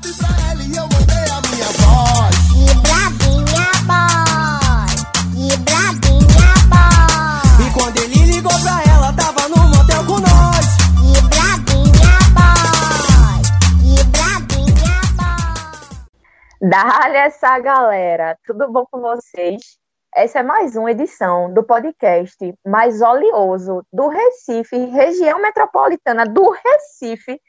[0.00, 2.34] WhatsApp pra ela e eu mandei a minha voz.
[2.56, 4.88] Vibradinha boy,
[5.34, 10.66] vibradinha boy, E quando ele ligou pra ela, tava no motel com nós.
[11.00, 13.42] vibradinha boy,
[13.82, 16.68] vibradinha boy.
[16.68, 19.78] Dá-lhe essa galera, tudo bom com vocês?
[20.14, 22.36] Essa é mais uma edição do podcast
[22.66, 27.40] mais oleoso do Recife, região metropolitana do Recife,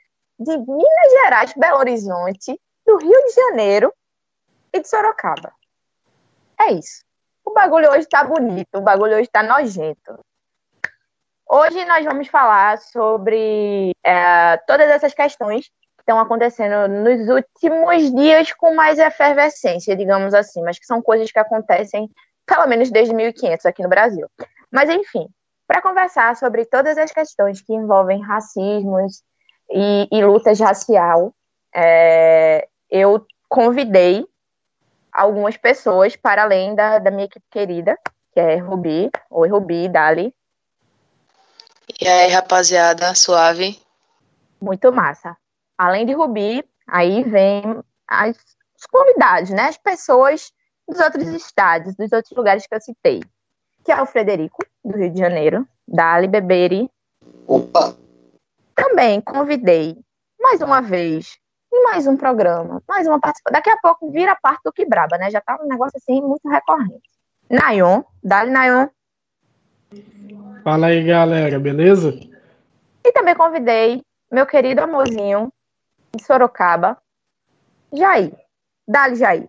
[0.44, 3.94] de Minas Gerais, Belo Horizonte, do Rio de Janeiro
[4.74, 5.54] e de Sorocaba.
[6.60, 7.04] É isso.
[7.46, 10.20] O bagulho hoje tá bonito, o bagulho hoje tá nojento.
[11.48, 18.54] Hoje nós vamos falar sobre é, todas essas questões que estão acontecendo nos últimos dias
[18.54, 22.10] com mais efervescência, digamos assim, mas que são coisas que acontecem
[22.46, 24.28] pelo menos desde 1500 aqui no Brasil.
[24.72, 25.28] Mas enfim,
[25.68, 29.22] para conversar sobre todas as questões que envolvem racismos
[29.72, 31.34] e, e lutas racial,
[31.74, 34.26] é, eu convidei
[35.12, 37.98] algumas pessoas para além da, da minha equipe querida,
[38.34, 40.34] que é Rubi, oi Rubi, Dali,
[42.00, 43.80] E aí, rapaziada, suave?
[44.62, 45.36] muito massa.
[45.78, 47.64] Além de Rubi, aí vem
[48.08, 48.38] as,
[48.78, 49.64] os convidados, né?
[49.64, 50.52] As pessoas
[50.88, 53.22] dos outros estados, dos outros lugares que eu citei.
[53.84, 56.90] Que é o Frederico, do Rio de Janeiro, Dali Beberi.
[57.48, 57.96] Opa!
[58.82, 59.96] Também convidei,
[60.40, 61.38] mais uma vez,
[61.72, 63.54] em mais um programa, mais uma participação.
[63.54, 65.30] Daqui a pouco vira parte do Quebraba, né?
[65.30, 67.08] Já tá um negócio assim muito recorrente.
[67.48, 68.88] Nayon, Dali Nayon.
[70.64, 72.20] Fala aí, galera, beleza?
[73.06, 75.54] E também convidei meu querido amorzinho
[76.16, 76.98] de Sorocaba,
[77.94, 78.34] Jair.
[78.88, 79.48] Dali, Jair.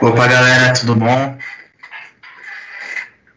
[0.00, 1.36] Opa, galera, tudo bom?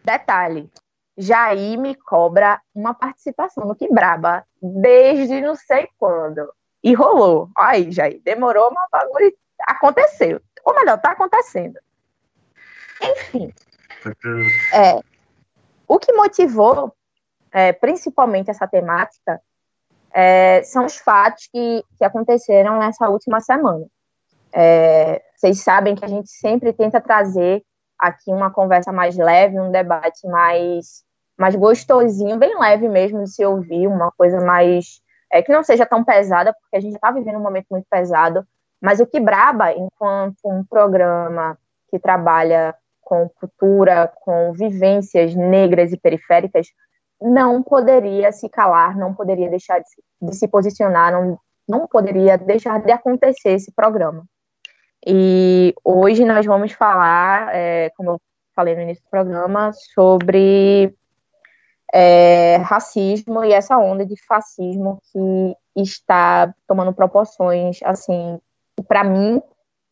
[0.04, 0.70] Detalhe,
[1.16, 6.52] Jair me cobra uma participação no Quebraba desde não sei quando.
[6.82, 7.48] E rolou.
[7.56, 10.40] Aí, Jair, demorou, mas o bagulho aconteceu.
[10.64, 11.78] Ou melhor, tá acontecendo.
[13.00, 13.52] Enfim,
[14.72, 15.00] é,
[15.86, 16.94] o que motivou
[17.52, 19.40] é, principalmente essa temática
[20.12, 23.86] é, são os fatos que, que aconteceram nessa última semana.
[24.52, 27.62] É, vocês sabem que a gente sempre tenta trazer
[27.98, 31.04] aqui uma conversa mais leve, um debate mais,
[31.38, 35.00] mais gostosinho, bem leve mesmo de se ouvir, uma coisa mais.
[35.30, 38.46] É, que não seja tão pesada, porque a gente está vivendo um momento muito pesado,
[38.80, 41.56] mas o Quebraba, enquanto um programa
[41.88, 46.66] que trabalha com cultura, com vivências negras e periféricas,
[47.20, 51.38] não poderia se calar, não poderia deixar de se, de se posicionar, não,
[51.68, 54.24] não poderia deixar de acontecer esse programa.
[55.06, 58.20] E hoje nós vamos falar, é, como eu
[58.54, 60.94] falei no início do programa, sobre
[61.92, 68.40] é, racismo e essa onda de fascismo que está tomando proporções, assim,
[68.88, 69.42] para mim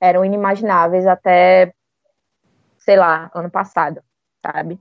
[0.00, 1.75] eram inimagináveis até,
[2.78, 4.03] sei lá, ano passado,
[4.44, 4.81] sabe?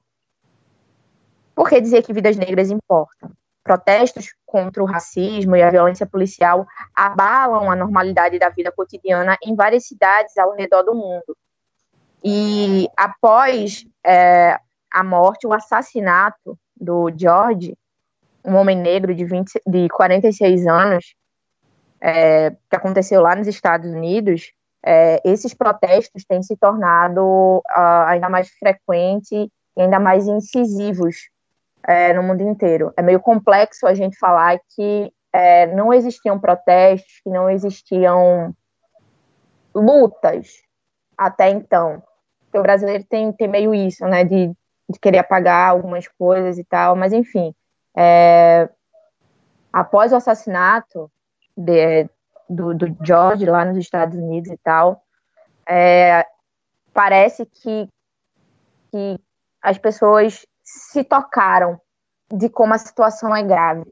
[1.54, 3.32] Por que dizer que vidas negras importam?
[3.62, 6.66] Protestos contra o racismo e a violência policial
[6.96, 11.38] abalam a normalidade da vida cotidiana em várias cidades ao redor do mundo.
[12.24, 14.58] E após é,
[14.90, 17.76] a morte, o assassinato do George,
[18.46, 21.16] um homem negro de, 20, de 46 anos,
[22.02, 24.54] é, que aconteceu lá nos Estados Unidos,
[24.84, 31.30] é, esses protestos têm se tornado uh, ainda mais frequentes e ainda mais incisivos
[31.86, 32.94] é, no mundo inteiro.
[32.96, 38.56] É meio complexo a gente falar que é, não existiam protestos, que não existiam
[39.76, 40.48] lutas
[41.18, 42.02] até então.
[42.46, 44.52] Porque o brasileiro tem, tem meio isso, né, de,
[44.90, 47.54] de querer apagar algumas coisas e tal, mas enfim.
[47.96, 48.70] É,
[49.72, 51.12] após o assassinato
[51.56, 52.10] de,
[52.50, 55.04] do, do George lá nos Estados Unidos e tal,
[55.68, 56.26] é,
[56.94, 57.88] parece que,
[58.92, 59.20] que
[59.62, 61.80] as pessoas se tocaram
[62.32, 63.86] de como a situação é grave.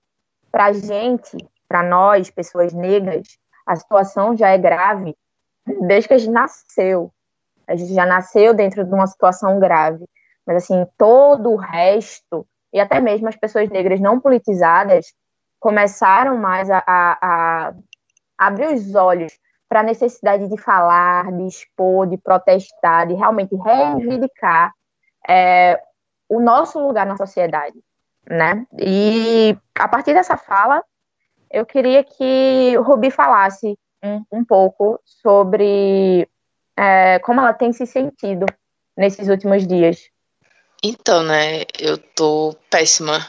[0.51, 1.37] Para a gente,
[1.67, 5.15] para nós, pessoas negras, a situação já é grave
[5.81, 7.11] desde que a gente nasceu.
[7.67, 10.07] A gente já nasceu dentro de uma situação grave.
[10.47, 15.13] Mas, assim, todo o resto, e até mesmo as pessoas negras não politizadas,
[15.59, 17.73] começaram mais a, a, a
[18.37, 24.73] abrir os olhos para a necessidade de falar, de expor, de protestar, de realmente reivindicar
[25.27, 25.81] é,
[26.29, 27.77] o nosso lugar na sociedade,
[28.29, 28.65] né?
[28.79, 30.81] E a partir dessa fala,
[31.51, 36.29] eu queria que Rubi falasse um, um pouco sobre
[36.77, 38.45] é, como ela tem se sentido
[38.95, 40.09] nesses últimos dias.
[40.83, 43.27] Então, né, eu tô péssima,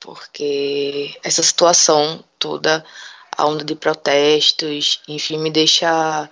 [0.00, 2.84] porque essa situação toda
[3.36, 6.30] a onda de protestos, enfim, me deixa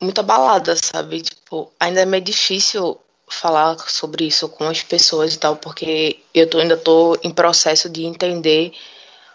[0.00, 1.22] muito abalada, sabe?
[1.22, 2.98] Tipo, ainda é meio difícil
[3.28, 7.88] falar sobre isso com as pessoas e tal, porque eu tô, ainda tô em processo
[7.88, 8.72] de entender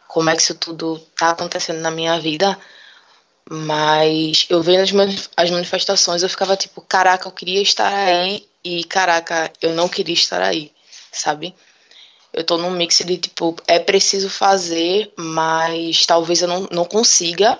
[0.07, 2.57] como é que isso tudo tá acontecendo na minha vida.
[3.49, 8.83] Mas eu vendo as, as manifestações, eu ficava tipo, caraca, eu queria estar aí e
[8.83, 10.73] caraca, eu não queria estar aí,
[11.11, 11.53] sabe?
[12.33, 17.59] Eu tô num mix de tipo, é preciso fazer, mas talvez eu não, não consiga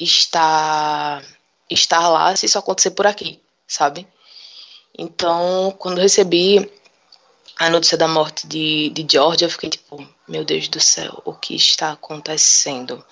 [0.00, 1.22] estar
[1.68, 3.38] estar lá se isso acontecer por aqui,
[3.68, 4.08] sabe?
[4.96, 6.70] Então, quando recebi
[7.58, 11.34] a notícia da morte de, de George, eu fiquei tipo, meu Deus do céu, o
[11.34, 13.04] que está acontecendo?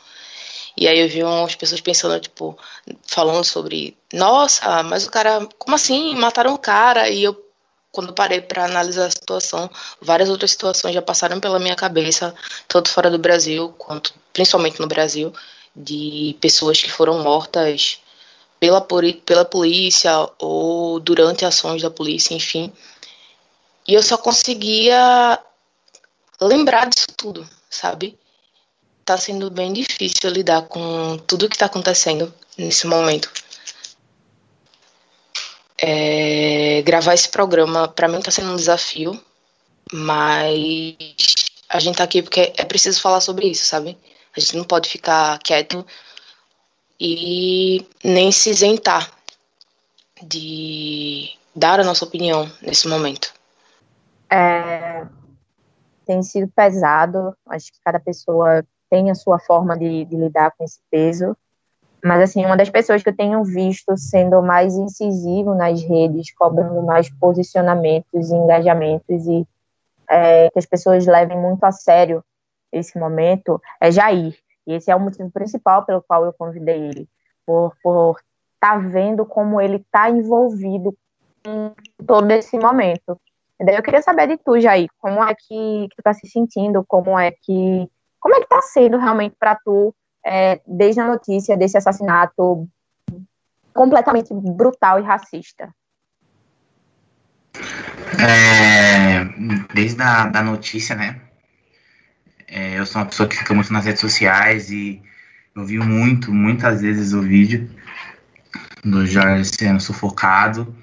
[0.76, 2.58] E aí eu vi umas pessoas pensando, tipo,
[3.06, 6.14] falando sobre, nossa, mas o cara, como assim?
[6.14, 7.08] Mataram o cara?
[7.08, 7.36] E eu,
[7.90, 9.70] quando parei para analisar a situação,
[10.00, 12.34] várias outras situações já passaram pela minha cabeça,
[12.66, 15.32] tanto fora do Brasil, quanto principalmente no Brasil,
[15.76, 18.00] de pessoas que foram mortas
[18.58, 18.80] pela,
[19.26, 22.72] pela polícia ou durante ações da polícia, enfim.
[23.86, 25.38] E eu só conseguia
[26.40, 28.16] lembrar disso tudo, sabe?
[29.04, 33.30] Tá sendo bem difícil lidar com tudo que tá acontecendo nesse momento.
[35.76, 39.20] É, gravar esse programa para mim tá sendo um desafio,
[39.92, 40.96] mas
[41.68, 43.98] a gente tá aqui porque é preciso falar sobre isso, sabe?
[44.36, 45.84] A gente não pode ficar quieto
[47.00, 49.10] e nem se isentar
[50.22, 53.34] de dar a nossa opinião nesse momento.
[54.30, 55.04] É,
[56.06, 60.62] tem sido pesado, acho que cada pessoa tem a sua forma de, de, lidar com
[60.62, 61.34] esse peso,
[62.04, 66.82] mas assim, uma das pessoas que eu tenho visto sendo mais incisivo nas redes, cobrando
[66.82, 69.48] mais posicionamentos e engajamentos e
[70.10, 72.22] é, que as pessoas levem muito a sério
[72.70, 74.36] esse momento é Jair.
[74.66, 77.08] E esse é o motivo principal pelo qual eu convidei ele,
[77.46, 78.20] por por
[78.60, 80.94] tá vendo como ele está envolvido
[81.46, 81.72] em
[82.06, 83.18] todo esse momento.
[83.58, 87.18] Eu queria saber de tu, Jair, como é que, que tu está se sentindo, como
[87.18, 87.88] é que
[88.22, 89.92] como é que está sendo realmente para tu
[90.24, 92.68] é, desde a notícia desse assassinato
[93.74, 95.74] completamente brutal e racista?
[98.16, 99.24] É,
[99.74, 101.20] desde a da notícia, né?
[102.46, 105.02] É, eu sou uma pessoa que fica muito nas redes sociais e
[105.56, 107.68] eu vi muito, muitas vezes o vídeo
[108.84, 110.76] do Jorge sendo sufocado.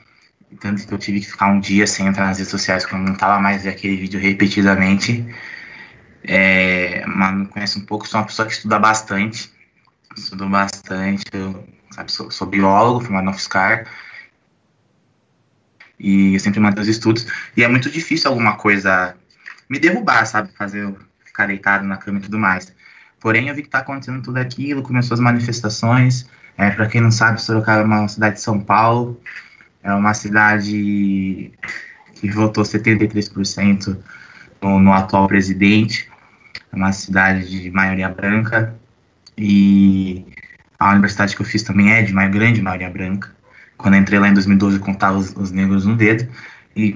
[0.60, 3.14] Tanto que eu tive que ficar um dia sem entrar nas redes sociais, quando não
[3.14, 5.26] estava mais aquele vídeo repetidamente.
[6.24, 9.52] É, mas me conhece um pouco, sou uma pessoa que estuda bastante.
[10.16, 13.88] Estudo bastante, eu sabe, sou, sou biólogo, formado na UFSCar.
[16.00, 17.26] E eu sempre mantenho os estudos.
[17.56, 19.16] E é muito difícil alguma coisa
[19.70, 20.52] me derrubar, sabe?
[20.54, 20.94] Fazer
[21.26, 22.74] ficar deitado na cama e tudo mais.
[23.20, 26.28] Porém, eu vi que está acontecendo tudo aquilo, começou as manifestações.
[26.58, 29.22] É, Para quem não sabe, Sorocaba é uma cidade de São Paulo,
[29.84, 31.52] é uma cidade
[32.16, 33.98] que votou 73%
[34.62, 36.09] no, no atual presidente,
[36.72, 38.76] é uma cidade de maioria branca,
[39.38, 40.26] e
[40.78, 43.36] a universidade que eu fiz também é de uma grande maioria branca.
[43.78, 46.30] Quando eu entrei lá em 2012, eu contava os, os negros no dedo,
[46.76, 46.94] e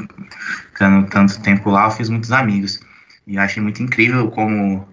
[0.72, 2.80] ficando tanto tempo lá, eu fiz muitos amigos.
[3.26, 4.88] E eu achei muito incrível como,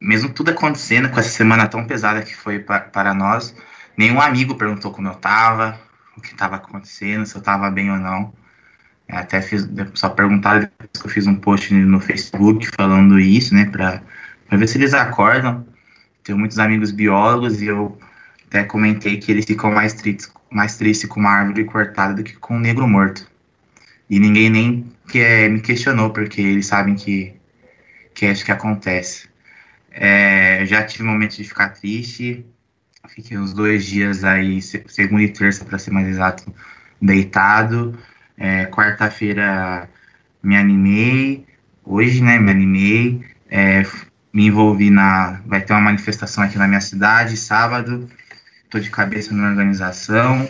[0.00, 3.54] mesmo tudo acontecendo com essa semana tão pesada que foi pra, para nós,
[3.96, 5.80] nenhum amigo perguntou como eu tava,
[6.16, 8.32] o que estava acontecendo, se eu tava bem ou não.
[9.10, 13.66] Até fiz, só perguntaram depois que eu fiz um post no Facebook falando isso, né,
[13.66, 14.02] para
[14.56, 15.66] ver se eles acordam.
[16.22, 17.98] Tenho muitos amigos biólogos e eu
[18.46, 22.34] até comentei que eles ficam mais tristes, mais tristes com uma árvore cortada do que
[22.36, 23.26] com um negro morto.
[24.08, 27.34] E ninguém nem que, é, me questionou, porque eles sabem que,
[28.12, 29.28] que é isso que acontece.
[29.90, 32.44] É, já tive momentos de ficar triste,
[33.08, 36.52] fiquei uns dois dias aí, segunda e terça, para ser mais exato,
[37.00, 37.96] deitado.
[38.40, 39.86] É, Quarta-feira
[40.42, 41.46] me animei,
[41.84, 43.84] hoje, né, me animei, é,
[44.32, 45.42] me envolvi na.
[45.44, 48.08] Vai ter uma manifestação aqui na minha cidade, sábado,
[48.64, 50.48] estou de cabeça na organização.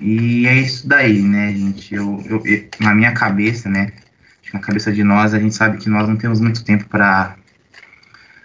[0.00, 1.94] E é isso daí, né, gente?
[1.94, 3.92] Eu, eu, eu, na minha cabeça, né?
[4.52, 7.36] Na cabeça de nós, a gente sabe que nós não temos muito tempo para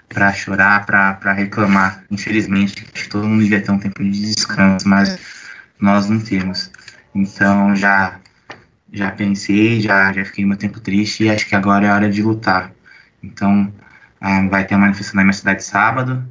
[0.07, 2.03] para chorar, para reclamar.
[2.11, 5.17] Infelizmente, acho que todo mundo devia ter um tempo de descanso, mas
[5.79, 6.71] nós não temos.
[7.13, 8.19] Então já
[8.95, 12.23] já pensei, já já fiquei meu tempo triste e acho que agora é hora de
[12.23, 12.73] lutar.
[13.21, 13.71] Então
[14.19, 16.25] ah, vai ter uma manifestação na minha cidade sábado.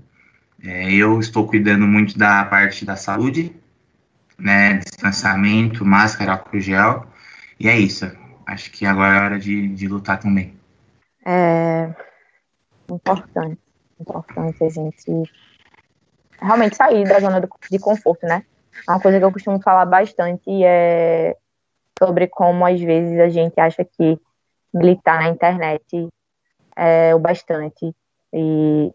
[0.62, 3.54] É, eu estou cuidando muito da parte da saúde,
[4.38, 7.06] né, distanciamento, máscara, álcool gel.
[7.60, 8.10] E é isso.
[8.46, 10.54] Acho que agora é hora de, de lutar também.
[11.24, 11.94] É
[12.90, 13.58] importante.
[14.00, 15.30] importante a gente
[16.40, 17.40] realmente sair da zona
[17.70, 18.44] de conforto, né?
[18.88, 21.36] Uma coisa que eu costumo falar bastante é
[21.98, 24.18] sobre como às vezes a gente acha que
[24.72, 26.08] militar na internet
[26.76, 27.94] é o bastante.
[28.32, 28.92] E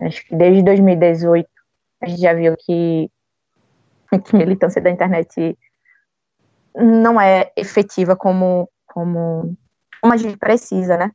[0.00, 1.48] acho que desde 2018
[2.02, 3.10] a gente já viu que,
[4.24, 5.56] que militância da internet
[6.74, 9.56] não é efetiva como, como,
[10.00, 11.10] como a gente precisa, né?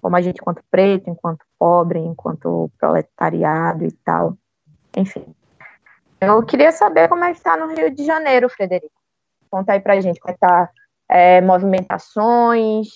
[0.00, 4.36] Como a gente, enquanto preto, enquanto pobre, enquanto proletariado e tal.
[4.96, 5.24] Enfim.
[6.20, 9.03] Eu queria saber como é que está no Rio de Janeiro, Frederico.
[9.54, 10.68] Conta aí pra gente como tá
[11.08, 12.88] é, movimentações,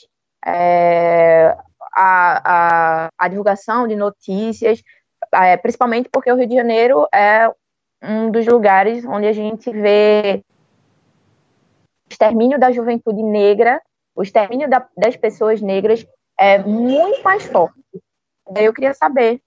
[0.45, 1.57] é,
[1.95, 4.83] a, a, a, divulgação de notícias,
[5.35, 7.49] é, principalmente porque o Rio de Janeiro é
[8.03, 10.43] um dos lugares onde a gente vê
[12.11, 13.81] o extermínio da juventude negra,
[14.17, 16.05] o extermínio da, das pessoas negras
[16.37, 17.79] é muito mais forte.
[18.57, 19.41] Eu queria saber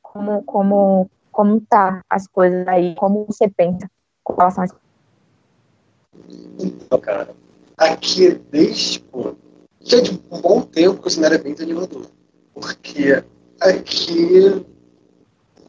[0.00, 3.86] como, como, como tá as coisas aí, como você pensa
[4.24, 4.87] com relação a isso.
[6.58, 7.34] Então, cara,
[7.76, 9.34] aqui desde pô,
[9.80, 12.06] já de um bom tempo que o cenário é bem desanimador.
[12.52, 13.22] Porque
[13.60, 14.64] aqui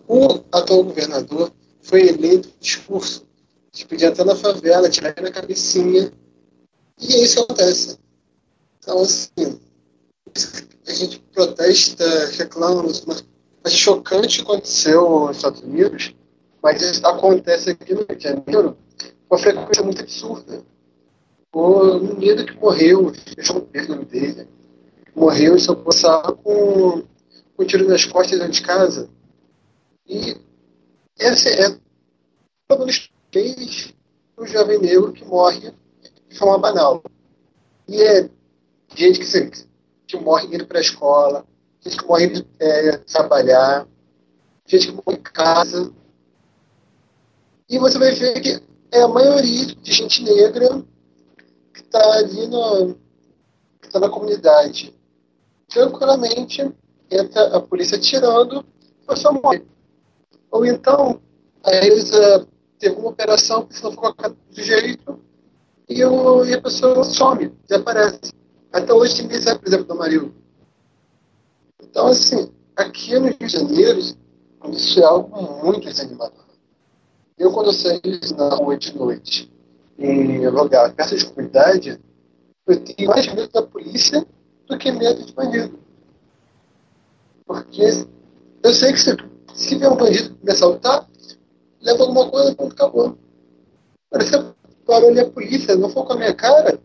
[0.07, 1.51] o atual governador
[1.81, 3.27] foi eleito discurso
[3.71, 6.11] de pedir até na favela, tirar na cabecinha.
[6.99, 7.99] E é isso que acontece.
[8.79, 9.59] Então, assim,
[10.87, 12.05] a gente protesta,
[12.37, 13.23] reclama, mas
[13.63, 16.15] é chocante o que aconteceu nos Estados Unidos,
[16.61, 18.77] mas isso acontece aqui no Rio de Janeiro
[19.29, 20.63] uma frequência muito absurda.
[21.53, 24.47] O menino que morreu, deixa eu ver o nome dele,
[25.15, 29.09] morreu em São Gonçalo com, com um tiro nas costas dentro de casa.
[30.07, 30.35] E
[31.17, 32.75] essa é a
[33.31, 33.93] vez
[34.37, 35.73] um jovem negro que morre
[36.29, 37.03] de forma banal.
[37.87, 38.29] E é
[38.95, 39.65] gente que,
[40.07, 41.45] que morre indo para a escola,
[41.81, 43.87] gente que morre indo é, trabalhar,
[44.65, 45.91] gente que morre em casa.
[47.67, 50.83] E você vai ver que é a maioria de gente negra
[51.73, 52.95] que está ali no,
[53.81, 54.93] que está na comunidade.
[55.67, 56.71] Tranquilamente
[57.11, 58.65] entra a polícia tirando
[59.07, 59.63] a sua morre.
[60.51, 61.21] Ou então,
[61.63, 62.47] a Elisa
[62.79, 65.19] teve uma operação que se não for do jeito
[65.87, 68.33] e, o, e a pessoa some, desaparece.
[68.71, 70.33] Até hoje ninguém sabe, por exemplo, do Maril.
[71.81, 76.48] Então, assim, aqui no Rio de Janeiro, isso é algo muito desanimador.
[77.39, 78.01] Eu, quando saí
[78.37, 79.49] na rua de noite,
[79.97, 81.97] em lugar perto de comunidade,
[82.67, 84.27] eu tenho mais medo da polícia
[84.67, 85.79] do que medo de bandido.
[87.45, 87.81] Porque
[88.61, 89.15] eu sei que se,
[89.53, 91.07] se vier um bandido me assaltar,
[91.81, 93.17] leva alguma coisa, ponto, acabou.
[94.11, 94.53] Agora, se eu
[94.85, 96.77] parou ali a polícia, não for com a minha cara,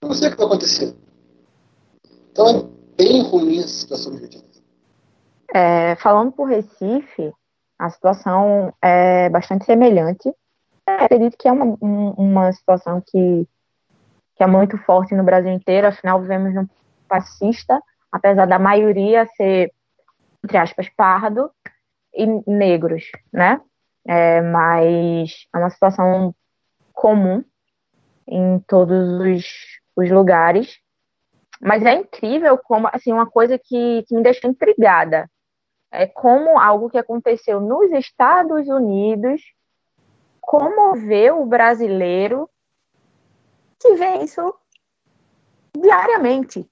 [0.00, 0.96] eu não sei o que vai acontecer.
[2.32, 2.64] Então é
[2.96, 4.46] bem ruim essa situação de Janeiro.
[5.52, 7.34] É, falando por Recife,
[7.80, 10.30] a situação é bastante semelhante.
[10.86, 13.48] É, acredito que é uma, uma situação que,
[14.36, 16.68] que é muito forte no Brasil inteiro, afinal vivemos num
[17.08, 17.80] fascista,
[18.12, 19.72] apesar da maioria ser,
[20.44, 21.50] entre aspas, pardo
[22.12, 23.58] e negros, né?
[24.06, 26.34] É, mas é uma situação
[26.92, 27.42] comum
[28.28, 29.44] em todos os,
[29.96, 30.78] os lugares.
[31.62, 35.30] Mas é incrível como, assim, uma coisa que, que me deixou intrigada
[35.90, 39.42] é como algo que aconteceu nos Estados Unidos
[40.40, 42.48] comoveu o brasileiro
[43.78, 44.54] que vê isso
[45.76, 46.68] diariamente.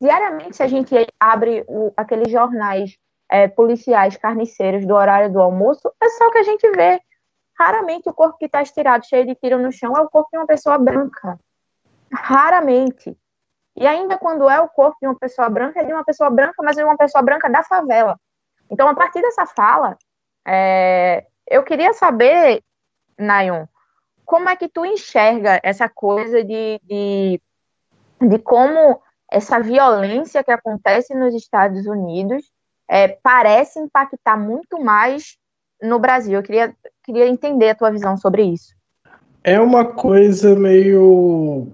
[0.00, 5.90] Diariamente, se a gente abre o, aqueles jornais é, policiais carniceiros do horário do almoço,
[6.00, 7.00] é só o que a gente vê.
[7.58, 10.38] Raramente o corpo que está estirado, cheio de tiro no chão, é o corpo de
[10.38, 11.38] uma pessoa branca.
[12.12, 13.16] Raramente.
[13.76, 16.62] E ainda quando é o corpo de uma pessoa branca, é de uma pessoa branca,
[16.62, 18.18] mas de uma pessoa branca da favela.
[18.70, 19.96] Então, a partir dessa fala,
[20.46, 22.62] é, eu queria saber,
[23.18, 23.66] Nayon,
[24.24, 27.40] como é que tu enxerga essa coisa de, de,
[28.20, 29.00] de como
[29.30, 32.44] essa violência que acontece nos Estados Unidos
[32.88, 35.36] é, parece impactar muito mais
[35.82, 36.34] no Brasil.
[36.34, 38.74] Eu queria, queria entender a tua visão sobre isso.
[39.42, 41.66] É uma coisa meio.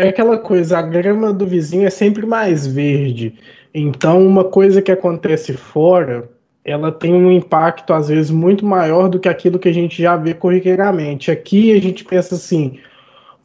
[0.00, 3.34] É aquela coisa, a grama do vizinho é sempre mais verde.
[3.74, 6.28] Então, uma coisa que acontece fora,
[6.64, 10.16] ela tem um impacto, às vezes, muito maior do que aquilo que a gente já
[10.16, 11.30] vê corriqueiramente.
[11.30, 12.78] Aqui a gente pensa assim: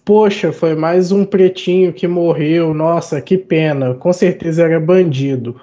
[0.05, 5.59] poxa, foi mais um pretinho que morreu, nossa, que pena, com certeza era bandido.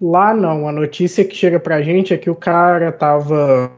[0.00, 3.72] Lá não, a notícia que chega pra gente é que o cara tava.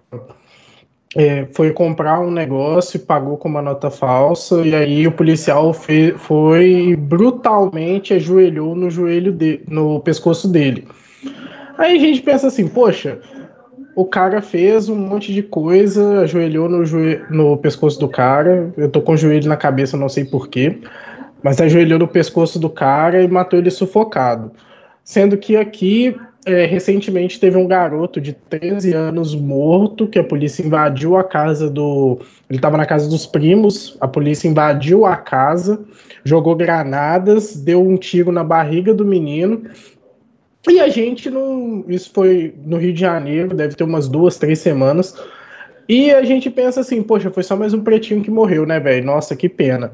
[1.16, 5.72] É, foi comprar um negócio e pagou com uma nota falsa, e aí o policial
[5.72, 10.86] fe, foi brutalmente ajoelhou no joelho de, no pescoço dele.
[11.76, 13.18] Aí a gente pensa assim, poxa,
[13.94, 18.72] o cara fez um monte de coisa, ajoelhou no, joelho, no pescoço do cara.
[18.76, 20.78] Eu tô com o joelho na cabeça, não sei porquê.
[21.42, 24.52] Mas ajoelhou no pescoço do cara e matou ele sufocado.
[25.02, 26.14] Sendo que aqui,
[26.47, 31.68] é, recentemente, teve um garoto de 13 anos morto, que a polícia invadiu a casa
[31.68, 32.18] do.
[32.49, 35.85] Ele estava na casa dos primos, a polícia invadiu a casa,
[36.25, 39.64] jogou granadas, deu um tiro na barriga do menino
[40.68, 41.85] e a gente não.
[41.88, 45.14] Isso foi no Rio de Janeiro, deve ter umas duas, três semanas.
[45.88, 49.04] E a gente pensa assim, poxa, foi só mais um pretinho que morreu, né, velho?
[49.04, 49.92] Nossa, que pena.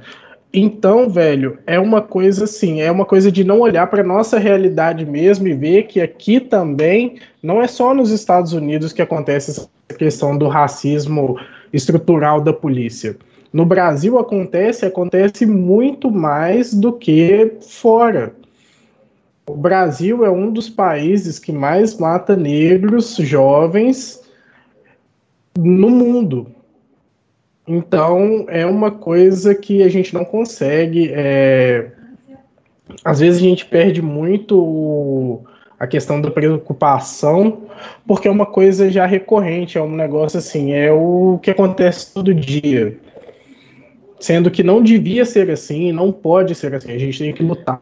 [0.53, 5.05] Então, velho, é uma coisa assim, é uma coisa de não olhar para nossa realidade
[5.05, 9.69] mesmo e ver que aqui também não é só nos Estados Unidos que acontece essa
[9.99, 11.39] questão do racismo
[11.73, 13.17] estrutural da polícia.
[13.53, 18.35] No Brasil acontece, acontece muito mais do que fora.
[19.49, 24.21] O Brasil é um dos países que mais mata negros jovens
[25.57, 26.49] no mundo.
[27.67, 31.11] Então, é uma coisa que a gente não consegue.
[31.13, 31.91] É...
[33.05, 35.45] Às vezes a gente perde muito
[35.79, 37.63] a questão da preocupação,
[38.07, 42.33] porque é uma coisa já recorrente, é um negócio assim, é o que acontece todo
[42.33, 42.99] dia.
[44.19, 47.81] Sendo que não devia ser assim, não pode ser assim, a gente tem que lutar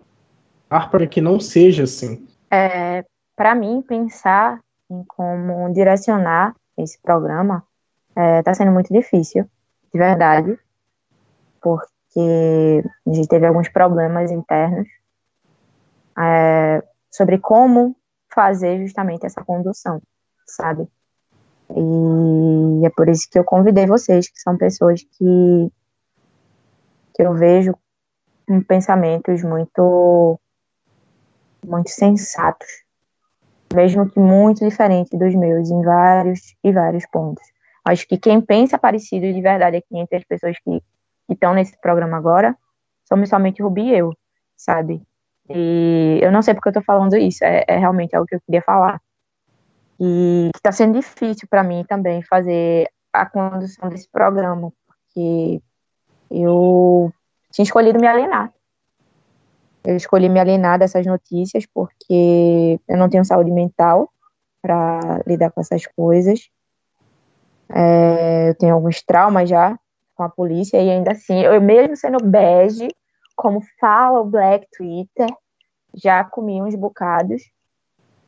[0.91, 2.27] para que não seja assim?
[2.51, 3.05] É,
[3.37, 4.59] para mim, pensar
[4.91, 7.63] em como direcionar esse programa
[8.09, 9.47] está é, tá sendo muito difícil,
[9.95, 10.59] de verdade,
[11.63, 14.89] porque a gente teve alguns problemas internos
[16.19, 16.83] é,
[17.13, 17.97] sobre como
[18.35, 20.03] fazer justamente essa condução,
[20.45, 20.89] sabe?
[21.71, 25.73] E é por isso que eu convidei vocês, que são pessoas que,
[27.15, 27.73] que eu vejo
[28.49, 30.41] com pensamentos muito
[31.65, 32.69] muito sensatos,
[33.73, 37.54] mesmo que muito diferente dos meus em vários e vários pontos.
[37.85, 40.83] Acho que quem pensa parecido de verdade aqui entre as pessoas que
[41.29, 42.57] estão nesse programa agora
[43.07, 44.13] somos somente Rubi e eu,
[44.57, 45.03] sabe?
[45.51, 48.41] E eu não sei porque eu tô falando isso, é, é realmente algo que eu
[48.41, 49.01] queria falar.
[50.01, 55.63] E está sendo difícil para mim também fazer a condução desse programa, porque
[56.31, 57.13] eu
[57.53, 58.53] tinha escolhido me alienar.
[59.85, 64.11] Eu escolhi me alienar dessas notícias porque eu não tenho saúde mental
[64.63, 66.49] para lidar com essas coisas.
[67.75, 69.79] É, eu tenho alguns traumas já
[70.15, 72.89] com a polícia e ainda assim, eu mesmo sendo bege,
[73.35, 75.27] como fala o Black Twitter,
[75.95, 77.43] já comi uns bocados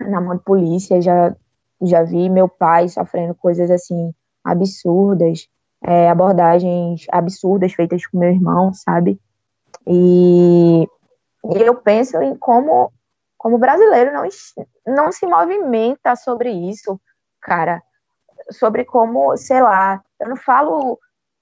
[0.00, 1.34] na mão de polícia, já,
[1.80, 4.12] já vi meu pai sofrendo coisas assim
[4.44, 5.48] absurdas,
[5.82, 9.20] é, abordagens absurdas feitas com meu irmão, sabe?
[9.86, 10.88] E
[11.54, 12.92] e eu penso em como,
[13.38, 14.26] como brasileiro não,
[14.86, 17.00] não se movimenta sobre isso,
[17.40, 17.82] cara.
[18.50, 20.98] Sobre como, sei lá, eu não falo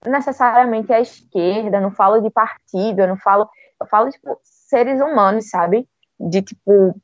[0.06, 3.48] necessariamente a esquerda, não falo de partido, eu não falo,
[3.80, 5.88] eu falo tipo seres humanos, sabe?
[6.18, 6.94] De tipo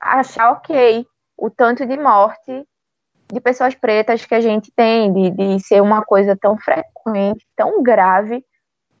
[0.00, 2.66] achar ok o tanto de morte
[3.32, 7.82] de pessoas pretas que a gente tem, de, de ser uma coisa tão frequente, tão
[7.82, 8.44] grave,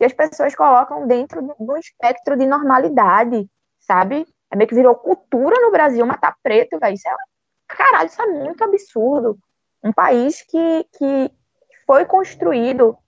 [0.00, 3.48] e as pessoas colocam dentro do espectro de normalidade,
[3.80, 4.26] sabe?
[4.50, 6.94] É meio que virou cultura no Brasil matar preto, velho.
[6.94, 7.14] Isso é,
[7.68, 9.38] caralho, isso é muito absurdo.
[9.86, 11.30] Um país que, que
[11.86, 12.98] foi construído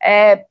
[0.00, 0.44] é,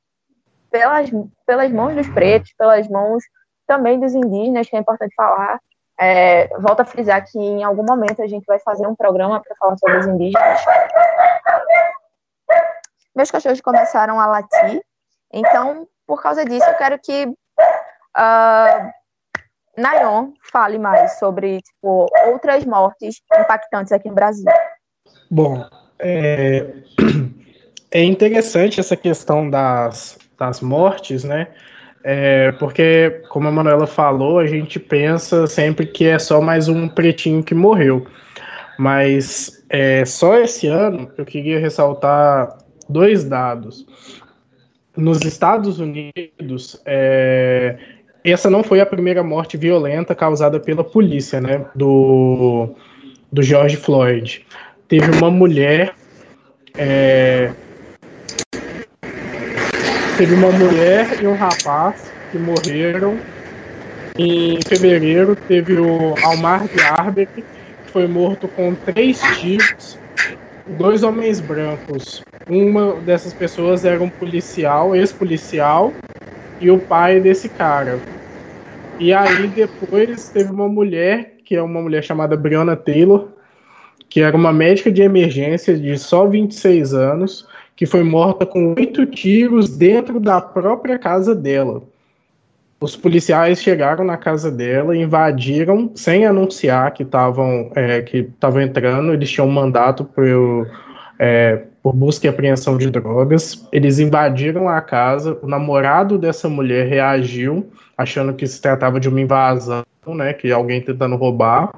[0.70, 1.10] pelas,
[1.46, 3.24] pelas mãos dos pretos, pelas mãos
[3.66, 5.58] também dos indígenas, que é importante falar.
[5.98, 9.56] É, volto a frisar que em algum momento a gente vai fazer um programa para
[9.56, 10.60] falar sobre os indígenas.
[13.14, 14.82] Meus cachorros começaram a latir,
[15.32, 18.92] então, por causa disso, eu quero que uh,
[19.76, 24.50] Nayon fale mais sobre tipo, outras mortes impactantes aqui no Brasil.
[25.30, 25.64] Bom,
[25.98, 26.66] é,
[27.90, 31.48] é interessante essa questão das, das mortes, né?
[32.02, 36.88] É, porque, como a Manuela falou, a gente pensa sempre que é só mais um
[36.88, 38.06] pretinho que morreu.
[38.78, 42.56] Mas é, só esse ano eu queria ressaltar
[42.88, 43.86] dois dados
[44.96, 47.78] nos Estados Unidos, é,
[48.24, 51.64] essa não foi a primeira morte violenta causada pela polícia, né?
[51.74, 52.74] Do,
[53.32, 54.44] do George Floyd.
[54.90, 55.94] Teve uma mulher.
[56.76, 57.50] É,
[60.18, 63.16] teve uma mulher e um rapaz que morreram.
[64.18, 69.98] Em fevereiro teve o Almar de Arbeck, que foi morto com três tiros
[70.66, 72.22] dois homens brancos.
[72.48, 75.92] Uma dessas pessoas era um policial, ex-policial,
[76.60, 77.98] e o pai desse cara.
[78.98, 83.28] E aí depois teve uma mulher que é uma mulher chamada Breonna Taylor,
[84.10, 87.46] que era uma médica de emergência de só 26 anos,
[87.76, 91.80] que foi morta com oito tiros dentro da própria casa dela.
[92.80, 99.12] Os policiais chegaram na casa dela, invadiram sem anunciar que estavam é, que estavam entrando.
[99.12, 100.66] Eles tinham um mandato por,
[101.18, 103.68] é, por busca e apreensão de drogas.
[103.70, 105.38] Eles invadiram a casa.
[105.42, 110.80] O namorado dessa mulher reagiu, achando que se tratava de uma invasão, né, que alguém
[110.80, 111.70] tentando roubar.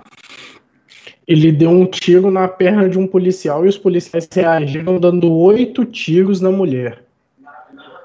[1.27, 5.85] Ele deu um tiro na perna de um policial e os policiais reagiram dando oito
[5.85, 7.03] tiros na mulher.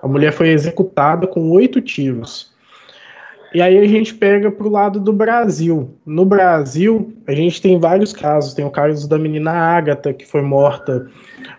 [0.01, 2.55] A mulher foi executada com oito tiros.
[3.53, 5.89] E aí a gente pega para o lado do Brasil.
[6.05, 8.53] No Brasil, a gente tem vários casos.
[8.53, 11.07] Tem o caso da menina Ágata, que foi morta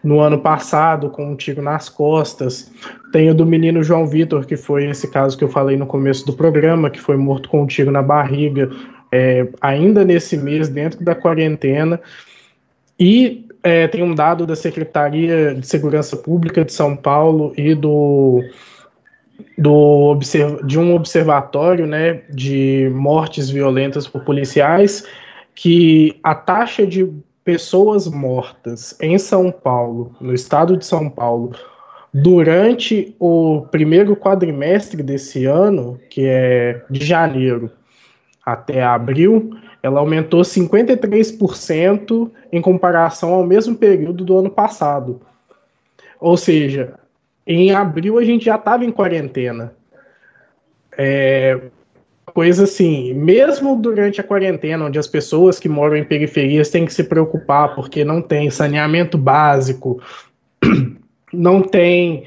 [0.05, 2.71] no ano passado com um tiro nas costas.
[3.11, 6.27] Tem o do menino João Vitor, que foi esse caso que eu falei no começo
[6.27, 8.71] do programa, que foi morto com um tiro na barriga,
[9.13, 12.01] é, ainda nesse mês, dentro da quarentena.
[12.99, 18.43] E é, tem um dado da Secretaria de Segurança Pública de São Paulo e do
[19.57, 20.19] do
[20.65, 25.05] de um observatório né, de mortes violentas por policiais
[25.55, 27.09] que a taxa de
[27.45, 31.53] pessoas mortas em São Paulo, no estado de São Paulo,
[32.13, 37.71] durante o primeiro quadrimestre desse ano, que é de janeiro
[38.53, 45.21] até abril, ela aumentou 53% em comparação ao mesmo período do ano passado.
[46.21, 46.95] Ou seja,
[47.47, 49.73] em abril a gente já estava em quarentena.
[50.97, 51.61] É,
[52.35, 56.93] coisa assim, mesmo durante a quarentena, onde as pessoas que moram em periferias têm que
[56.93, 60.01] se preocupar porque não tem saneamento básico,
[61.33, 62.27] não tem.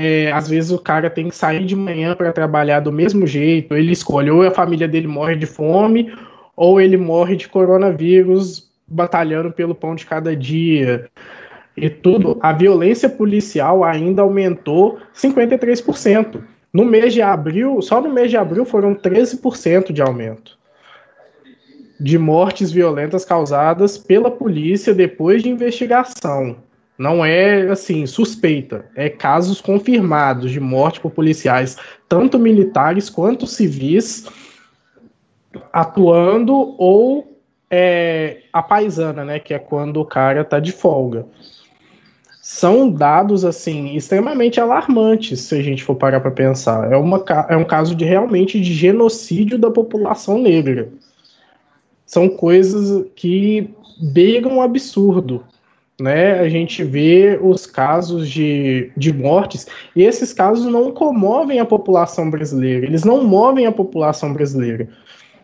[0.00, 3.74] É, às vezes o cara tem que sair de manhã para trabalhar do mesmo jeito,
[3.74, 6.12] ele escolhe ou a família dele morre de fome
[6.56, 11.08] ou ele morre de coronavírus batalhando pelo pão de cada dia
[11.76, 16.42] e tudo, a violência policial ainda aumentou 53%.
[16.72, 20.58] No mês de abril, só no mês de abril foram 13% de aumento
[22.00, 26.56] de mortes violentas causadas pela polícia depois de investigação.
[26.98, 31.76] Não é assim, suspeita, é casos confirmados de morte por policiais,
[32.08, 34.26] tanto militares quanto civis,
[35.72, 39.38] atuando ou é, a paisana, né?
[39.38, 41.26] Que é quando o cara tá de folga
[42.48, 46.90] são dados assim extremamente alarmantes se a gente for parar para pensar.
[46.90, 50.88] É, uma, é um caso de realmente de genocídio da população negra.
[52.06, 53.68] São coisas que
[54.00, 55.44] beiram um absurdo.
[56.00, 56.38] Né?
[56.38, 62.30] A gente vê os casos de, de mortes, e esses casos não comovem a população
[62.30, 64.88] brasileira, eles não movem a população brasileira.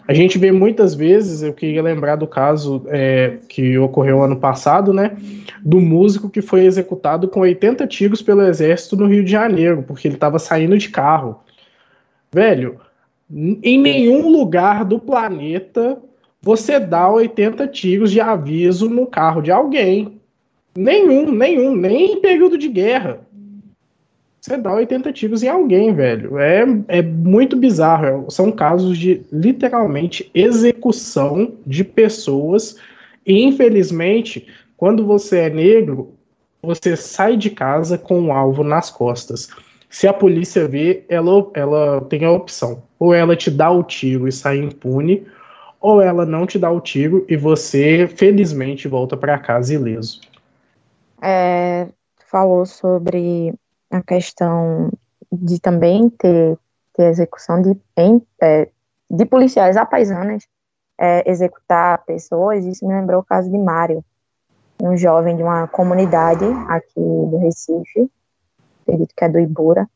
[0.06, 4.92] A gente vê muitas vezes, eu queria lembrar do caso é, que ocorreu ano passado,
[4.92, 5.16] né?
[5.64, 10.06] Do músico que foi executado com 80 tiros pelo exército no Rio de Janeiro, porque
[10.06, 11.40] ele estava saindo de carro.
[12.30, 12.78] Velho,
[13.32, 15.98] em nenhum lugar do planeta
[16.44, 20.13] você dá 80 tiros de aviso no carro de alguém.
[20.76, 23.24] Nenhum, nenhum, nem em período de guerra
[24.44, 26.38] você dá 80 tiros em alguém, velho.
[26.38, 28.30] É, é muito bizarro.
[28.30, 32.76] São casos de literalmente execução de pessoas.
[33.24, 36.12] E infelizmente, quando você é negro,
[36.62, 39.48] você sai de casa com um alvo nas costas.
[39.88, 42.82] Se a polícia vê, ela, ela tem a opção.
[42.98, 45.24] Ou ela te dá o tiro e sai impune,
[45.80, 50.20] ou ela não te dá o tiro e você, felizmente, volta para casa ileso.
[51.24, 51.88] É,
[52.26, 53.54] falou sobre
[53.90, 54.90] a questão
[55.32, 56.58] de também ter,
[56.94, 58.68] ter execução de, em, é,
[59.10, 60.44] de policiais apaisanas
[60.98, 64.04] é, executar pessoas, isso me lembrou o caso de Mário,
[64.82, 68.10] um jovem de uma comunidade aqui do Recife,
[68.82, 69.88] acredito que é do Ibura,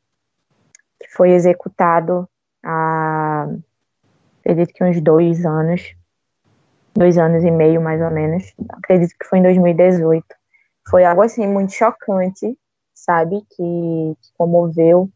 [1.01, 2.29] que foi executado
[2.63, 3.49] há,
[4.41, 5.95] acredito que uns dois anos,
[6.95, 10.38] dois anos e meio mais ou menos, acredito que foi em 2018.
[10.89, 12.59] Foi algo assim muito chocante,
[12.95, 15.11] sabe, que, comoveu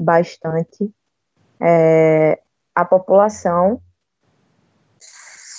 [0.00, 0.90] bastante
[1.60, 2.40] é,
[2.74, 3.80] a população.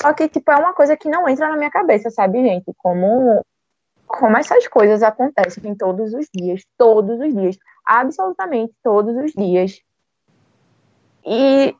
[0.01, 2.73] Só que, tipo, é uma coisa que não entra na minha cabeça, sabe, gente?
[2.77, 3.45] Como,
[4.07, 9.79] como essas coisas acontecem todos os dias, todos os dias, absolutamente todos os dias.
[11.25, 11.75] E,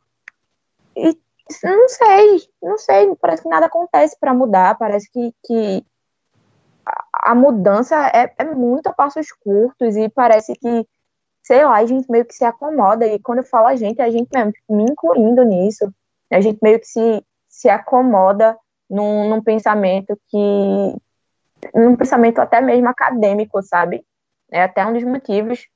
[0.96, 1.18] e
[1.62, 5.84] não sei, não sei, parece que nada acontece para mudar, parece que, que
[7.12, 10.86] a mudança é, é muito a passos curtos e parece que,
[11.42, 13.06] sei lá, a gente meio que se acomoda.
[13.06, 15.92] E quando eu falo a gente, a gente mesmo, tipo, me incluindo nisso,
[16.30, 18.56] a gente meio que se, se acomoda
[18.88, 20.96] num, num pensamento que.
[21.74, 24.04] num pensamento até mesmo acadêmico, sabe?
[24.50, 25.66] É até um dos motivos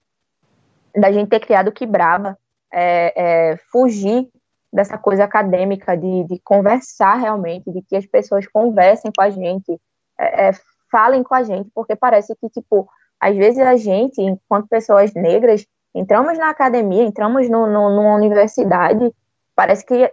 [0.95, 2.37] da gente ter criado o Quebrava,
[2.73, 3.13] é,
[3.53, 4.29] é, fugir
[4.73, 9.81] dessa coisa acadêmica, de, de, conversar realmente, de que as pessoas conversem com a gente,
[10.19, 10.51] é, é,
[10.91, 12.89] falem com a gente, porque parece que, tipo,
[13.21, 19.13] às vezes a gente, enquanto pessoas negras, entramos na academia, entramos no, no, numa universidade,
[19.55, 20.11] parece que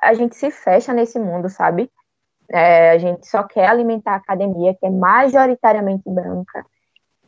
[0.00, 1.90] a gente se fecha nesse mundo, sabe?
[2.50, 6.64] É, a gente só quer alimentar a academia, que é majoritariamente branca,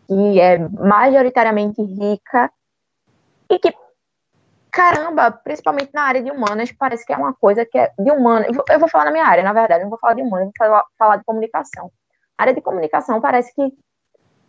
[0.06, 2.50] que é majoritariamente rica,
[3.50, 3.72] e que
[4.70, 8.48] caramba, principalmente na área de humanas, parece que é uma coisa que é de humanas.
[8.68, 11.16] Eu vou falar na minha área, na verdade, não vou falar de humanas, vou falar
[11.16, 11.92] de comunicação.
[12.36, 13.72] Área de comunicação parece que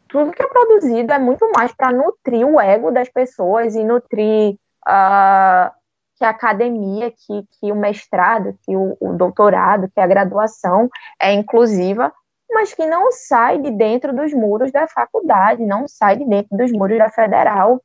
[0.08, 4.56] tudo que é produzido é muito mais para nutrir o ego das pessoas e nutrir
[4.88, 5.72] uh,
[6.16, 11.34] que a academia, que, que o mestrado, que o, o doutorado, que a graduação é
[11.34, 12.14] inclusiva,
[12.52, 16.72] mas que não sai de dentro dos muros da faculdade, não sai de dentro dos
[16.72, 17.82] muros da federal,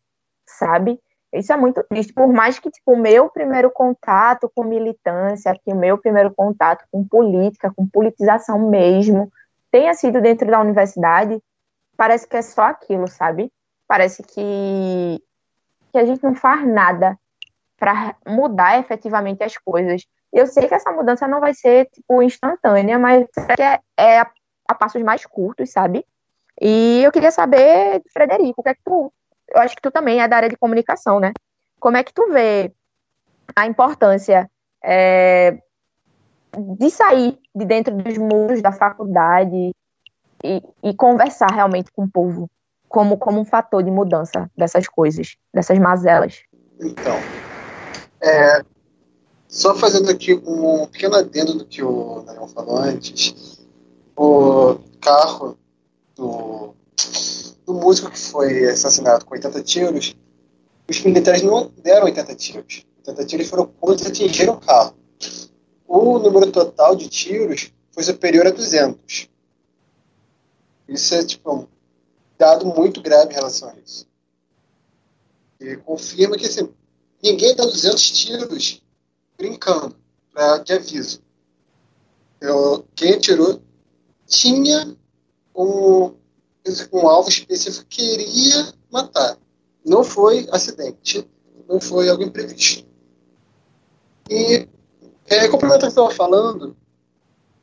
[0.46, 1.00] sabe?
[1.32, 5.72] Isso é muito triste, por mais que tipo, o meu primeiro contato com militância, que
[5.72, 9.30] o meu primeiro contato com política, com politização mesmo,
[9.70, 11.40] tenha sido dentro da universidade,
[11.96, 13.52] parece que é só aquilo, sabe?
[13.86, 15.22] Parece que,
[15.92, 17.18] que a gente não faz nada
[17.78, 20.06] para mudar efetivamente as coisas.
[20.32, 23.26] Eu sei que essa mudança não vai ser tipo instantânea, mas
[23.58, 24.30] é, é a,
[24.68, 26.04] a passos mais curtos, sabe?
[26.60, 29.12] E eu queria saber, Frederico, o que é que tu
[29.50, 31.32] eu acho que tu também é da área de comunicação, né?
[31.78, 32.72] Como é que tu vê
[33.56, 34.48] a importância
[34.82, 35.58] é,
[36.78, 39.70] de sair de dentro dos muros da faculdade
[40.42, 42.50] e, e, conversar realmente com o povo
[42.88, 46.42] como, como um fator de mudança dessas coisas, dessas mazelas?
[46.80, 47.16] Então,
[48.22, 48.62] é,
[49.46, 53.60] só fazendo aqui um pequeno adendo do que o Daniel falou antes,
[54.16, 55.56] o carro
[56.16, 56.74] do
[57.70, 60.16] do músico que foi assassinado com 80 tiros,
[60.88, 62.84] os militares não deram 80 tiros.
[63.06, 64.94] 80 tiros foram quantos atingiram o carro.
[65.92, 69.28] O número total de tiros foi superior a 200.
[70.86, 71.66] Isso é tipo um
[72.38, 74.06] dado muito grave em relação a isso.
[75.58, 76.72] E confirma que assim,
[77.20, 78.80] ninguém dá 200 tiros
[79.36, 79.96] brincando,
[80.32, 81.20] pra, de aviso.
[82.40, 83.60] Eu, quem atirou
[84.28, 84.96] tinha
[85.56, 86.14] um,
[86.92, 89.36] um alvo específico queria matar.
[89.84, 91.28] Não foi acidente,
[91.68, 92.86] não foi algo imprevisto.
[94.30, 94.68] E
[95.30, 96.76] é, complementando o que estava falando,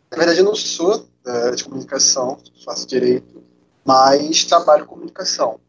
[0.09, 3.43] na verdade eu não sou área de comunicação, faço direito,
[3.83, 5.59] mas trabalho com comunicação.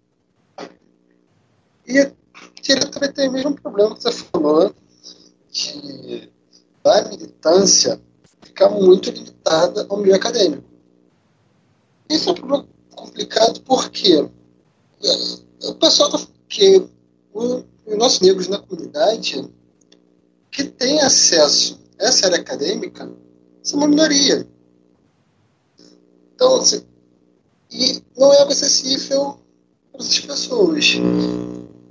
[1.87, 2.13] E
[2.63, 4.73] queria também ter o mesmo problema que você falou,
[5.51, 6.31] que
[6.85, 8.01] a militância
[8.43, 10.65] fica muito limitada ao meio acadêmico.
[12.09, 14.29] Isso é um problema complicado porque
[15.65, 16.89] o pessoal tá, que
[17.35, 19.49] os nossos negros na comunidade
[20.51, 23.11] que tem acesso essa área acadêmica
[23.63, 24.47] são uma minoria.
[26.35, 26.83] Então, assim,
[27.71, 29.39] e não é algo acessível
[29.93, 30.95] para essas pessoas.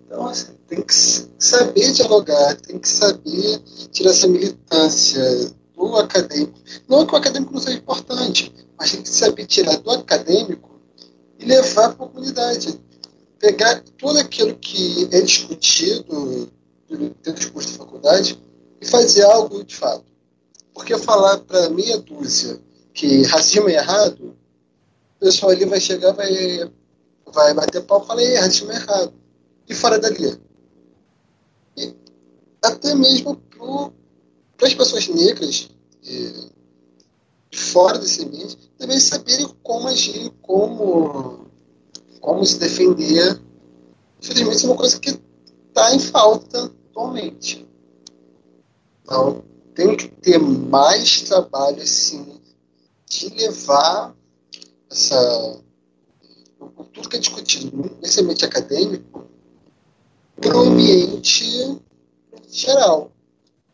[0.06, 3.60] Então, assim, tem que saber dialogar, tem que saber
[3.91, 6.58] tirar essa militância do acadêmico.
[6.88, 10.80] Não que o acadêmico não seja importante, mas tem que saber tirar do acadêmico
[11.38, 12.80] e levar para a comunidade.
[13.38, 16.52] Pegar tudo aquilo que é discutido
[16.89, 18.39] dentro do curso da faculdade
[18.82, 20.06] e fazer algo de fato.
[20.74, 22.60] Porque falar para meia dúzia
[22.94, 24.36] que racismo é errado,
[25.16, 26.72] o pessoal ali vai chegar, vai,
[27.26, 29.13] vai bater pau e falar, racismo é errado.
[29.68, 30.40] E fora dali.
[31.76, 31.96] E
[32.62, 33.36] até mesmo
[34.58, 35.70] para as pessoas negras,
[36.04, 36.50] e,
[37.54, 41.48] fora desse ambiente também saberem como agir, como,
[42.22, 43.42] como se defender.
[44.22, 45.20] Infelizmente, é uma coisa que
[45.68, 47.66] está em falta atualmente.
[49.08, 49.41] Então,
[49.74, 52.41] tem que ter mais trabalho, assim,
[53.06, 54.13] de levar
[54.91, 55.62] essa,
[56.91, 59.26] tudo que é discutido nesse ambiente acadêmico
[60.36, 61.80] para o ambiente
[62.50, 63.10] geral,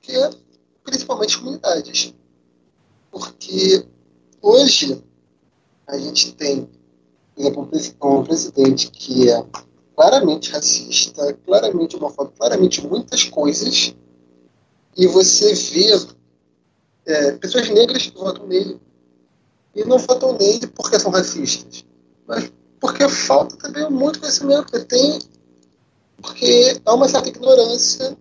[0.02, 0.30] que é
[0.84, 2.14] principalmente comunidades.
[3.10, 3.88] Porque
[4.40, 5.04] hoje
[5.88, 6.70] a gente tem,
[7.40, 9.44] um presidente que é
[9.96, 13.96] claramente racista, claramente homofóbico, claramente muitas coisas,
[14.96, 16.08] e você vê
[17.06, 18.80] é, pessoas negras que votam nele.
[19.76, 21.84] E não votam nele porque são racistas,
[22.28, 24.72] mas porque falta também muito conhecimento.
[24.86, 25.20] Tem,
[26.22, 28.18] porque há uma certa ignorância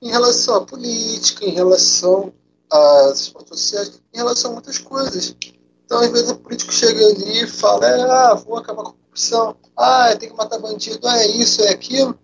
[0.00, 2.32] em relação à política, em relação
[2.70, 5.36] as respostas sociais em relação a muitas coisas.
[5.84, 8.92] Então, às vezes, o político chega ali e fala: é, ah, vou acabar com a
[8.92, 12.18] corrupção, ah, tem que matar bandido, ah, é isso, é aquilo.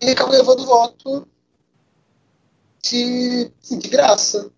[0.00, 1.26] E acaba levando voto
[2.82, 4.50] de, de graça.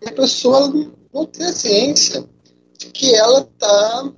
[0.00, 0.72] E a pessoa
[1.12, 2.28] não tem a ciência
[2.78, 4.12] de que ela está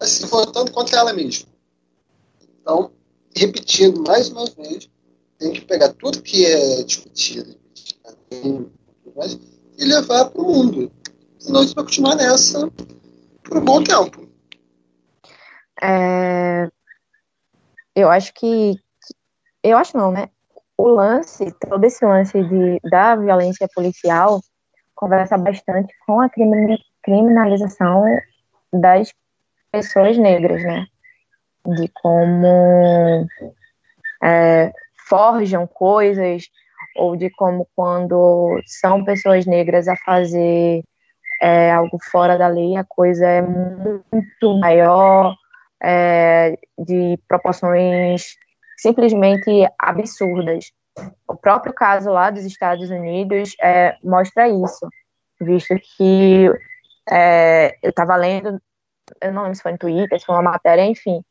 [0.00, 1.48] assim, votando contra ela mesma.
[2.60, 2.92] Então,
[3.34, 4.88] repetindo mais uma vez,
[5.38, 7.56] tem que pegar tudo que é discutido
[9.78, 10.92] e levar para o mundo.
[11.38, 12.70] Senão a gente vai continuar nessa
[13.42, 14.28] por um bom tempo.
[15.82, 16.68] É,
[17.94, 18.78] eu acho que.
[19.62, 20.28] Eu acho não, né?
[20.76, 24.40] O lance, todo esse lance de, da violência policial
[24.94, 26.28] conversa bastante com a
[27.02, 28.04] criminalização
[28.72, 29.12] das
[29.70, 30.86] pessoas negras, né?
[31.66, 33.26] De como
[34.22, 34.72] é,
[35.08, 36.48] forjam coisas,
[36.96, 40.82] ou de como quando são pessoas negras a fazer
[41.42, 45.34] é, algo fora da lei, a coisa é muito maior,
[45.82, 48.36] é, de proporções
[48.76, 50.72] simplesmente absurdas.
[51.26, 54.88] O próprio caso lá dos Estados Unidos é, mostra isso,
[55.40, 56.48] visto que
[57.10, 58.60] é, eu estava lendo,
[59.20, 61.22] eu não lembro se foi no Twitter, se foi uma matéria, enfim,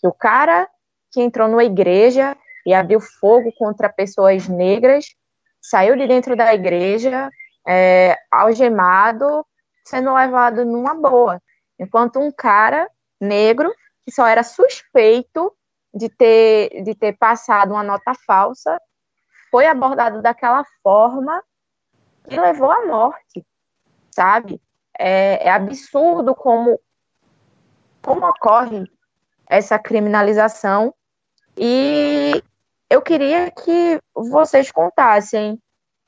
[0.00, 0.68] que o cara
[1.12, 5.06] que entrou numa igreja e abriu fogo contra pessoas negras
[5.60, 7.30] saiu de dentro da igreja
[7.66, 9.46] é, algemado,
[9.84, 11.40] sendo levado numa boa,
[11.78, 12.88] enquanto um cara
[13.20, 13.72] negro
[14.04, 15.52] que só era suspeito
[15.94, 18.80] de ter, de ter passado uma nota falsa
[19.50, 21.42] foi abordado daquela forma
[22.28, 23.46] e levou à morte,
[24.10, 24.60] sabe?
[24.98, 26.80] É, é absurdo como,
[28.02, 28.90] como ocorre
[29.46, 30.92] essa criminalização
[31.56, 32.42] e
[32.90, 35.60] eu queria que vocês contassem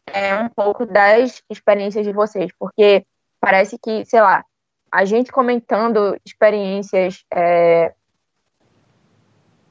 [0.07, 3.07] é, um pouco das experiências de vocês, porque
[3.41, 4.45] parece que, sei lá,
[4.91, 7.95] a gente comentando experiências é,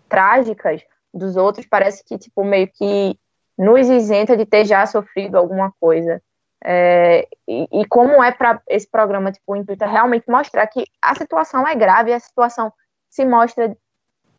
[0.07, 0.81] trágicas
[1.13, 3.17] dos outros, parece que, tipo, meio que
[3.57, 6.21] nos isenta de ter já sofrido alguma coisa.
[6.63, 11.13] É, e, e, como é para esse programa, tipo, intuito é realmente mostrar que a
[11.15, 12.73] situação é grave, a situação
[13.09, 13.77] se mostra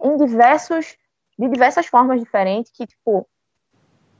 [0.03, 0.97] em diversos,
[1.39, 3.27] de diversas formas diferentes, que, tipo,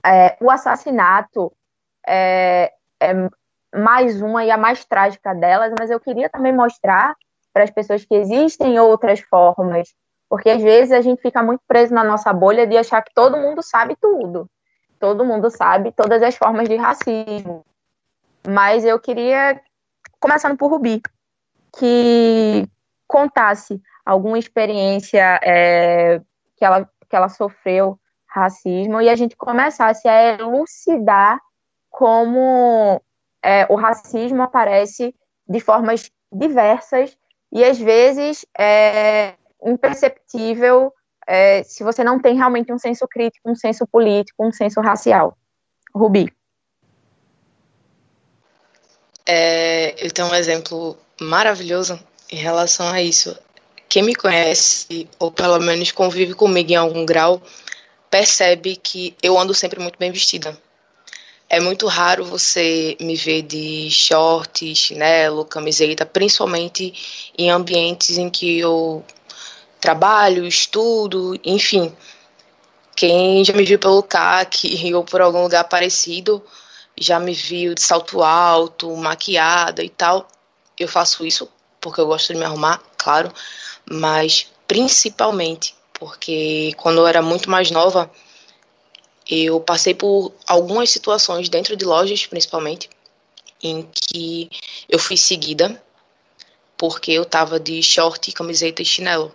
[0.05, 1.53] é, o assassinato
[2.07, 3.13] é, é
[3.77, 7.17] mais uma e a mais trágica delas, mas eu queria também mostrar
[7.53, 9.95] para as pessoas que existem outras formas,
[10.29, 13.37] porque às vezes a gente fica muito preso na nossa bolha de achar que todo
[13.37, 14.49] mundo sabe tudo,
[14.99, 17.65] todo mundo sabe todas as formas de racismo.
[18.47, 19.61] Mas eu queria,
[20.21, 21.03] começando por Rubi,
[21.79, 22.69] que
[23.07, 26.21] contasse alguma experiência é,
[26.57, 31.41] que, ela, que ela sofreu racismo e a gente começasse a elucidar
[31.91, 33.01] como
[33.43, 35.15] é, o racismo aparece
[35.49, 37.17] de formas diversas
[37.53, 39.35] e às vezes é
[39.67, 40.93] imperceptível
[41.27, 45.37] é, se você não tem realmente um senso crítico, um senso político, um senso racial.
[45.95, 46.33] Rubi.
[49.27, 51.99] É, eu tenho um exemplo maravilhoso
[52.31, 53.37] em relação a isso.
[53.89, 57.43] Quem me conhece, ou pelo menos convive comigo em algum grau,
[58.09, 60.57] percebe que eu ando sempre muito bem vestida.
[61.49, 68.59] É muito raro você me ver de short, chinelo, camiseta, principalmente em ambientes em que
[68.59, 69.05] eu
[69.81, 71.95] trabalho, estudo, enfim.
[72.95, 76.43] Quem já me viu pelo CAC ou por algum lugar parecido,
[76.99, 80.29] já me viu de salto alto, maquiada e tal.
[80.79, 81.49] Eu faço isso
[81.81, 83.33] porque eu gosto de me arrumar, claro,
[83.89, 88.11] mas principalmente porque quando eu era muito mais nova,
[89.29, 92.91] eu passei por algumas situações dentro de lojas, principalmente,
[93.63, 94.51] em que
[94.89, 95.83] eu fui seguida
[96.77, 99.35] porque eu tava de short, camiseta e chinelo.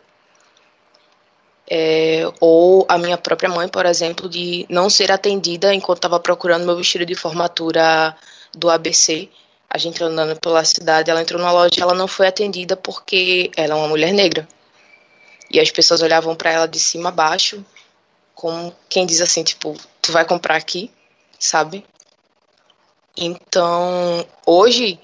[1.73, 6.65] É, ou a minha própria mãe, por exemplo, de não ser atendida enquanto estava procurando
[6.65, 8.15] meu vestido de formatura
[8.53, 9.29] do ABC.
[9.69, 13.73] A gente andando pela cidade, ela entrou na loja, ela não foi atendida porque ela
[13.73, 14.45] é uma mulher negra.
[15.49, 17.63] E as pessoas olhavam para ela de cima a baixo
[18.41, 20.89] como quem diz assim, tipo, tu vai comprar aqui,
[21.37, 21.85] sabe?
[23.15, 24.99] Então, hoje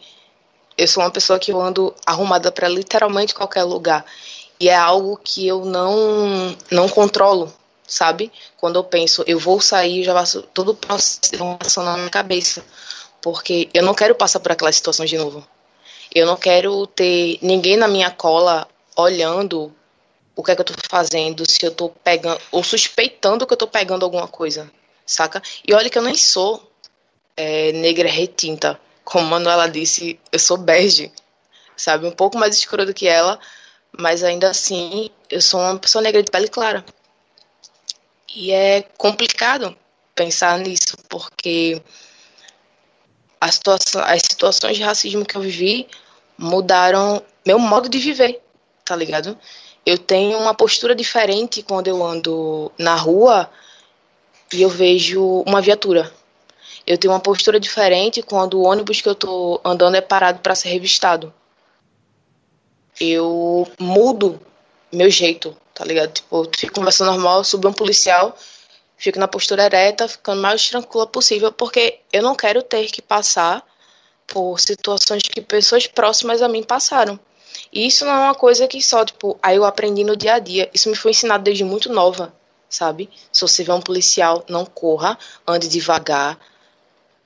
[0.76, 4.04] eu sou uma pessoa que eu ando arrumada para literalmente qualquer lugar.
[4.60, 7.54] E é algo que eu não não controlo,
[7.88, 8.32] sabe?
[8.58, 12.66] Quando eu penso, eu vou sair, já passo todo o processo na minha cabeça,
[13.22, 15.46] porque eu não quero passar por aquela situação de novo.
[16.14, 19.74] Eu não quero ter ninguém na minha cola olhando
[20.36, 23.58] o que é que eu tô fazendo, se eu tô pegando, ou suspeitando que eu
[23.58, 24.72] tô pegando alguma coisa,
[25.06, 25.42] saca?
[25.68, 26.72] E olha que eu nem sou
[27.36, 28.80] é, negra retinta.
[29.04, 31.12] Como Manuela disse, eu sou bege,
[31.76, 32.06] sabe?
[32.06, 33.40] Um pouco mais escura do que ela,
[33.98, 36.86] mas ainda assim eu sou uma pessoa negra de pele clara.
[38.34, 39.76] E é complicado
[40.16, 41.82] pensar nisso, porque
[43.40, 45.88] a situação, as situações de racismo que eu vivi
[46.38, 48.42] mudaram meu modo de viver,
[48.86, 49.38] tá ligado?
[49.86, 53.50] Eu tenho uma postura diferente quando eu ando na rua
[54.52, 56.12] e eu vejo uma viatura.
[56.86, 60.56] Eu tenho uma postura diferente quando o ônibus que eu tô andando é parado para
[60.56, 61.34] ser revistado.
[63.00, 64.40] Eu mudo
[64.92, 66.12] meu jeito, tá ligado?
[66.12, 68.36] Tipo, eu fico conversando normal, subo um policial,
[68.98, 73.64] fico na postura ereta, ficando mais tranquila possível, porque eu não quero ter que passar
[74.26, 77.20] por situações que pessoas próximas a mim passaram.
[77.72, 80.40] E isso não é uma coisa que só, tipo, aí eu aprendi no dia a
[80.40, 80.70] dia.
[80.74, 82.34] Isso me foi ensinado desde muito nova,
[82.70, 83.10] sabe?
[83.32, 86.38] Se você vê um policial, não corra, ande devagar.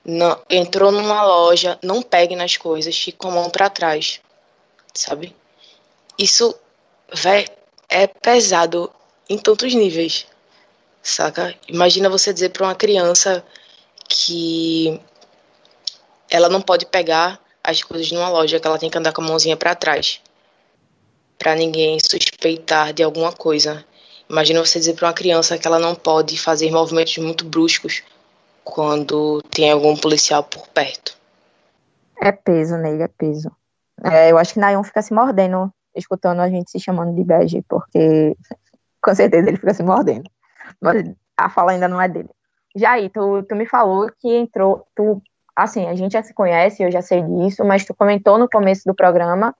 [0.04, 4.20] Não, entrou numa loja, não pegue nas coisas, fique com a mão para trás,
[4.94, 5.36] sabe?
[6.18, 6.56] Isso,
[7.90, 8.92] é pesado
[9.30, 10.28] em tantos níveis,
[11.02, 11.56] saca?
[11.68, 13.44] Imagina você dizer para uma criança
[14.08, 15.00] que
[16.30, 19.26] ela não pode pegar as coisas numa loja, que ela tem que andar com a
[19.26, 20.22] mãozinha para trás,
[21.38, 23.86] para ninguém suspeitar de alguma coisa.
[24.30, 28.04] Imagina você dizer para uma criança que ela não pode fazer movimentos muito bruscos
[28.64, 31.18] quando tem algum policial por perto.
[32.22, 33.52] É peso nele, é peso.
[34.04, 37.64] É, eu acho que Nayon fica se mordendo, escutando a gente se chamando de bege,
[37.68, 38.36] porque
[39.02, 40.30] com certeza ele fica se mordendo.
[40.80, 42.30] Mas a fala ainda não é dele.
[42.76, 45.22] Jair, tu, tu me falou que entrou, tu
[45.56, 48.84] assim, a gente já se conhece, eu já sei disso, mas tu comentou no começo
[48.86, 49.54] do programa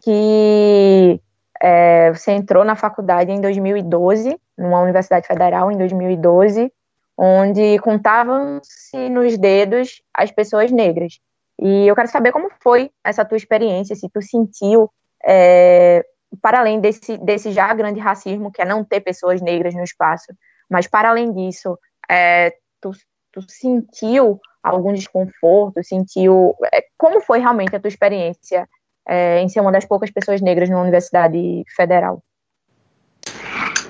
[0.00, 1.20] que
[1.60, 6.72] é, você entrou na faculdade em 2012, numa universidade federal em 2012,
[7.16, 11.18] onde contavam-se nos dedos as pessoas negras.
[11.58, 14.90] E eu quero saber como foi essa tua experiência, se tu sentiu,
[15.26, 16.04] é,
[16.40, 20.32] para além desse, desse já grande racismo, que é não ter pessoas negras no espaço,
[20.70, 22.92] mas para além disso, é, tu,
[23.32, 26.54] tu sentiu algum desconforto, sentiu.
[26.72, 28.68] É, como foi realmente a tua experiência
[29.06, 32.22] é, em ser uma das poucas pessoas negras numa universidade federal?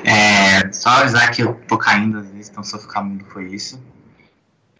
[0.05, 3.47] É, só avisar que eu tô caindo às vezes, então se eu ficar mudo foi
[3.47, 3.83] isso.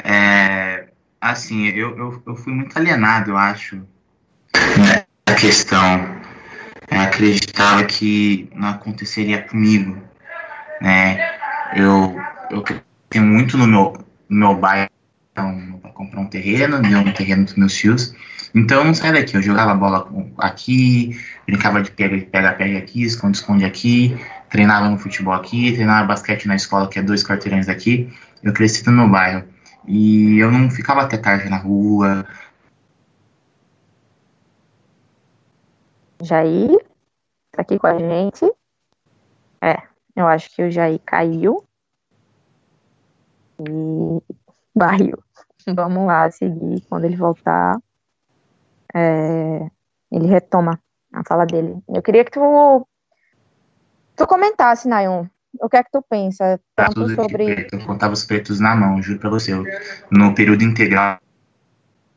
[0.05, 0.89] É,
[1.21, 3.83] assim, eu, eu, eu, fui muito alienado, eu acho,
[5.27, 6.26] a questão.
[6.91, 9.97] Eu acreditava que não aconteceria comigo,
[10.81, 11.37] né?
[11.75, 12.17] Eu,
[12.51, 12.65] eu
[13.11, 14.89] tenho muito no meu, no meu bairro
[15.33, 18.15] então, comprar um terreno, deu um terreno dos meus tios.
[18.55, 20.09] Então eu não saía daqui, eu jogava bola
[20.39, 24.17] aqui, brincava de pega-pega aqui, esconde-esconde aqui,
[24.49, 28.11] treinava no futebol aqui, treinava basquete na escola, que é dois quarteirões daqui.
[28.43, 29.45] Eu cresci no meu bairro.
[29.87, 32.27] E eu não ficava até tarde na rua.
[36.23, 36.79] Jair,
[37.53, 38.45] tá aqui com a gente.
[39.61, 39.83] É,
[40.15, 41.65] eu acho que o Jair caiu.
[43.61, 44.37] E
[44.75, 45.19] barril.
[45.75, 46.83] Vamos lá seguir.
[46.89, 47.77] Quando ele voltar,
[48.95, 49.69] é,
[50.11, 50.79] ele retoma
[51.13, 51.83] a fala dele.
[51.89, 52.87] Eu queria que tu,
[54.15, 55.27] tu comentasse, Nayon,
[55.61, 57.69] o que é que tu pensa tanto Tudo sobre...
[57.73, 59.53] Eu contava os pretos na mão, juro pra você.
[60.11, 61.19] No período integral.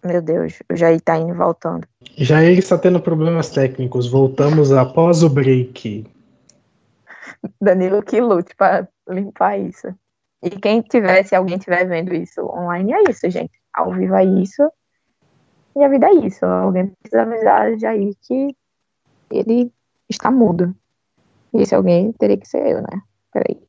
[0.04, 1.86] Meu Deus, o Jair tá indo e voltando.
[2.18, 4.08] Jair está tendo problemas técnicos.
[4.08, 6.06] Voltamos após o break.
[7.62, 9.88] Danilo que lute para limpar isso.
[10.42, 13.52] E quem tiver, se alguém estiver vendo isso online, é isso, gente.
[13.74, 14.72] Ao vivo é isso.
[15.76, 16.46] E a vida é isso.
[16.46, 18.56] Alguém precisa avisar Jair que
[19.30, 19.72] ele
[20.10, 20.74] está mudo.
[21.54, 23.02] E esse alguém teria que ser eu, né?
[23.34, 23.62] Peraí.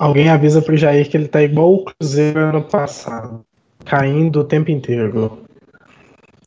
[0.00, 3.44] Alguém avisa pro Jair que ele tá igual o Cruzeiro ano passado.
[3.84, 5.45] Caindo o tempo inteiro.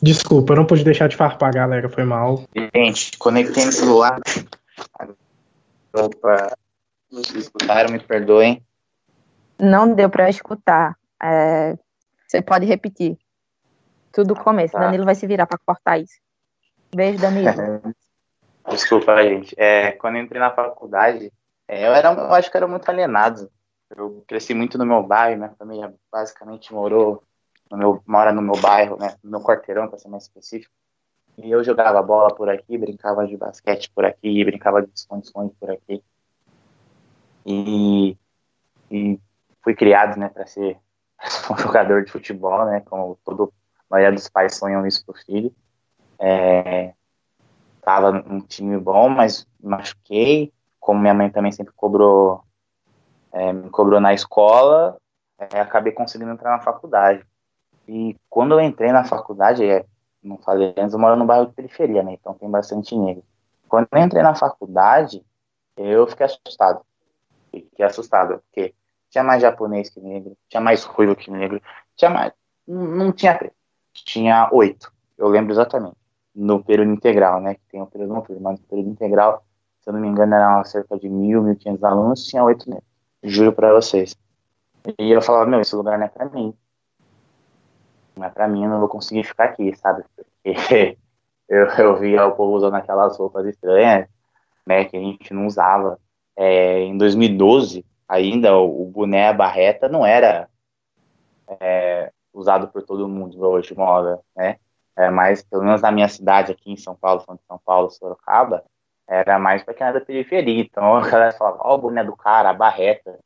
[0.01, 1.89] Desculpa, eu não pude deixar de farpar, galera.
[1.89, 2.43] Foi mal.
[2.73, 4.19] Gente, conectei no celular.
[5.93, 6.55] Opa.
[7.11, 8.63] Vocês escutaram, me perdoem.
[9.59, 10.95] Não deu para escutar.
[11.21, 11.77] É,
[12.25, 13.17] você pode repetir.
[14.11, 14.73] Tudo começo.
[14.73, 14.79] Tá.
[14.79, 16.19] Danilo vai se virar para cortar isso.
[16.95, 17.49] Beijo, Danilo.
[18.69, 19.53] Desculpa, gente.
[19.57, 21.31] É, quando eu entrei na faculdade,
[21.67, 23.51] é, eu, era, eu acho que era muito alienado.
[23.95, 27.23] Eu cresci muito no meu bairro, minha família basicamente morou
[27.71, 30.73] no meu, mora no meu bairro, né, no meu quarteirão, para ser mais específico.
[31.37, 35.71] E eu jogava bola por aqui, brincava de basquete por aqui, brincava de esconde-esconde por
[35.71, 36.03] aqui.
[37.45, 38.17] E,
[38.91, 39.19] e
[39.63, 40.77] fui criado, né, para ser
[41.51, 43.53] um jogador de futebol, né, como todo
[43.89, 45.53] a maioria dos pais sonham isso pro filho.
[46.19, 46.93] É,
[47.81, 52.43] tava num time bom, mas machuquei, como minha mãe também sempre cobrou,
[53.31, 54.97] é, me cobrou na escola,
[55.37, 57.25] é, acabei conseguindo entrar na faculdade.
[57.91, 59.83] E quando eu entrei na faculdade, é,
[60.21, 62.13] não falei antes, eu moro no bairro de periferia, né?
[62.13, 63.23] Então tem bastante negro.
[63.67, 65.25] Quando eu entrei na faculdade,
[65.75, 66.81] eu fiquei assustado.
[67.49, 68.75] Fiquei assustado, porque
[69.09, 71.59] tinha mais japonês que negro, tinha mais ruivo que negro,
[71.95, 72.31] tinha mais.
[72.67, 73.55] Não tinha preto.
[73.91, 74.93] Tinha oito.
[75.17, 75.97] Eu lembro exatamente.
[76.35, 77.55] No período integral, né?
[77.55, 79.43] Que tem o período noturno, mas no período integral,
[79.81, 82.87] se eu não me engano, eram cerca de mil, mil quinhentos alunos, tinha oito negros.
[83.23, 84.15] Juro pra vocês.
[84.99, 86.53] E eu falava, meu, esse lugar não é pra mim.
[88.23, 90.03] É pra mim, eu não vou conseguir ficar aqui, sabe?
[90.15, 90.97] Porque
[91.47, 94.07] eu, eu via o povo usando aquelas roupas estranhas,
[94.65, 94.85] né?
[94.85, 95.99] Que a gente não usava.
[96.35, 100.47] É, em 2012, ainda o, boné a barreta não era
[101.59, 104.57] é, usado por todo mundo hoje, moda, né?
[104.95, 108.63] É, mas, pelo menos na minha cidade, aqui em São Paulo, São São Paulo, Sorocaba,
[109.07, 110.61] era mais para quem era da periferia.
[110.61, 113.17] Então a galera falava, ó, oh, o boné do cara, a barreta.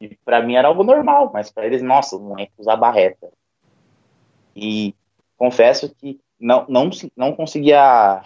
[0.00, 3.30] E para mim era algo normal, mas para eles, nossa, o moleque usa barreta.
[4.54, 4.94] E
[5.36, 8.22] confesso que não, não, não conseguia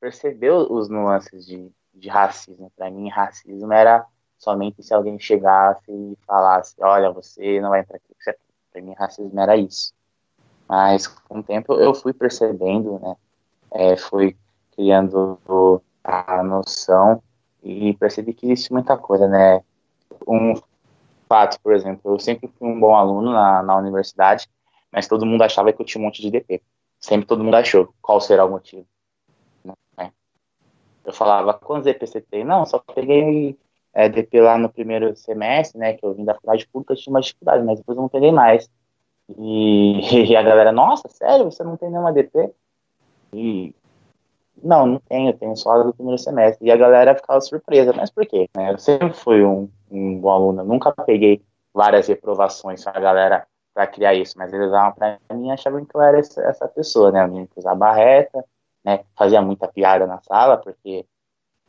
[0.00, 2.72] perceber os nuances de, de racismo.
[2.76, 4.06] Para mim, racismo era
[4.38, 8.36] somente se alguém chegasse e falasse: olha, você não vai entrar aqui.
[8.72, 9.92] Para mim, racismo era isso.
[10.68, 13.16] Mas com o tempo eu fui percebendo, né?
[13.72, 14.36] É, fui
[14.72, 15.38] criando
[16.02, 17.22] a noção
[17.62, 19.62] e percebi que existe muita coisa, né?
[20.26, 20.54] Um
[21.28, 24.48] fato, por exemplo, eu sempre fui um bom aluno na, na universidade,
[24.92, 26.62] mas todo mundo achava que eu tinha um monte de DP.
[26.98, 27.92] Sempre todo mundo achou.
[28.02, 28.86] Qual será o motivo?
[29.96, 30.12] Né?
[31.04, 32.44] Eu falava, quantos DP você tem?
[32.44, 33.58] Não, só peguei
[33.92, 37.12] é, DP lá no primeiro semestre, né, que eu vim da faculdade pública, eu tinha
[37.12, 38.70] uma dificuldade, mas depois eu não peguei mais.
[39.38, 42.52] E, e a galera, nossa, sério, você não tem nenhuma DP?
[43.32, 43.74] E
[44.62, 46.66] não, não tenho, tenho só do primeiro semestre.
[46.66, 48.48] E a galera ficava surpresa, mas por quê?
[48.56, 48.72] Né?
[48.72, 54.14] Eu sempre fui um, um bom aluno, nunca peguei várias reprovações a galera para criar
[54.14, 57.26] isso, mas eles usavam para mim e achavam que eu era essa, essa pessoa, né?
[57.28, 58.44] Tinha que usar barreta,
[58.84, 59.04] né?
[59.16, 61.06] Fazia muita piada na sala, porque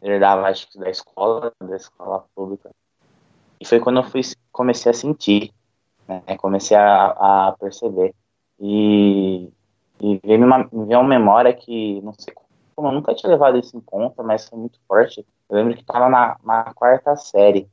[0.02, 2.72] herdava, acho que da escola, da escola pública.
[3.60, 4.22] E foi quando eu fui,
[4.52, 5.54] comecei a sentir,
[6.08, 6.22] né?
[6.38, 8.14] Comecei a, a perceber.
[8.60, 9.52] E,
[10.00, 13.78] e veio uma, veio uma memória que, não sei como, eu nunca tinha levado isso
[13.78, 15.26] em conta, mas foi muito forte.
[15.50, 17.70] Eu lembro que estava na, na quarta série.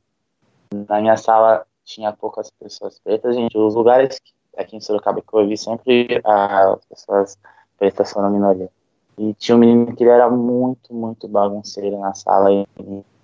[0.87, 3.57] Na minha sala tinha poucas pessoas pretas, gente.
[3.57, 7.37] Os lugares que, aqui em Sorocaba que eu vi sempre as pessoas
[7.77, 8.69] pretas foram minoria.
[9.17, 12.65] E tinha um menino que ele era muito, muito bagunceiro na sala e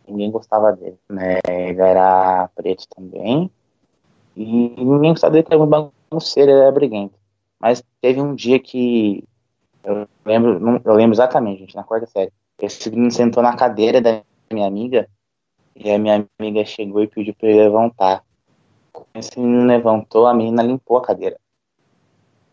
[0.07, 0.97] ninguém gostava dele.
[1.07, 1.39] Né?
[1.47, 3.49] Ele era preto também.
[4.35, 4.43] E
[4.83, 7.13] ninguém gostava dele, era bagunceiro, ele era briguento.
[7.59, 9.23] Mas teve um dia que
[9.83, 12.31] eu lembro, eu lembro exatamente, gente, na quarta série.
[12.59, 15.07] Esse menino sentou na cadeira da minha amiga
[15.75, 18.23] e a minha amiga chegou e pediu para ele levantar.
[19.13, 21.37] Esse menino levantou, a menina limpou a cadeira.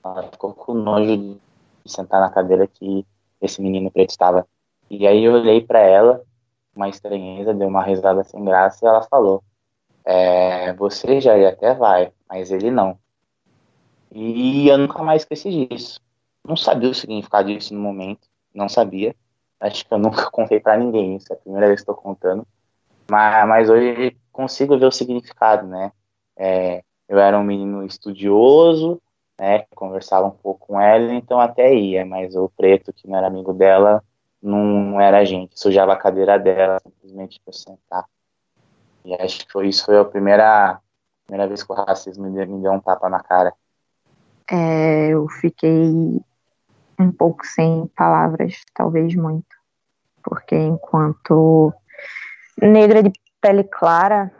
[0.04, 1.40] Ela ficou com nojo de
[1.86, 3.06] sentar na cadeira que
[3.40, 4.46] esse menino preto estava.
[4.90, 6.22] E aí eu olhei para ela,
[6.74, 9.42] uma estranheza, deu uma risada sem graça e ela falou:
[10.04, 12.98] é, Você já até vai, mas ele não.
[14.10, 16.00] E eu nunca mais esqueci disso.
[16.46, 19.14] Não sabia o significado disso no momento, não sabia.
[19.60, 22.46] Acho que eu nunca contei para ninguém isso, é a primeira vez que estou contando.
[23.10, 25.92] Mas, mas hoje consigo ver o significado, né?
[26.36, 29.00] É, eu era um menino estudioso,
[29.38, 33.26] né, conversava um pouco com ela, então até ia, mas o preto, que não era
[33.26, 34.02] amigo dela,
[34.42, 38.04] não era gente, sujava a cadeira dela simplesmente para sentar.
[39.04, 40.80] E acho que foi, isso foi a primeira,
[41.26, 43.52] primeira vez que o racismo me deu, me deu um tapa na cara.
[44.50, 46.20] É, eu fiquei
[46.98, 49.56] um pouco sem palavras, talvez muito,
[50.22, 51.72] porque enquanto
[52.60, 54.32] negra de pele clara,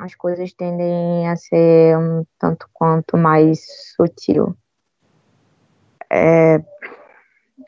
[0.00, 3.60] as coisas tendem a ser um tanto quanto mais
[3.96, 4.56] sutil.
[6.10, 6.62] É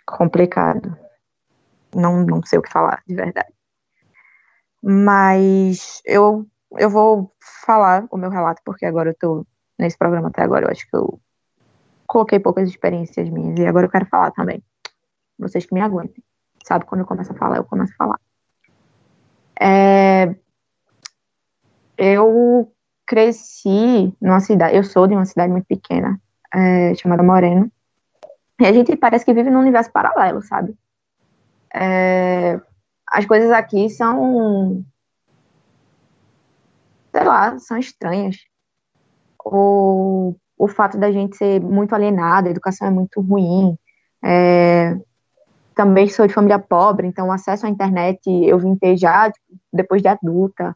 [0.07, 0.97] complicado.
[1.95, 3.53] Não, não sei o que falar, de verdade.
[4.83, 6.47] Mas eu,
[6.79, 7.33] eu vou
[7.67, 9.47] falar o meu relato, porque agora eu tô
[9.79, 10.67] nesse programa até agora.
[10.67, 11.21] Eu acho que eu
[12.07, 14.63] coloquei poucas experiências minhas e agora eu quero falar também.
[15.39, 16.23] Vocês que me aguentem.
[16.67, 18.21] Sabe, quando eu começo a falar, eu começo a falar.
[19.61, 20.35] É,
[22.01, 22.73] eu
[23.07, 26.19] cresci numa cidade, eu sou de uma cidade muito pequena,
[26.55, 27.71] é, chamada Moreno,
[28.59, 30.75] e a gente parece que vive num universo paralelo, sabe?
[31.75, 32.59] É,
[33.07, 34.83] as coisas aqui são,
[37.13, 38.37] sei lá, são estranhas.
[39.45, 43.77] O, o fato da gente ser muito alienada, a educação é muito ruim.
[44.25, 44.97] É,
[45.75, 49.47] também sou de família pobre, então o acesso à internet eu vim ter já tipo,
[49.71, 50.75] depois de adulta.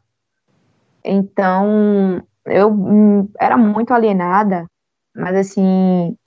[1.07, 4.65] Então, eu hum, era muito alienada,
[5.15, 6.17] mas assim,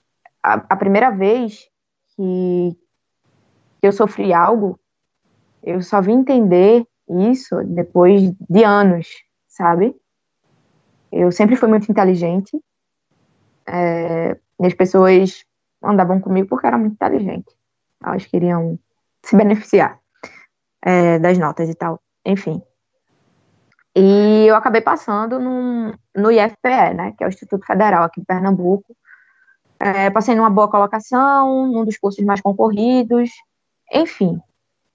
[0.41, 1.67] a, a primeira vez
[2.15, 2.77] que,
[3.81, 4.79] que eu sofri algo,
[5.61, 9.09] eu só vim entender isso depois de anos,
[9.49, 9.93] sabe?
[11.11, 12.57] Eu sempre fui muito inteligente.
[13.67, 15.43] É, e as pessoas
[15.83, 17.53] andavam comigo porque era muito inteligente.
[18.01, 18.79] Elas queriam
[19.23, 19.99] se beneficiar
[20.81, 22.01] é, das notas e tal.
[22.25, 22.61] Enfim.
[23.95, 28.25] E eu acabei passando num, no IFPE, né, que é o Instituto Federal aqui de
[28.25, 28.95] Pernambuco.
[29.79, 33.29] É, passei numa boa colocação, num dos cursos mais concorridos.
[33.91, 34.39] Enfim,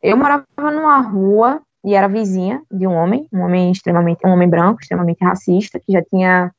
[0.03, 4.49] eu morava numa rua e era vizinha de um homem, um homem extremamente, um homem
[4.49, 6.53] branco, extremamente racista, que já tinha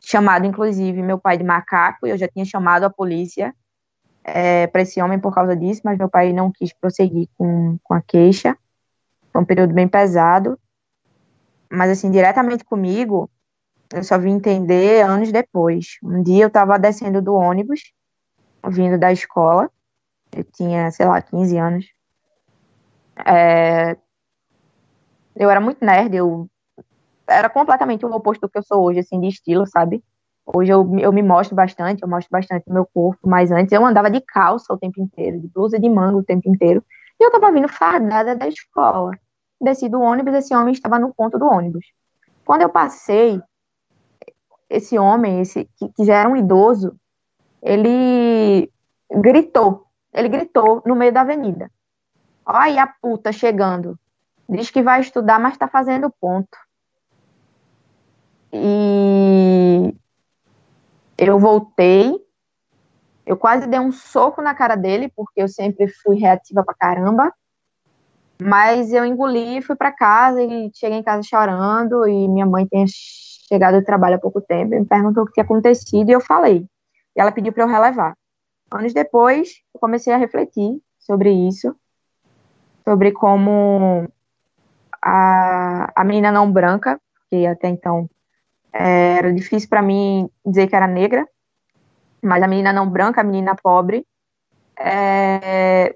[0.00, 3.54] chamado, inclusive, meu pai de macaco, e eu já tinha chamado a polícia
[4.24, 7.94] é, para esse homem por causa disso, mas meu pai não quis prosseguir com, com
[7.94, 8.56] a queixa.
[9.32, 10.58] Foi um período bem pesado.
[11.74, 13.30] Mas, assim, diretamente comigo,
[13.92, 15.98] eu só vim entender anos depois.
[16.02, 17.80] Um dia eu estava descendo do ônibus,
[18.66, 19.70] vindo da escola,
[20.34, 21.86] eu tinha, sei lá, 15 anos.
[23.26, 23.96] É,
[25.36, 26.48] eu era muito nerd, eu
[27.26, 30.02] era completamente o oposto do que eu sou hoje, assim, de estilo, sabe?
[30.46, 33.84] Hoje eu, eu me mostro bastante, eu mostro bastante o meu corpo, mas antes eu
[33.84, 36.84] andava de calça o tempo inteiro, de blusa de manga o tempo inteiro,
[37.18, 39.12] e eu tava vindo fardada da escola.
[39.64, 41.86] Desci do ônibus, esse homem estava no ponto do ônibus.
[42.44, 43.40] Quando eu passei,
[44.68, 46.98] esse homem, esse que, que já era um idoso,
[47.62, 48.70] ele
[49.10, 51.70] gritou, ele gritou no meio da avenida.
[52.44, 53.98] Olha a puta chegando.
[54.48, 56.58] Diz que vai estudar, mas está fazendo ponto.
[58.52, 59.94] E
[61.16, 62.14] eu voltei,
[63.24, 67.32] eu quase dei um soco na cara dele, porque eu sempre fui reativa pra caramba.
[68.40, 72.06] Mas eu engoli, fui para casa e cheguei em casa chorando.
[72.06, 75.32] E minha mãe tinha chegado do trabalho há pouco tempo e me perguntou o que
[75.32, 76.66] tinha acontecido e eu falei.
[77.16, 78.16] E ela pediu para eu relevar.
[78.72, 81.76] Anos depois, eu comecei a refletir sobre isso,
[82.84, 84.08] sobre como
[85.00, 88.08] a, a menina não branca, que até então
[88.72, 91.28] é, era difícil para mim dizer que era negra,
[92.22, 94.04] mas a menina não branca, a menina pobre,
[94.78, 95.94] é,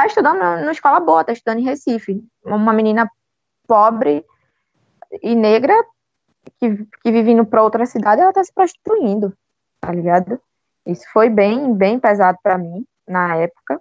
[0.00, 2.24] tá estudando na, escola boa, tá estudando em Recife.
[2.44, 3.10] Uma menina
[3.66, 4.24] pobre
[5.22, 5.74] e negra
[6.58, 9.36] que, que vive indo para outra cidade, ela tá se prostituindo,
[9.80, 10.40] tá ligado?
[10.86, 13.80] Isso foi bem, bem pesado para mim na época.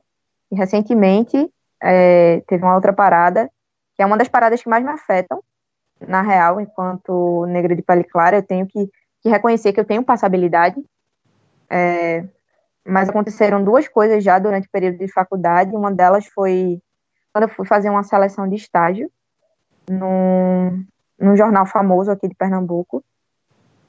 [0.51, 1.49] E recentemente
[1.81, 3.49] é, teve uma outra parada
[3.95, 5.43] que é uma das paradas que mais me afetam,
[6.07, 8.89] na real, enquanto negra de pele clara, eu tenho que,
[9.21, 10.81] que reconhecer que eu tenho passabilidade,
[11.69, 12.23] é,
[12.85, 16.81] mas aconteceram duas coisas já durante o período de faculdade, uma delas foi
[17.31, 19.11] quando eu fui fazer uma seleção de estágio
[19.89, 20.85] num,
[21.19, 23.03] num jornal famoso aqui de Pernambuco,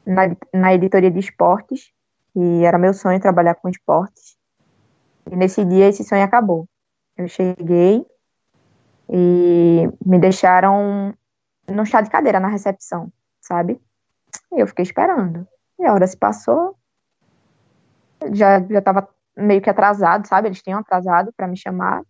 [0.05, 1.91] na, na editoria de esportes,
[2.33, 4.37] que era meu sonho trabalhar com esportes,
[5.31, 6.69] e nesse dia esse sonho acabou.
[7.17, 8.05] Eu cheguei,
[9.13, 11.13] e me deixaram
[11.69, 13.81] no chá de cadeira na recepção, sabe?
[14.53, 15.47] E eu fiquei esperando.
[15.79, 16.77] E a hora se passou,
[18.33, 20.49] já já estava meio que atrasado, sabe?
[20.49, 22.03] Eles tinham atrasado para me chamar.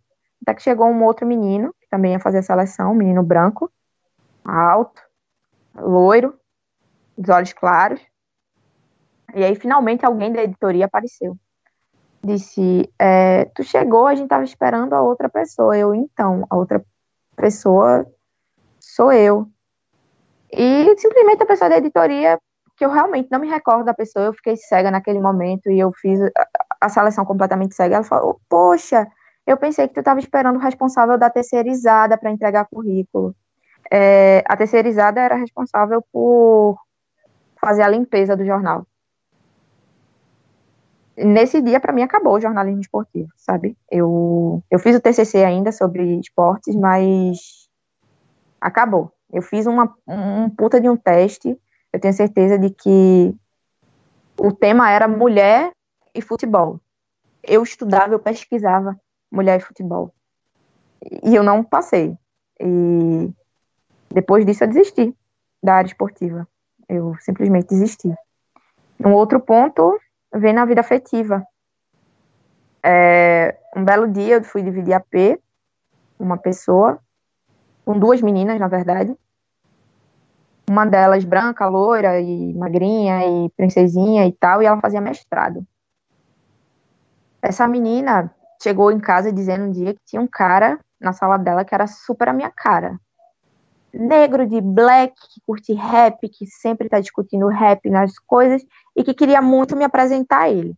[0.42, 3.70] Até que chegou um outro menino, que também ia fazer a seleção, um menino branco,
[4.44, 5.02] alto,
[5.76, 6.38] loiro,
[7.16, 8.00] dos olhos claros.
[9.34, 11.36] E aí, finalmente, alguém da editoria apareceu
[12.22, 15.76] disse: é, Tu chegou, a gente estava esperando a outra pessoa.
[15.76, 16.84] Eu, então, a outra
[17.36, 18.06] pessoa
[18.78, 19.48] sou eu.
[20.52, 22.38] E simplesmente a pessoa da editoria,
[22.80, 25.92] que eu realmente não me recordo da pessoa, eu fiquei cega naquele momento e eu
[25.92, 26.18] fiz
[26.80, 27.96] a, seleção completamente cega.
[27.96, 29.06] Ela falou: Poxa,
[29.46, 33.36] eu pensei que tu estava esperando o responsável da terceirizada para entregar currículo.
[33.92, 36.78] É, a terceirizada era responsável por
[37.60, 38.86] fazer a limpeza do jornal
[41.18, 43.76] nesse dia, para mim, acabou o jornalismo esportivo, sabe?
[43.90, 47.68] Eu, eu fiz o TCC ainda sobre esportes, mas
[48.58, 49.12] acabou.
[49.30, 51.60] Eu fiz uma, um puta de um teste,
[51.92, 53.34] eu tenho certeza de que
[54.38, 55.72] o tema era mulher
[56.14, 56.80] e futebol.
[57.42, 58.98] Eu estudava, eu pesquisava
[59.30, 60.12] mulher e futebol.
[61.22, 62.16] E eu não passei.
[62.60, 63.30] E
[64.12, 65.14] depois disso eu desisti
[65.62, 66.46] da área esportiva.
[66.88, 68.12] Eu simplesmente desisti.
[68.98, 69.98] Um outro ponto
[70.34, 71.44] vem na vida afetiva.
[72.82, 75.38] É, um belo dia eu fui dividir a P,
[76.18, 76.98] uma pessoa,
[77.84, 79.16] com duas meninas, na verdade.
[80.70, 85.66] Uma delas branca, loira e magrinha e princesinha e tal, e ela fazia mestrado.
[87.42, 91.64] Essa menina chegou em casa dizendo um dia que tinha um cara na sala dela
[91.64, 93.00] que era super a minha cara
[93.92, 98.62] negro de black, que curte rap, que sempre está discutindo rap nas coisas
[98.96, 100.74] e que queria muito me apresentar a ele.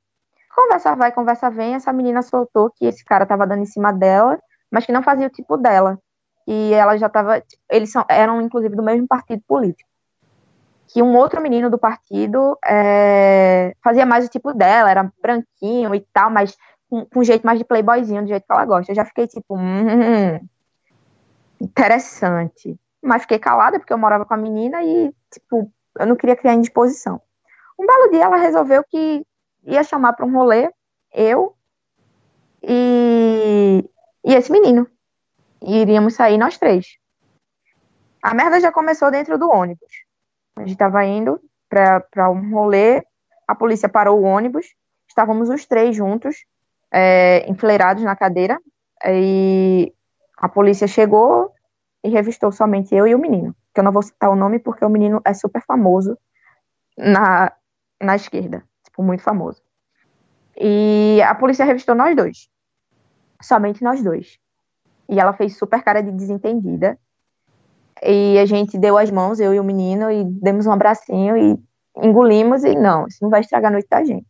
[0.54, 4.38] Conversa vai, conversa vem, essa menina soltou que esse cara tava dando em cima dela,
[4.70, 5.98] mas que não fazia o tipo dela.
[6.46, 7.42] E ela já tava.
[7.70, 9.88] Eles são, eram, inclusive, do mesmo partido político.
[10.88, 16.00] Que um outro menino do partido é, fazia mais o tipo dela, era branquinho e
[16.12, 16.56] tal, mas
[16.88, 18.92] com, com um jeito mais de playboyzinho, do jeito que ela gosta.
[18.92, 20.38] Eu já fiquei tipo, hum,
[21.60, 22.78] interessante.
[23.02, 26.54] Mas fiquei calada porque eu morava com a menina e, tipo, eu não queria criar
[26.54, 27.20] indisposição.
[27.78, 29.24] Um belo dia ela resolveu que
[29.64, 30.70] ia chamar para um rolê
[31.12, 31.54] eu
[32.62, 33.88] e,
[34.24, 34.86] e esse menino.
[35.62, 36.98] E iríamos sair nós três.
[38.22, 40.04] A merda já começou dentro do ônibus.
[40.56, 43.02] A gente estava indo para um rolê,
[43.48, 44.66] a polícia parou o ônibus,
[45.08, 46.44] estávamos os três juntos,
[46.92, 48.60] é, enfileirados na cadeira,
[49.06, 49.92] e
[50.36, 51.52] a polícia chegou
[52.04, 53.56] e revistou somente eu e o menino.
[53.74, 56.18] Que eu não vou citar o nome porque o menino é super famoso
[56.96, 57.52] na,
[58.00, 59.62] na esquerda, tipo, muito famoso.
[60.56, 62.50] E a polícia revistou nós dois.
[63.40, 64.38] Somente nós dois.
[65.12, 66.98] E ela fez super cara de desentendida.
[68.02, 71.58] E a gente deu as mãos, eu e o menino, e demos um abracinho e
[71.96, 74.26] engolimos e não, isso não vai estragar a noite da gente.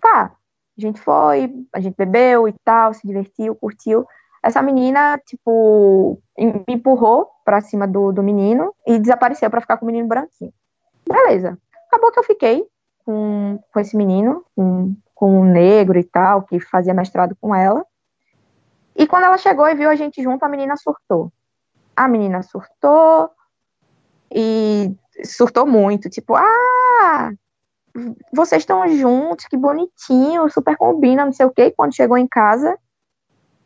[0.00, 0.32] Tá,
[0.78, 4.06] a gente foi, a gente bebeu e tal, se divertiu, curtiu.
[4.42, 9.84] Essa menina, tipo, me empurrou pra cima do, do menino e desapareceu para ficar com
[9.84, 10.52] o menino branquinho.
[11.08, 11.58] Beleza.
[11.88, 12.64] Acabou que eu fiquei
[13.04, 17.84] com, com esse menino, com, com um negro e tal, que fazia mestrado com ela.
[18.96, 21.32] E quando ela chegou e viu a gente junto, a menina surtou.
[21.96, 23.30] A menina surtou
[24.30, 27.32] e surtou muito, tipo, ah,
[28.32, 31.66] vocês estão juntos, que bonitinho, super combina, não sei o quê.
[31.66, 32.76] E quando chegou em casa,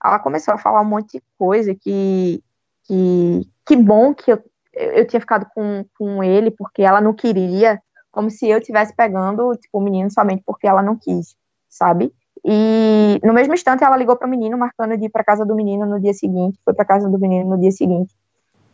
[0.05, 2.43] ela começou a falar um monte de coisa que
[2.89, 7.81] que, que bom que eu, eu tinha ficado com, com ele porque ela não queria,
[8.11, 11.37] como se eu estivesse pegando tipo, o menino somente porque ela não quis,
[11.69, 12.13] sabe?
[12.51, 15.55] E no mesmo instante ela ligou para o menino, marcando de ir para casa do
[15.55, 18.15] menino no dia seguinte, foi para casa do menino no dia seguinte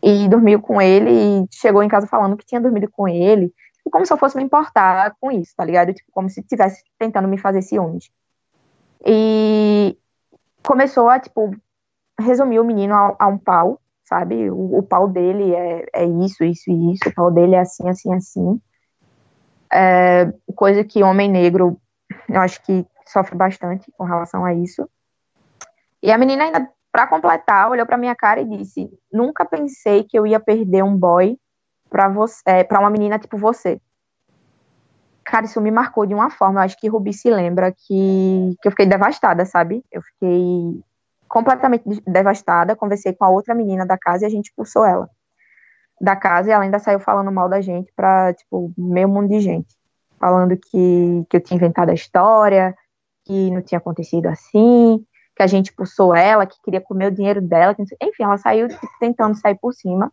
[0.00, 3.52] e dormiu com ele e chegou em casa falando que tinha dormido com ele,
[3.90, 5.92] como se eu fosse me importar com isso, tá ligado?
[5.92, 8.10] Tipo, como se estivesse tentando me fazer ciúmes.
[9.04, 9.98] E
[10.62, 11.50] começou a, tipo,
[12.20, 14.50] resumir o menino a, a um pau, sabe?
[14.50, 17.88] O, o, pau dele é, é isso, isso e isso, o pau dele é assim,
[17.88, 18.60] assim, assim.
[19.72, 21.78] É, coisa que homem negro,
[22.28, 24.88] eu acho que sofre bastante com relação a isso.
[26.02, 30.18] E a menina ainda, para completar, olhou para minha cara e disse: "Nunca pensei que
[30.18, 31.38] eu ia perder um boy
[31.88, 33.80] para você, é, para uma menina tipo você".
[35.24, 36.60] Cara, isso me marcou de uma forma.
[36.60, 39.82] Eu acho que Rubi se lembra que, que eu fiquei devastada, sabe?
[39.90, 40.82] Eu fiquei
[41.26, 42.76] completamente devastada.
[42.76, 45.08] Conversei com a outra menina da casa e a gente expulsou ela
[46.00, 49.40] da casa e ela ainda saiu falando mal da gente para tipo, meio mundo de
[49.40, 49.74] gente.
[50.18, 52.74] Falando que, que eu tinha inventado a história,
[53.24, 55.04] que não tinha acontecido assim,
[55.34, 57.74] que a gente expulsou ela, que queria comer o dinheiro dela.
[57.78, 58.68] Enfim, ela saiu
[59.00, 60.12] tentando sair por cima.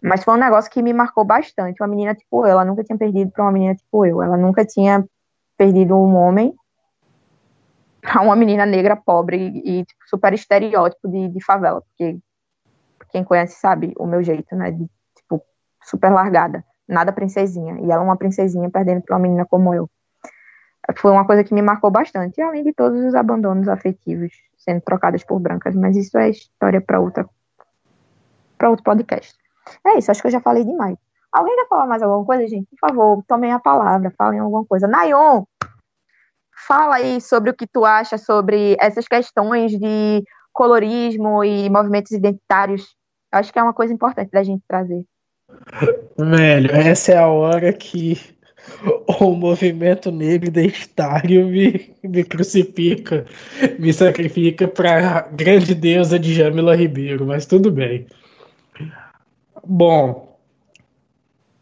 [0.00, 1.82] Mas foi um negócio que me marcou bastante.
[1.82, 4.22] Uma menina tipo eu, ela nunca tinha perdido para uma menina tipo eu.
[4.22, 5.04] Ela nunca tinha
[5.56, 6.54] perdido um homem
[8.00, 12.18] para uma menina negra pobre e, tipo, super estereótipo de, de, favela, porque
[13.10, 14.70] quem conhece sabe o meu jeito, né?
[14.70, 15.42] De tipo
[15.82, 17.78] super largada, nada princesinha.
[17.80, 19.90] E ela uma princesinha perdendo para uma menina como eu.
[20.96, 25.22] Foi uma coisa que me marcou bastante, além de todos os abandonos afetivos sendo trocados
[25.24, 27.28] por brancas, mas isso é história para outra
[28.56, 29.34] para outro podcast.
[29.86, 30.96] É isso, acho que eu já falei demais.
[31.32, 32.66] Alguém quer falar mais alguma coisa, gente?
[32.70, 34.88] Por favor, tomem a palavra, falem alguma coisa.
[34.88, 35.44] Nayon,
[36.66, 42.96] fala aí sobre o que tu acha sobre essas questões de colorismo e movimentos identitários.
[43.30, 45.04] Acho que é uma coisa importante da gente trazer.
[46.18, 48.37] Velho, essa é a hora que
[49.20, 53.26] o movimento negro identitário me, me crucifica,
[53.78, 58.06] me sacrifica para a grande deusa de Jamila Ribeiro, mas tudo bem.
[59.64, 60.38] Bom,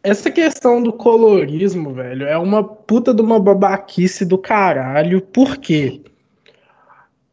[0.03, 5.21] essa questão do colorismo, velho, é uma puta de uma babaquice do caralho.
[5.21, 6.01] Por quê?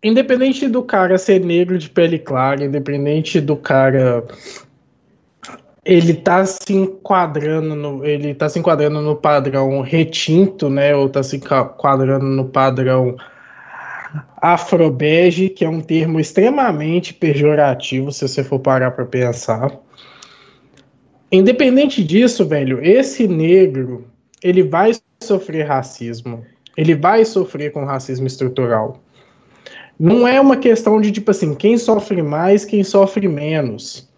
[0.02, 4.26] Independente do cara ser negro de pele clara, independente do cara
[5.86, 11.22] ele tá se enquadrando no, ele tá se enquadrando no padrão retinto, né, ou tá
[11.22, 13.16] se enquadrando no padrão
[14.38, 19.72] afrobege, que é um termo extremamente pejorativo se você for parar para pensar.
[21.32, 24.06] Independente disso, velho, esse negro,
[24.42, 26.46] ele vai sofrer racismo.
[26.78, 29.02] Ele vai sofrer com racismo estrutural.
[30.00, 34.12] Não é uma questão de, tipo assim, quem sofre mais, quem sofre menos.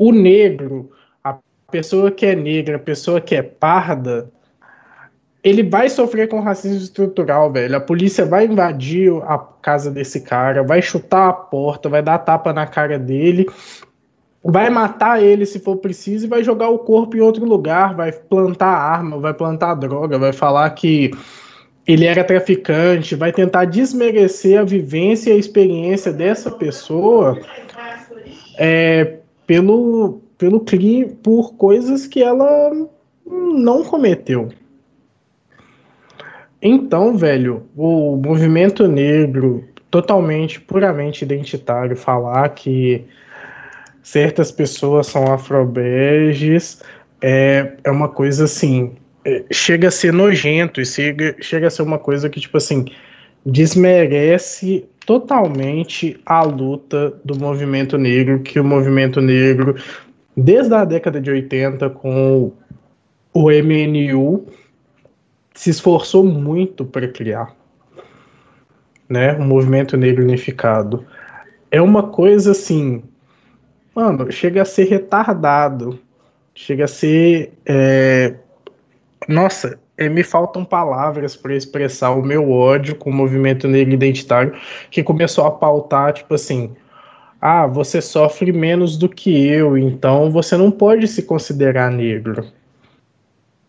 [0.00, 0.90] O negro,
[1.22, 1.36] a
[1.70, 4.32] pessoa que é negra, a pessoa que é parda,
[5.44, 7.76] ele vai sofrer com racismo estrutural, velho.
[7.76, 12.50] A polícia vai invadir a casa desse cara, vai chutar a porta, vai dar tapa
[12.50, 13.46] na cara dele,
[14.42, 18.10] vai matar ele se for preciso e vai jogar o corpo em outro lugar, vai
[18.10, 21.10] plantar arma, vai plantar droga, vai falar que
[21.86, 27.38] ele era traficante, vai tentar desmerecer a vivência e a experiência dessa pessoa
[28.56, 29.19] é,
[29.50, 32.70] pelo, pelo crime, por coisas que ela
[33.26, 34.48] não cometeu.
[36.62, 43.04] Então, velho, o movimento negro, totalmente, puramente identitário, falar que
[44.04, 46.80] certas pessoas são afrobeges
[47.20, 48.92] é, é uma coisa assim.
[49.24, 52.84] É, chega a ser nojento e chega, chega a ser uma coisa que, tipo assim,
[53.44, 59.74] desmerece totalmente a luta do movimento negro, que o movimento negro,
[60.36, 62.52] desde a década de 80, com
[63.32, 64.46] o MNU,
[65.54, 67.54] se esforçou muito para criar,
[69.08, 69.34] né?
[69.34, 71.04] O movimento negro unificado
[71.70, 73.02] é uma coisa assim,
[73.94, 75.98] mano, chega a ser retardado,
[76.54, 78.34] chega a ser, é...
[79.28, 84.54] nossa, é, me faltam palavras para expressar o meu ódio com o movimento negro identitário
[84.90, 86.74] que começou a pautar tipo assim,
[87.38, 92.46] ah, você sofre menos do que eu, então você não pode se considerar negro.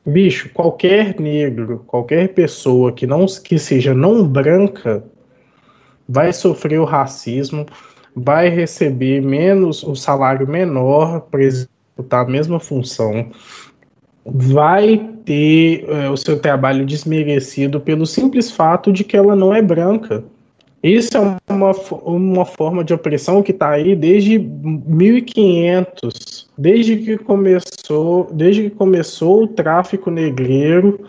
[0.06, 5.04] Bicho, qualquer negro, qualquer pessoa que não que seja não branca
[6.08, 7.66] vai sofrer o racismo,
[8.16, 13.32] vai receber menos o salário menor para executar a mesma função,
[14.26, 19.62] vai ter é, o seu trabalho desmerecido pelo simples fato de que ela não é
[19.62, 20.24] branca.
[20.84, 21.72] Isso é uma,
[22.04, 29.44] uma forma de opressão que está aí desde 1500, desde que começou, desde que começou
[29.44, 31.00] o tráfico negreiro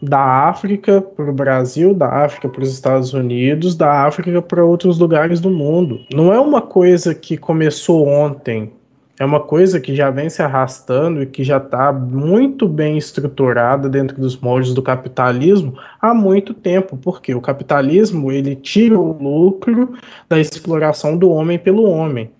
[0.00, 4.98] da África para o Brasil, da África para os Estados Unidos, da África para outros
[4.98, 5.98] lugares do mundo.
[6.14, 8.70] Não é uma coisa que começou ontem,
[9.18, 13.88] é uma coisa que já vem se arrastando e que já está muito bem estruturada
[13.88, 19.94] dentro dos moldes do capitalismo há muito tempo, porque o capitalismo ele tira o lucro
[20.28, 22.30] da exploração do homem pelo homem.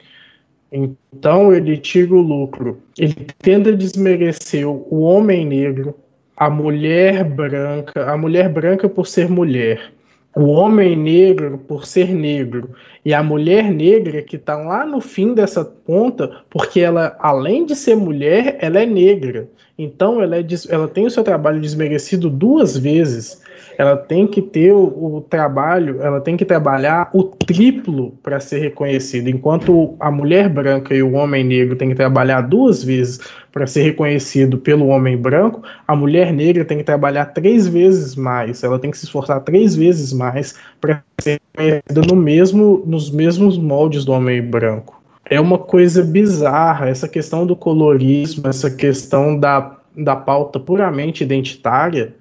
[0.70, 5.94] Então ele tira o lucro, ele tenta desmerecer o homem negro,
[6.36, 9.92] a mulher branca, a mulher branca por ser mulher,
[10.36, 12.68] o homem negro por ser negro
[13.06, 17.76] e a mulher negra que está lá no fim dessa ponta, porque ela, além de
[17.76, 19.48] ser mulher, ela é negra.
[19.78, 23.40] Então ela, é, ela tem o seu trabalho desmerecido duas vezes.
[23.78, 28.58] Ela tem que ter o, o trabalho, ela tem que trabalhar o triplo para ser
[28.58, 33.20] reconhecida, enquanto a mulher branca e o homem negro têm que trabalhar duas vezes
[33.52, 38.62] para ser reconhecido pelo homem branco, a mulher negra tem que trabalhar três vezes mais,
[38.62, 43.58] ela tem que se esforçar três vezes mais para ser reconhecida no mesmo, nos mesmos
[43.58, 45.02] moldes do homem branco.
[45.28, 52.14] É uma coisa bizarra essa questão do colorismo, essa questão da, da pauta puramente identitária.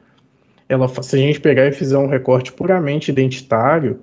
[0.67, 4.01] Ela, se a gente pegar e fizer um recorte puramente identitário,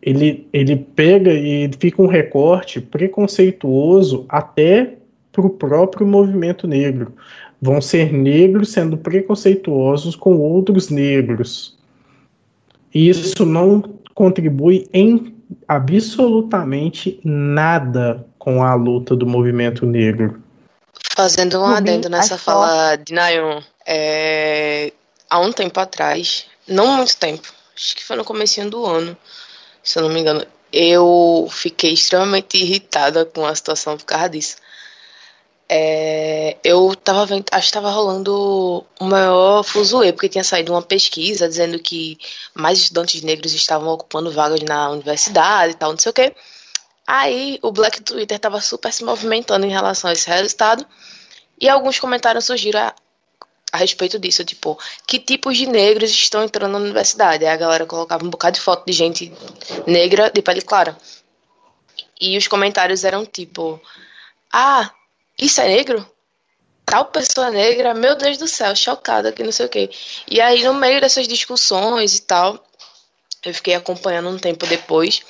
[0.00, 4.94] ele, ele pega e fica um recorte preconceituoso até
[5.32, 7.14] para o próprio movimento negro.
[7.60, 11.76] Vão ser negros sendo preconceituosos com outros negros.
[12.94, 13.82] E isso não
[14.14, 15.32] contribui em
[15.66, 20.42] absolutamente nada com a luta do movimento negro.
[21.14, 24.92] Fazendo um adendo nessa fala de Nayon, é,
[25.28, 29.16] há um tempo atrás, não muito tempo, acho que foi no começo do ano,
[29.82, 34.56] se eu não me engano, eu fiquei extremamente irritada com a situação por causa disso.
[35.74, 40.82] É, eu tava vendo, acho que tava rolando o maior fuzuê, porque tinha saído uma
[40.82, 42.18] pesquisa dizendo que
[42.52, 46.36] mais estudantes negros estavam ocupando vagas na universidade e tal, não sei o quê.
[47.06, 50.86] Aí o Black Twitter tava super se movimentando em relação a esse resultado,
[51.58, 52.94] e alguns comentários surgiram a,
[53.72, 57.46] a respeito disso, tipo, que tipos de negros estão entrando na universidade?
[57.46, 59.32] Aí a galera colocava um bocado de foto de gente
[59.86, 60.94] negra de pele clara.
[62.20, 63.80] E os comentários eram tipo,
[64.52, 64.90] ah,
[65.38, 66.06] isso é negro?
[66.84, 69.90] Tal pessoa negra, meu Deus do céu, chocada que não sei o quê.
[70.28, 72.62] E aí, no meio dessas discussões e tal,
[73.44, 75.22] eu fiquei acompanhando um tempo depois.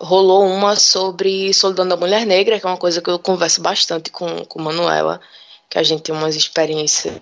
[0.00, 4.10] Rolou uma sobre solidão da mulher negra, que é uma coisa que eu converso bastante
[4.10, 5.20] com, com Manuela,
[5.70, 7.14] que a gente tem umas experiências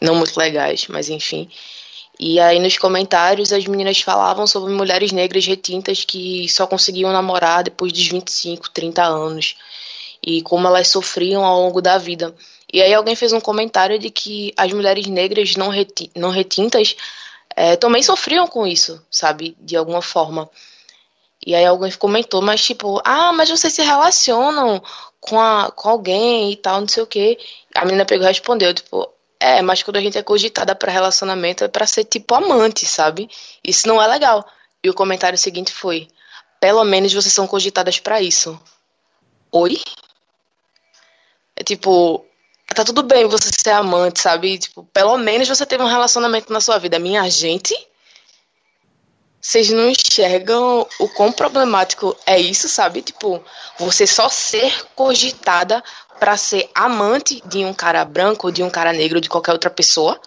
[0.00, 1.50] não muito legais, mas enfim.
[2.18, 7.64] E aí nos comentários as meninas falavam sobre mulheres negras retintas que só conseguiam namorar
[7.64, 9.56] depois dos 25, 30 anos
[10.24, 12.34] e como elas sofriam ao longo da vida.
[12.72, 16.96] E aí alguém fez um comentário de que as mulheres negras não, reti não retintas
[17.54, 19.56] é, também sofriam com isso, sabe?
[19.60, 20.48] De alguma forma.
[21.44, 24.80] E aí alguém comentou, mas tipo, ah, mas vocês se relacionam
[25.20, 27.38] com, a, com alguém e tal, não sei o quê.
[27.74, 29.08] A menina pegou e respondeu, tipo,
[29.40, 33.28] é, mas quando a gente é cogitada para relacionamento é para ser tipo amante, sabe?
[33.62, 34.46] Isso não é legal.
[34.82, 36.08] E o comentário seguinte foi:
[36.60, 38.58] pelo menos vocês são cogitadas para isso.
[39.50, 39.80] Oi?
[41.56, 42.24] É tipo,
[42.74, 44.58] tá tudo bem você ser amante, sabe?
[44.58, 46.98] Tipo, pelo menos você teve um relacionamento na sua vida.
[46.98, 47.74] Minha gente,
[49.40, 53.02] vocês não enxergam o quão problemático é isso, sabe?
[53.02, 53.42] Tipo,
[53.78, 55.82] você só ser cogitada
[56.18, 60.20] para ser amante de um cara branco, de um cara negro, de qualquer outra pessoa,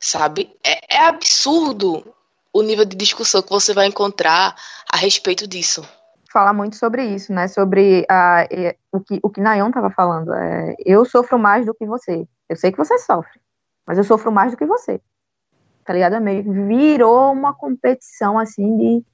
[0.00, 0.52] sabe?
[0.64, 2.04] É, é absurdo
[2.52, 4.56] o nível de discussão que você vai encontrar
[4.90, 5.88] a respeito disso.
[6.32, 7.48] Fala muito sobre isso, né?
[7.48, 8.46] Sobre a,
[8.92, 10.32] o que o que Nayon estava falando.
[10.32, 12.26] É, eu sofro mais do que você.
[12.48, 13.40] Eu sei que você sofre,
[13.86, 15.00] mas eu sofro mais do que você
[15.90, 16.14] tá ligado?
[16.14, 19.04] É meio virou uma competição, assim, de,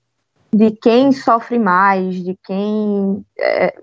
[0.55, 3.25] de quem sofre mais, de quem.
[3.39, 3.83] É,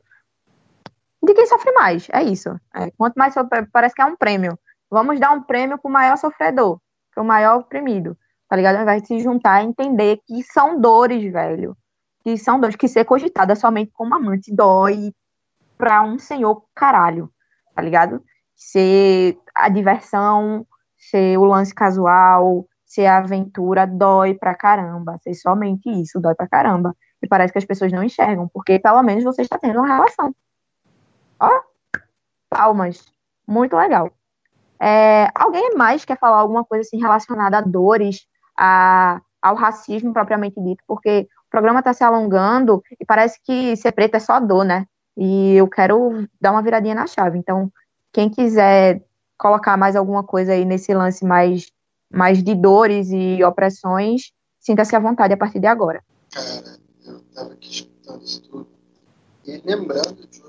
[1.23, 2.49] de quem sofre mais, é isso.
[2.75, 4.59] É, quanto mais sofre, parece que é um prêmio.
[4.91, 6.79] Vamos dar um prêmio pro maior sofredor,
[7.15, 8.15] pro maior oprimido,
[8.47, 8.85] tá ligado?
[8.85, 11.75] De se juntar e entender que são dores, velho.
[12.23, 15.13] Que são dores que ser cogitada somente como amante dói
[15.77, 17.29] pra um senhor caralho,
[17.75, 18.23] tá ligado?
[18.55, 20.65] Ser a diversão,
[20.97, 26.47] ser o lance casual, ser a aventura dói pra caramba, ser somente isso dói pra
[26.47, 26.95] caramba.
[27.21, 30.35] E parece que as pessoas não enxergam, porque pelo menos você está tendo uma relação.
[31.39, 31.49] Ó,
[32.49, 33.11] palmas.
[33.47, 34.11] Muito legal.
[34.79, 40.61] É, alguém mais quer falar alguma coisa assim relacionada a dores, a, ao racismo propriamente
[40.61, 40.83] dito?
[40.87, 44.87] Porque programa está se alongando e parece que ser preto é só dor, né?
[45.15, 47.37] E eu quero dar uma viradinha na chave.
[47.37, 47.71] Então,
[48.11, 49.03] quem quiser
[49.37, 51.71] colocar mais alguma coisa aí nesse lance mais
[52.11, 56.03] mas de dores e opressões, sinta-se à vontade a partir de agora.
[56.31, 58.67] Cara, eu estava aqui escutando isso tudo
[59.45, 60.43] e lembrando de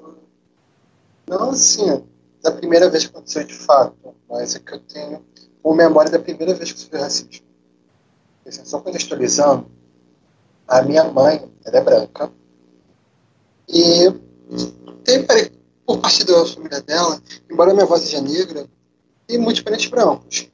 [1.26, 2.04] não assim,
[2.42, 5.24] da primeira vez que aconteceu de fato, mas é que eu tenho
[5.62, 7.46] uma memória da primeira vez que sofri racismo.
[8.46, 9.66] Assim, só contextualizando,
[10.66, 12.30] a minha mãe, ela é branca,
[13.68, 14.10] e
[15.04, 15.24] tem,
[15.86, 18.66] por parte da família dela, embora minha avó seja negra,
[19.26, 20.48] tem muitos parentes brancos.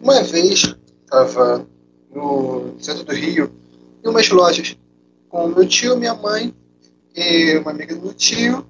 [0.00, 1.66] Uma vez estava
[2.10, 3.52] no centro do Rio,
[4.04, 4.76] em umas lojas,
[5.28, 6.54] com meu tio, minha mãe
[7.14, 8.66] e uma amiga do meu tio.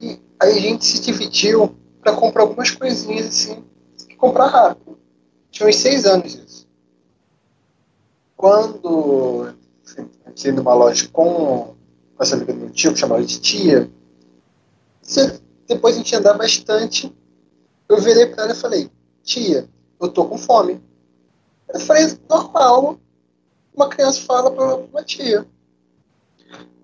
[0.00, 3.64] E aí a gente se dividiu para comprar algumas coisinhas assim,
[4.08, 4.98] e comprar rápido.
[5.50, 6.61] Tinha uns seis anos isso.
[8.42, 9.54] Quando
[10.44, 11.76] ia numa loja com
[12.18, 13.88] essa amiga do meu tio, que chamava de tia,
[15.68, 17.14] depois a gente andar bastante
[17.88, 18.90] eu virei para ela e falei,
[19.22, 19.68] tia,
[20.00, 20.82] eu tô com fome.
[21.72, 22.98] Eu falei, normal,
[23.72, 25.46] uma criança fala para uma tia.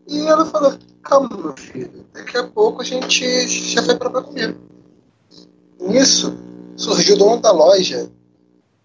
[0.06, 4.56] E ela falou, calma, meu filho, daqui a pouco a gente já vai para comer.
[5.80, 6.38] Nisso,
[6.76, 8.08] surgiu o dono da loja,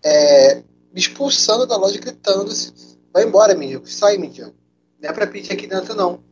[0.03, 0.63] é,
[0.93, 2.71] me expulsando da loja, gritando assim,
[3.11, 4.53] vai embora, menino, sai, menino.
[5.01, 6.23] Não é para pedir aqui dentro, não.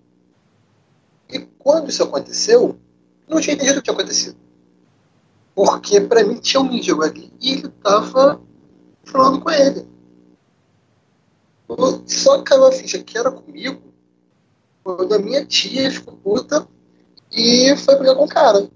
[1.27, 2.79] E quando isso aconteceu,
[3.27, 4.37] não tinha entendido o que tinha acontecido.
[5.55, 8.39] Porque para mim tinha um mendigo ali e ele tava
[9.03, 9.89] falando com ele.
[12.05, 13.81] Só caiu a ficha que era comigo
[14.83, 16.67] quando a minha tia ficou puta
[17.31, 18.69] e foi brigar com o cara.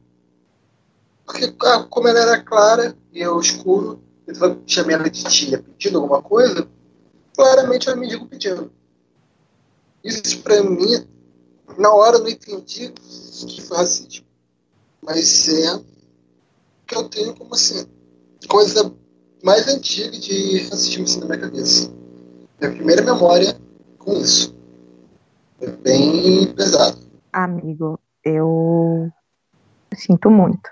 [1.25, 5.99] Porque ah, como ela era clara e eu escuro, eu chamei ela de tia pedindo
[5.99, 6.67] alguma coisa,
[7.35, 8.71] claramente era mendigo pedindo.
[10.03, 11.07] Isso pra mim,
[11.77, 14.25] na hora eu não entendi que foi racismo.
[15.01, 15.79] Mas é
[16.87, 17.85] que eu tenho como assim,
[18.47, 18.93] coisa
[19.43, 21.91] mais antiga de racismo assim, na minha cabeça.
[22.59, 23.59] Minha primeira memória
[23.99, 24.55] com isso.
[25.61, 26.99] É bem pesado.
[27.31, 29.11] Amigo, eu
[29.93, 30.69] sinto muito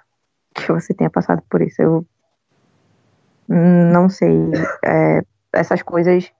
[0.54, 1.82] que você tenha passado por isso.
[1.82, 2.06] Eu
[4.04, 4.52] não sei.
[4.86, 6.32] É, essas coisas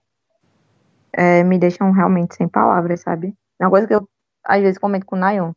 [1.12, 3.34] é, me deixam realmente sem palavras, sabe?
[3.58, 4.08] É uma coisa que eu
[4.44, 5.52] às vezes comento com o Nayon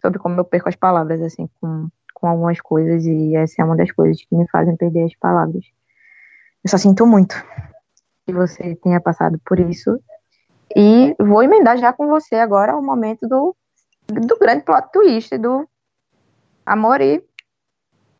[0.00, 1.88] sobre como eu perco as palavras, assim, com
[2.24, 5.62] com algumas coisas e essa é uma das coisas que me fazem perder as palavras.
[6.64, 7.34] Eu só sinto muito
[8.24, 10.00] que você tenha passado por isso.
[10.74, 13.54] E vou emendar já com você agora o momento do,
[14.06, 15.68] do grande plot twist do
[16.64, 17.22] amor e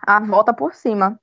[0.06, 1.18] a volta por cima.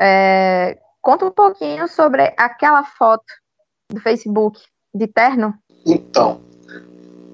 [0.00, 3.24] É, conta um pouquinho sobre aquela foto
[3.90, 4.58] do Facebook
[4.94, 5.54] de terno.
[5.84, 6.40] Então,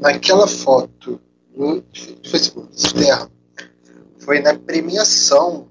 [0.01, 1.21] naquela foto
[1.55, 1.83] no
[2.29, 3.31] Facebook, Terra,
[4.19, 5.69] foi na premiação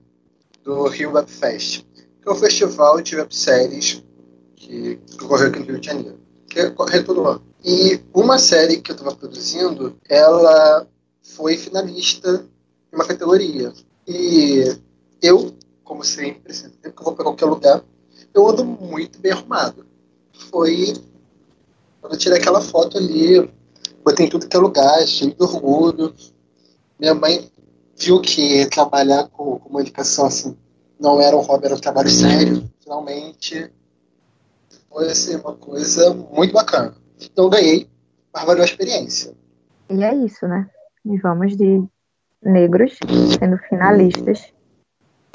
[0.64, 4.04] do Rio Web Fest, que é o festival de webséries
[4.56, 6.20] que ocorreu aqui no Rio de Janeiro,
[6.50, 7.44] que ocorre todo ano.
[7.64, 10.88] E uma série que eu estava produzindo, ela
[11.22, 12.46] foi finalista
[12.92, 13.74] em uma categoria.
[14.08, 14.76] E
[15.22, 15.54] eu,
[15.86, 17.82] como sempre, sempre que eu vou para qualquer lugar,
[18.34, 19.86] eu ando muito bem arrumado.
[20.52, 20.94] Foi
[22.02, 23.50] quando eu tirei aquela foto ali,
[24.04, 26.14] botei em tudo que é lugar, cheio de orgulho.
[27.00, 27.50] Minha mãe
[27.96, 30.58] viu que trabalhar com comunicação assim
[31.00, 32.70] não era um hobby, era um trabalho sério.
[32.82, 33.72] Finalmente
[34.90, 36.96] foi assim, uma coisa muito bacana.
[37.22, 37.90] Então ganhei,
[38.34, 39.34] mas valeu a experiência.
[39.90, 40.70] E é isso, né?
[41.06, 41.84] E vamos de
[42.42, 42.98] negros
[43.38, 44.55] sendo finalistas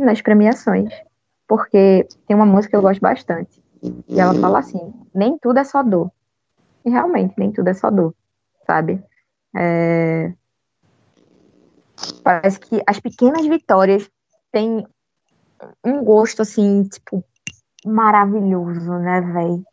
[0.01, 0.93] nas premiações.
[1.47, 3.63] Porque tem uma música que eu gosto bastante.
[4.09, 6.11] E ela fala assim: nem tudo é só dor.
[6.85, 8.15] E realmente, nem tudo é só dor,
[8.67, 9.03] sabe?
[9.57, 10.33] É...
[12.23, 14.09] Parece que as pequenas vitórias
[14.53, 14.87] têm
[15.85, 17.23] um gosto, assim, tipo,
[17.85, 19.65] maravilhoso, né, velho?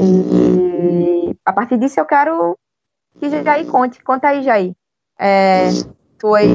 [0.00, 2.56] E a partir disso eu quero
[3.18, 4.02] que Jair conte.
[4.02, 4.74] Conta aí, Jair.
[5.18, 5.68] É,
[6.18, 6.50] tuas,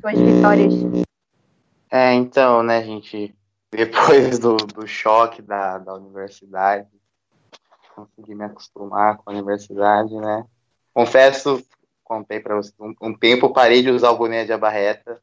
[0.00, 0.74] tuas vitórias.
[1.94, 3.36] É, então, né, gente,
[3.70, 6.88] depois do, do choque da, da universidade,
[7.94, 10.46] consegui me acostumar com a universidade, né?
[10.94, 11.62] Confesso,
[12.02, 15.22] contei para vocês, um, um, tempo parei de usar o boné de abarreta,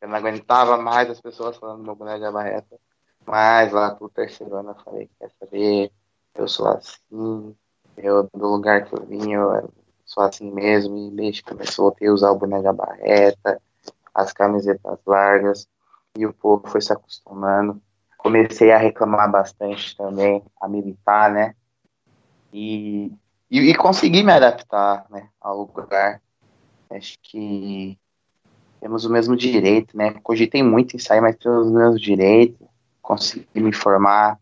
[0.00, 2.76] eu não aguentava mais as pessoas falando do meu boné de abarreta,
[3.24, 5.92] mas lá pro terceiro ano eu falei, quer saber,
[6.34, 7.56] eu sou assim,
[7.96, 9.72] eu, do lugar que eu vim, eu
[10.04, 11.44] sou assim mesmo, e desde
[11.76, 13.62] voltei a usar o boné de abarreta,
[14.12, 15.68] as camisetas largas,
[16.16, 17.80] e o povo foi se acostumando.
[18.18, 21.54] Comecei a reclamar bastante também, a militar, né?
[22.52, 23.12] E,
[23.50, 26.20] e, e consegui me adaptar né, ao lugar.
[26.90, 27.98] Acho que
[28.80, 30.14] temos o mesmo direito, né?
[30.22, 32.66] Cogitei muito em sair, mas temos os mesmos direitos.
[33.00, 34.38] Consegui me formar,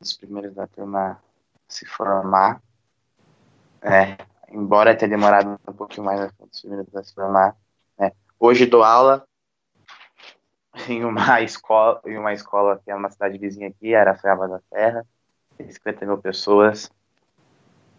[0.00, 1.20] os primeiros da turma
[1.68, 2.62] se formar.
[3.82, 4.16] É,
[4.50, 7.56] embora tenha demorado um pouquinho mais os primeiros a se formar.
[7.98, 8.12] Né?
[8.40, 9.27] Hoje dou aula
[10.92, 15.06] em uma escola, em uma escola que é uma cidade vizinha aqui, Araçuaba da Serra,
[15.58, 16.90] 50 mil pessoas.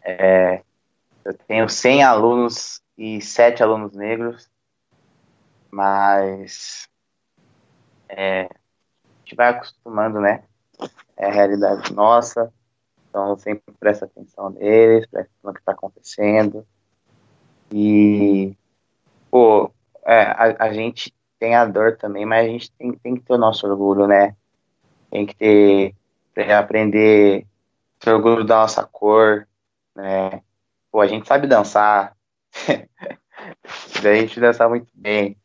[0.01, 0.61] É,
[1.23, 4.49] eu tenho 100 alunos e 7 alunos negros,
[5.69, 6.89] mas
[8.07, 10.43] é, a gente vai acostumando, né?
[11.15, 12.51] É a realidade nossa,
[13.09, 16.65] então sempre presta atenção neles, presta atenção no que está acontecendo.
[17.71, 18.55] E,
[19.29, 19.71] pô,
[20.05, 23.33] é, a, a gente tem a dor também, mas a gente tem, tem que ter
[23.33, 24.35] o nosso orgulho, né?
[25.09, 27.47] Tem que ter, aprender
[27.99, 29.47] ter orgulho da nossa cor,
[29.95, 30.41] né?
[30.91, 32.15] Pô, a gente sabe dançar,
[34.03, 35.37] a gente dança muito bem,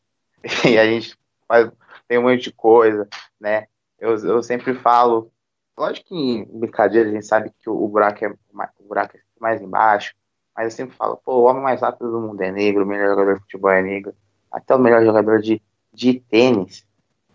[0.64, 1.70] e a gente faz,
[2.08, 3.08] tem um monte de coisa,
[3.40, 3.66] né?
[3.98, 5.30] Eu, eu sempre falo,
[5.76, 9.20] lógico que em brincadeira a gente sabe que o, o buraco é o buraco é
[9.38, 10.14] mais embaixo,
[10.56, 13.08] mas eu sempre falo, pô, o homem mais rápido do mundo é negro, o melhor
[13.10, 14.14] jogador de futebol é negro,
[14.50, 15.60] até o melhor jogador de,
[15.94, 16.86] de tênis,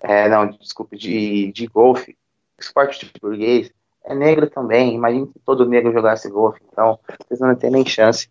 [0.02, 2.18] é, não, desculpe, de, de golfe,
[2.60, 3.72] esporte de burguês,
[4.04, 4.96] é negro também.
[4.96, 6.62] Imagina se todo negro jogasse golfe.
[6.72, 8.30] Então, vocês não têm nem chance.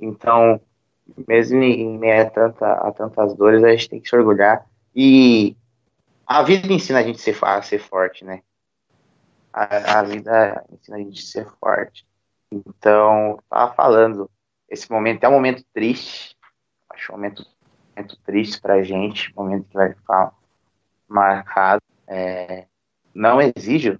[0.00, 0.60] Então,
[1.26, 4.66] mesmo em meio a, tanta, a tantas dores, a gente tem que se orgulhar.
[4.94, 5.56] E
[6.26, 8.42] a vida ensina a gente ser, a ser forte, né?
[9.52, 12.06] A, a, vida ensina a gente a ser forte.
[12.50, 14.30] Então, tava falando,
[14.68, 16.36] esse momento é um momento triste.
[16.90, 17.44] Acho um momento,
[17.96, 20.32] momento triste pra gente, um momento que vai ficar
[21.08, 21.82] marcado.
[22.06, 22.66] É,
[23.14, 23.98] não exige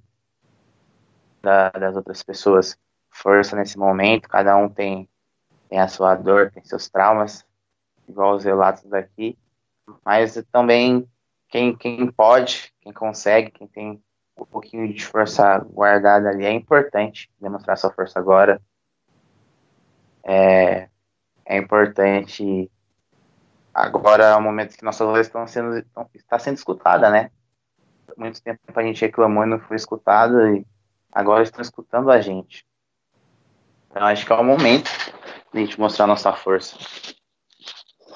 [1.43, 2.79] da, das outras pessoas
[3.11, 5.09] força nesse momento, cada um tem,
[5.69, 7.47] tem a sua dor, tem seus traumas,
[8.07, 9.39] igual os relatos daqui,
[10.05, 11.09] mas também
[11.49, 14.03] quem, quem pode, quem consegue, quem tem
[14.37, 18.61] um pouquinho de força guardada ali, é importante demonstrar sua força agora.
[20.23, 20.89] É,
[21.47, 22.71] é importante
[23.77, 27.31] agora é o momento que nossas vozes estão sendo estão, está sendo escutada, né?
[28.17, 30.65] Muito tempo a gente reclamou e não foi escutada e
[31.13, 32.67] agora estão escutando a gente.
[33.91, 34.91] Então acho que é o momento
[35.53, 36.79] de a gente mostrar nossa força.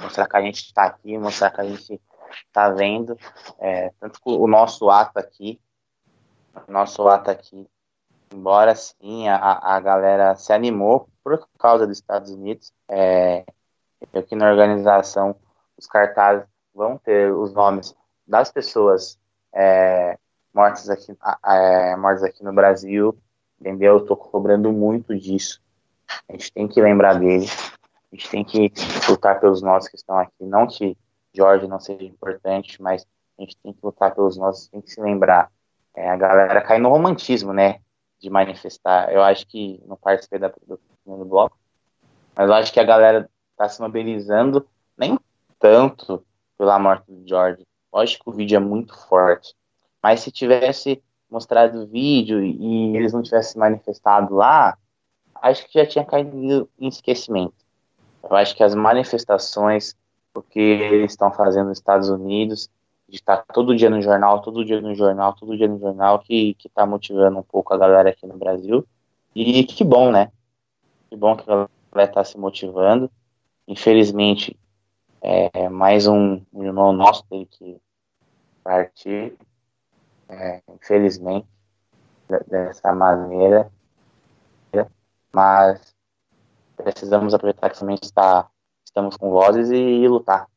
[0.01, 2.01] Mostrar que a gente está aqui, mostrar que a gente
[2.47, 3.19] está vendo.
[3.59, 5.61] É, tanto o nosso ato aqui,
[6.67, 7.69] o nosso ato aqui,
[8.33, 13.45] embora sim a, a galera se animou por causa dos Estados Unidos, é,
[14.15, 15.37] aqui na organização
[15.81, 17.97] os cartazes vão ter os nomes
[18.27, 19.19] das pessoas
[19.53, 20.17] é,
[20.55, 23.19] mortes aqui, é, mortes aqui no Brasil,
[23.59, 23.95] entendeu?
[23.99, 25.61] Eu tô cobrando muito disso.
[26.29, 27.47] A gente tem que lembrar dele.
[28.13, 28.73] A gente tem que
[29.09, 30.45] lutar pelos nossos que estão aqui.
[30.45, 30.97] Não que
[31.33, 33.07] Jorge não seja importante, mas
[33.39, 35.51] a gente tem que lutar pelos nossos, tem que se lembrar.
[35.95, 37.81] É, a galera cai no romantismo, né?
[38.21, 39.13] De manifestar.
[39.13, 41.57] Eu acho que não participei da, do primeiro bloco,
[42.37, 44.67] mas eu acho que a galera está se mobilizando
[44.97, 45.19] nem
[45.61, 46.25] tanto
[46.59, 47.63] pela morte do George.
[47.93, 49.55] Lógico que o vídeo é muito forte,
[50.03, 51.01] mas se tivesse
[51.31, 54.77] mostrado o vídeo e eles não tivessem manifestado lá,
[55.37, 57.55] acho que já tinha caído em esquecimento.
[58.23, 59.95] Eu acho que as manifestações,
[60.35, 62.69] o que eles estão fazendo nos Estados Unidos,
[63.09, 66.57] de estar todo dia no jornal, todo dia no jornal, todo dia no jornal, que
[66.65, 68.87] está motivando um pouco a galera aqui no Brasil.
[69.35, 70.31] E que bom, né?
[71.09, 73.11] Que bom que a galera está se motivando.
[73.67, 74.57] Infelizmente,
[75.23, 77.81] é, mais um, irmão nosso teve que
[78.63, 79.37] partir
[80.31, 81.49] é, infelizmente,
[82.47, 83.71] dessa maneira.
[85.33, 85.95] Mas
[86.77, 88.49] precisamos aproveitar que também está,
[88.85, 90.49] estamos com vozes e, e lutar.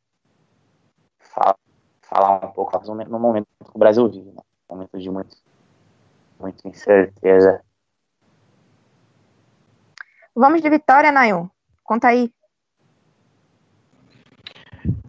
[1.18, 1.56] Fala,
[2.02, 2.76] falar um pouco
[3.08, 4.42] no momento que o Brasil vive, né?
[4.68, 5.36] Momento de muito,
[6.40, 7.62] muita incerteza.
[10.34, 11.48] Vamos de vitória, Nayon.
[11.84, 12.32] Conta aí.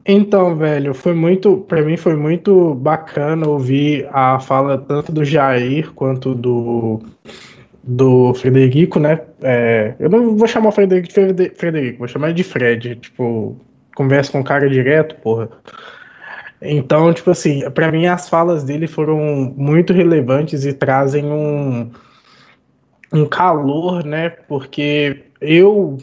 [0.07, 5.91] Então, velho, foi muito, para mim foi muito bacana ouvir a fala tanto do Jair
[5.93, 7.01] quanto do
[7.87, 9.21] do Frederico, né?
[9.41, 13.55] É, eu não vou chamar o Frederico de Frederico, vou chamar ele de Fred, tipo,
[13.95, 15.49] conversa com o cara direto, porra.
[16.61, 19.19] Então, tipo assim, para mim as falas dele foram
[19.55, 21.91] muito relevantes e trazem um
[23.13, 24.29] um calor, né?
[24.29, 25.97] Porque eu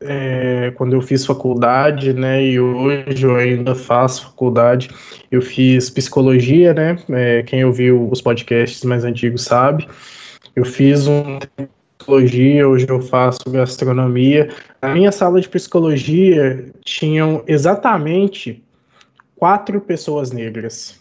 [0.00, 4.90] é, quando eu fiz faculdade, né, e hoje eu ainda faço faculdade,
[5.30, 9.88] eu fiz psicologia, né, é, quem ouviu os podcasts mais antigos sabe,
[10.54, 11.38] eu fiz um
[11.98, 14.48] psicologia, hoje eu faço gastronomia.
[14.80, 18.62] Na minha sala de psicologia tinham exatamente
[19.34, 21.00] quatro pessoas negras.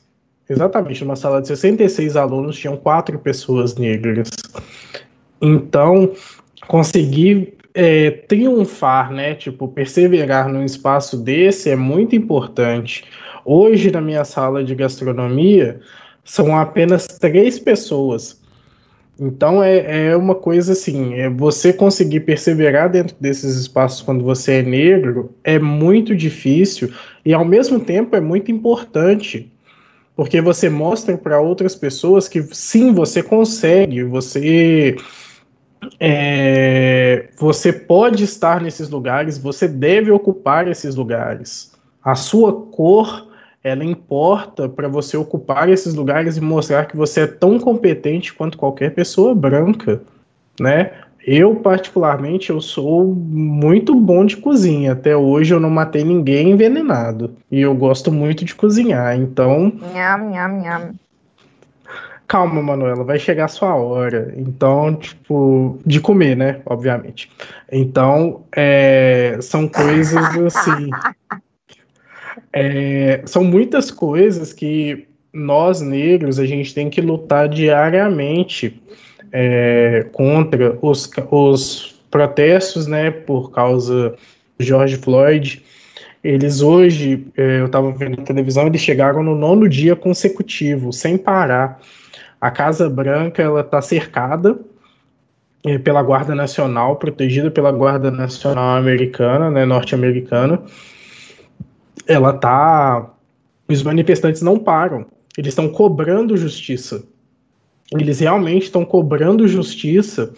[0.49, 4.30] Exatamente, numa sala de 66 alunos tinham quatro pessoas negras.
[5.41, 6.11] Então,
[6.67, 9.35] consegui é, triunfar, né?
[9.35, 13.03] Tipo, perseverar num espaço desse é muito importante.
[13.43, 15.81] Hoje, na minha sala de gastronomia,
[16.23, 18.41] são apenas três pessoas.
[19.19, 24.56] Então é, é uma coisa assim, é você conseguir perseverar dentro desses espaços quando você
[24.56, 26.91] é negro é muito difícil
[27.23, 29.49] e ao mesmo tempo é muito importante,
[30.18, 34.97] porque você mostra para outras pessoas que sim, você consegue, você
[35.99, 41.74] é, você pode estar nesses lugares, você deve ocupar esses lugares.
[42.03, 43.28] A sua cor,
[43.64, 48.57] ela importa para você ocupar esses lugares e mostrar que você é tão competente quanto
[48.57, 50.02] qualquer pessoa branca,
[50.60, 50.91] né?
[51.28, 54.91] Eu, particularmente, eu sou muito bom de cozinha.
[54.91, 57.36] Até hoje eu não matei ninguém envenenado.
[57.52, 59.74] E eu gosto muito de cozinhar, então...
[59.91, 60.91] Nham, nham, nham
[62.27, 64.34] calma, Manuela, vai chegar a sua hora.
[64.38, 66.61] Então, tipo, de comer, né?
[66.65, 67.30] Obviamente.
[67.72, 70.89] Então, é, são coisas assim.
[72.52, 78.81] É, são muitas coisas que nós negros a gente tem que lutar diariamente
[79.31, 83.11] é, contra os, os protestos, né?
[83.11, 84.15] Por causa
[84.57, 85.64] do George Floyd.
[86.23, 91.18] Eles hoje, é, eu estava vendo na televisão, eles chegaram no nono dia consecutivo, sem
[91.18, 91.80] parar.
[92.40, 94.60] A Casa Branca ela está cercada
[95.66, 100.62] é, pela Guarda Nacional, protegida pela Guarda Nacional Americana, né, norte-americana.
[102.07, 103.12] Ela tá,
[103.68, 105.06] os manifestantes não param.
[105.38, 107.03] Eles estão cobrando justiça.
[107.91, 110.34] Eles realmente estão cobrando justiça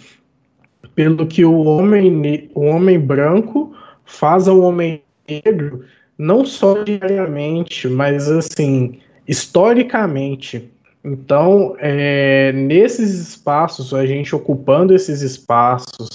[0.96, 3.76] pelo que o homem, o homem branco
[4.06, 5.84] faz ao homem negro,
[6.18, 10.72] não só diariamente, mas assim, historicamente.
[11.08, 16.10] Então, é, nesses espaços, a gente ocupando esses espaços,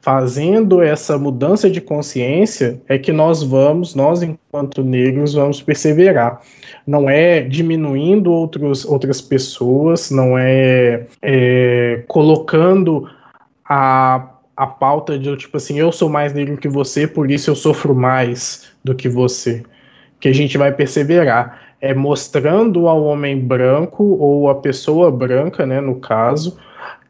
[0.00, 6.40] fazendo essa mudança de consciência, é que nós vamos, nós enquanto negros, vamos perseverar.
[6.86, 13.10] Não é diminuindo outros, outras pessoas, não é, é colocando
[13.68, 17.56] a, a pauta de tipo assim, eu sou mais negro que você, por isso eu
[17.56, 19.64] sofro mais do que você.
[20.20, 25.80] Que a gente vai perseverar é, mostrando ao homem branco, ou a pessoa branca, né,
[25.80, 26.56] no caso,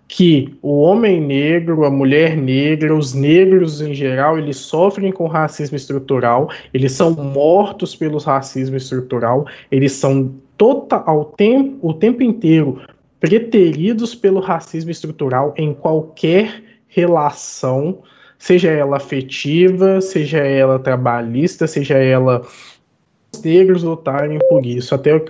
[0.09, 5.77] que o homem negro, a mulher negra, os negros em geral, eles sofrem com racismo
[5.77, 12.81] estrutural, eles são mortos pelo racismo estrutural, eles são total, ao tempo, o tempo inteiro
[13.19, 17.99] preteridos pelo racismo estrutural em qualquer relação,
[18.39, 22.43] seja ela afetiva, seja ela trabalhista, seja ela
[23.43, 24.95] negros lutarem por isso.
[24.95, 25.25] Até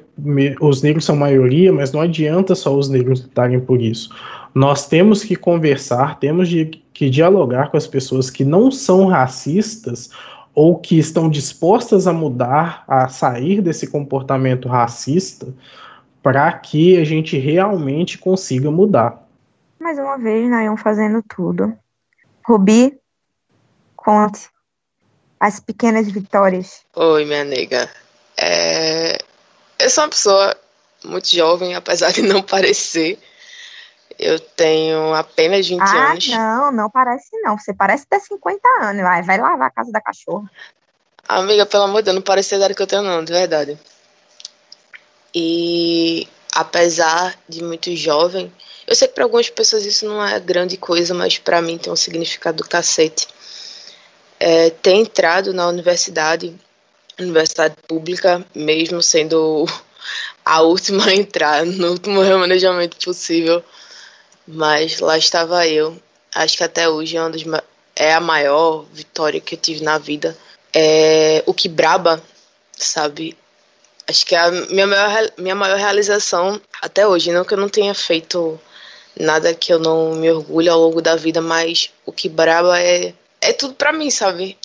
[0.61, 4.11] os negros são maioria, mas não adianta só os negros lutarem por isso.
[4.55, 10.11] Nós temos que conversar, temos de, que dialogar com as pessoas que não são racistas
[10.55, 15.55] ou que estão dispostas a mudar, a sair desse comportamento racista,
[16.23, 19.29] para que a gente realmente consiga mudar.
[19.79, 21.75] Mais uma vez, Nayon fazendo tudo.
[22.45, 22.99] Rubi,
[23.95, 24.49] conte
[25.39, 26.83] as pequenas vitórias.
[26.95, 27.91] Oi, minha nega.
[28.37, 29.19] É...
[29.79, 30.57] Eu sou uma pessoa
[31.05, 33.19] muito jovem, apesar de não parecer.
[34.19, 36.29] Eu tenho apenas 20 ah, anos.
[36.29, 37.59] não, não parece não.
[37.59, 39.03] Você parece ter 50 anos.
[39.03, 40.51] Vai, vai lavar a casa da cachorra.
[41.29, 43.79] Amiga, pelo amor de Deus, não parece a idade que eu tenho não, de verdade.
[45.35, 48.51] E apesar de muito jovem,
[48.87, 51.93] eu sei que para algumas pessoas isso não é grande coisa, mas para mim tem
[51.93, 53.29] um significado do cacete.
[54.39, 56.55] É, ter entrado na universidade,
[57.19, 59.67] universidade pública, mesmo sendo
[60.45, 63.65] a última a entrar, no último remanejamento possível,
[64.47, 66.01] mas lá estava eu.
[66.35, 67.21] Acho que até hoje é,
[67.97, 70.37] é a maior vitória que eu tive na vida.
[70.75, 72.23] É o que braba,
[72.77, 73.37] sabe?
[74.07, 77.33] Acho que é a minha maior, minha maior realização até hoje.
[77.33, 78.61] Não que eu não tenha feito
[79.19, 83.15] nada que eu não me orgulho ao longo da vida, mas o que braba é,
[83.41, 84.57] é tudo para mim, sabe?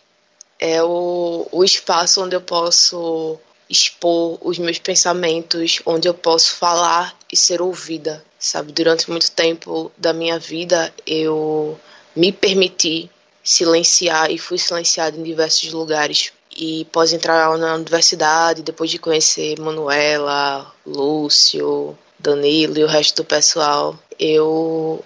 [0.60, 3.39] É o, o espaço onde eu posso
[3.69, 8.72] expor os meus pensamentos, onde eu posso falar e ser ouvida, sabe?
[8.73, 11.80] Durante muito tempo da minha vida eu
[12.15, 13.10] me permiti
[13.43, 16.34] silenciar e fui silenciada em diversos lugares.
[16.56, 23.26] E após entrar na universidade, depois de conhecer Manuela, Lúcio, Danilo e o resto do
[23.26, 25.03] pessoal, eu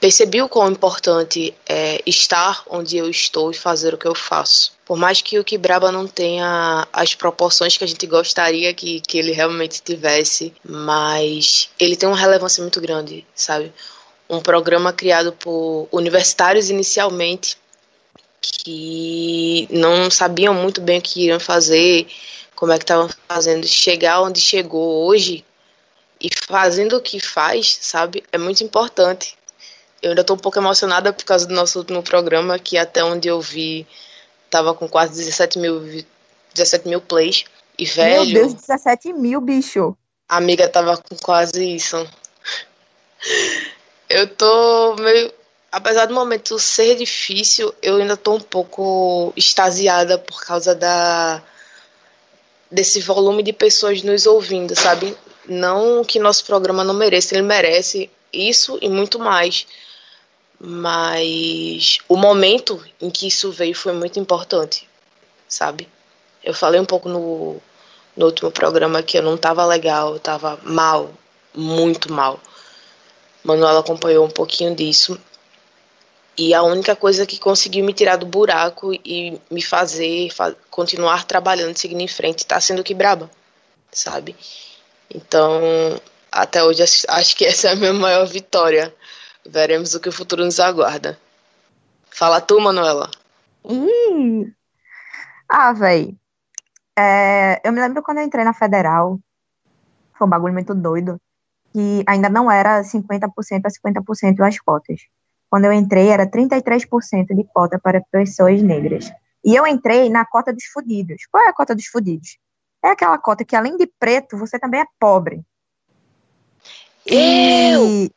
[0.00, 4.72] percebi o quão importante é estar onde eu estou e fazer o que eu faço.
[4.84, 9.18] Por mais que o Kibraba não tenha as proporções que a gente gostaria que, que
[9.18, 13.72] ele realmente tivesse, mas ele tem uma relevância muito grande, sabe?
[14.28, 17.56] Um programa criado por universitários inicialmente
[18.40, 22.06] que não sabiam muito bem o que iriam fazer,
[22.54, 25.44] como é que estavam fazendo, chegar onde chegou hoje
[26.20, 29.36] e fazendo o que faz, sabe, é muito importante.
[30.02, 33.28] Eu ainda estou um pouco emocionada por causa do nosso último programa, que até onde
[33.28, 33.86] eu vi
[34.50, 36.04] tava com quase 17 mil,
[36.54, 37.44] 17 mil plays.
[37.78, 38.24] E velho.
[38.24, 39.96] Meu Deus, 17 mil, bicho.
[40.28, 41.96] A amiga tava com quase isso.
[44.08, 45.32] Eu tô meio.
[45.70, 51.42] Apesar do momento ser difícil, eu ainda tô um pouco extasiada por causa da
[52.70, 55.16] desse volume de pessoas nos ouvindo, sabe?
[55.46, 59.66] Não que nosso programa não mereça, ele merece isso e muito mais.
[60.58, 64.88] Mas o momento em que isso veio foi muito importante,
[65.46, 65.88] sabe?
[66.42, 67.60] Eu falei um pouco no,
[68.16, 71.12] no último programa que eu não tava legal, eu tava mal,
[71.54, 72.40] muito mal.
[73.44, 75.18] Manuela acompanhou um pouquinho disso.
[76.38, 81.24] E a única coisa que conseguiu me tirar do buraco e me fazer fa continuar
[81.24, 83.30] trabalhando, seguindo em frente, tá sendo que braba,
[83.90, 84.36] sabe?
[85.12, 85.98] Então,
[86.30, 88.94] até hoje, acho que essa é a minha maior vitória.
[89.48, 91.18] Veremos o que o futuro nos aguarda.
[92.10, 93.10] Fala tu, Manuela.
[93.64, 94.52] Ih!
[95.48, 96.16] Ah, véi.
[96.98, 99.20] É, eu me lembro quando eu entrei na Federal.
[100.16, 101.20] Foi um bagulho muito doido.
[101.72, 103.30] Que ainda não era 50%
[103.64, 105.00] a 50% das cotas.
[105.48, 109.12] Quando eu entrei, era 33% de cota para pessoas negras.
[109.44, 111.26] E eu entrei na cota dos fudidos.
[111.30, 112.38] Qual é a cota dos fudidos?
[112.84, 115.44] É aquela cota que, além de preto, você também é pobre.
[117.06, 118.10] Eu!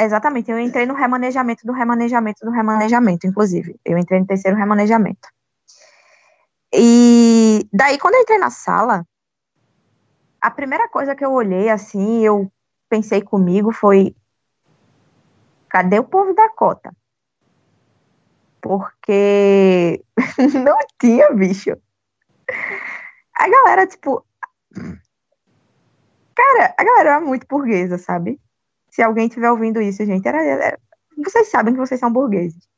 [0.00, 3.80] Exatamente, eu entrei no remanejamento do remanejamento do remanejamento, inclusive.
[3.84, 5.28] Eu entrei no terceiro remanejamento.
[6.72, 9.04] E daí, quando eu entrei na sala,
[10.40, 12.48] a primeira coisa que eu olhei assim, eu
[12.88, 14.14] pensei comigo foi:
[15.68, 16.94] cadê o povo da cota?
[18.60, 20.04] Porque
[20.62, 21.76] não tinha, bicho.
[23.34, 24.24] A galera, tipo.
[26.36, 28.40] Cara, a galera era muito burguesa, sabe?
[28.98, 30.76] Se alguém estiver ouvindo isso, gente, era, era,
[31.24, 32.68] vocês sabem que vocês são burgueses.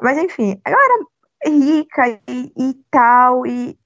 [0.00, 1.04] Mas enfim, a galera
[1.44, 3.76] rica e, e tal, e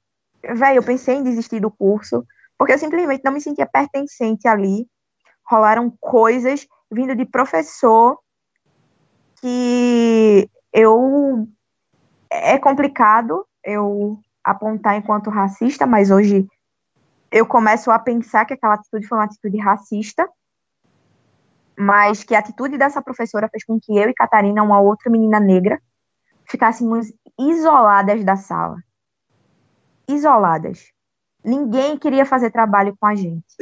[0.44, 2.23] velho, eu pensei em desistir do curso,
[2.59, 4.86] porque eu simplesmente não me sentia pertencente ali.
[5.43, 8.19] Rolaram coisas vindo de professor
[9.40, 11.48] que eu
[12.31, 16.47] é complicado eu apontar enquanto racista, mas hoje
[17.32, 20.28] eu começo a pensar que aquela atitude foi uma atitude racista
[21.81, 25.40] mas que a atitude dessa professora fez com que eu e Catarina, uma outra menina
[25.40, 25.81] negra,
[26.44, 28.77] ficássemos isoladas da sala.
[30.07, 30.93] Isoladas.
[31.43, 33.57] Ninguém queria fazer trabalho com a gente.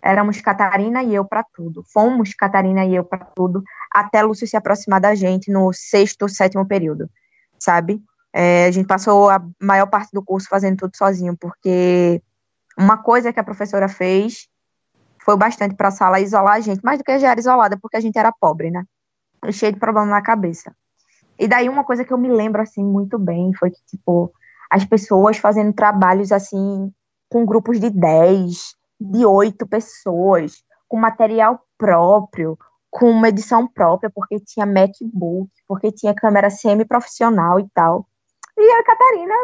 [0.00, 1.82] Éramos Catarina e eu para tudo.
[1.92, 6.64] Fomos Catarina e eu para tudo, até Lúcio se aproximar da gente no sexto, sétimo
[6.64, 7.10] período,
[7.58, 8.00] sabe?
[8.32, 12.22] É, a gente passou a maior parte do curso fazendo tudo sozinho, porque
[12.78, 14.48] uma coisa que a professora fez
[15.24, 17.96] foi bastante para a sala isolar a gente, mais do que já era isolada, porque
[17.96, 18.84] a gente era pobre, né?
[19.52, 20.74] Cheio de problema na cabeça.
[21.38, 24.32] E daí uma coisa que eu me lembro assim muito bem foi que tipo
[24.70, 26.92] as pessoas fazendo trabalhos assim
[27.28, 32.58] com grupos de 10, de 8 pessoas, com material próprio,
[32.90, 38.06] com uma edição própria, porque tinha MacBook, porque tinha câmera semi-profissional e tal.
[38.58, 39.34] E eu e a Catarina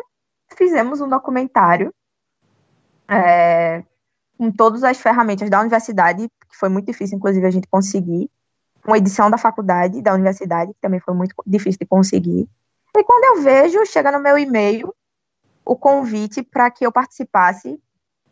[0.56, 1.94] fizemos um documentário
[3.08, 3.84] é,
[4.36, 8.30] com todas as ferramentas da universidade, que foi muito difícil, inclusive, a gente conseguir.
[8.86, 12.48] Uma edição da faculdade, da universidade, que também foi muito difícil de conseguir.
[12.96, 14.94] E quando eu vejo, chega no meu e-mail
[15.64, 17.80] o convite para que eu participasse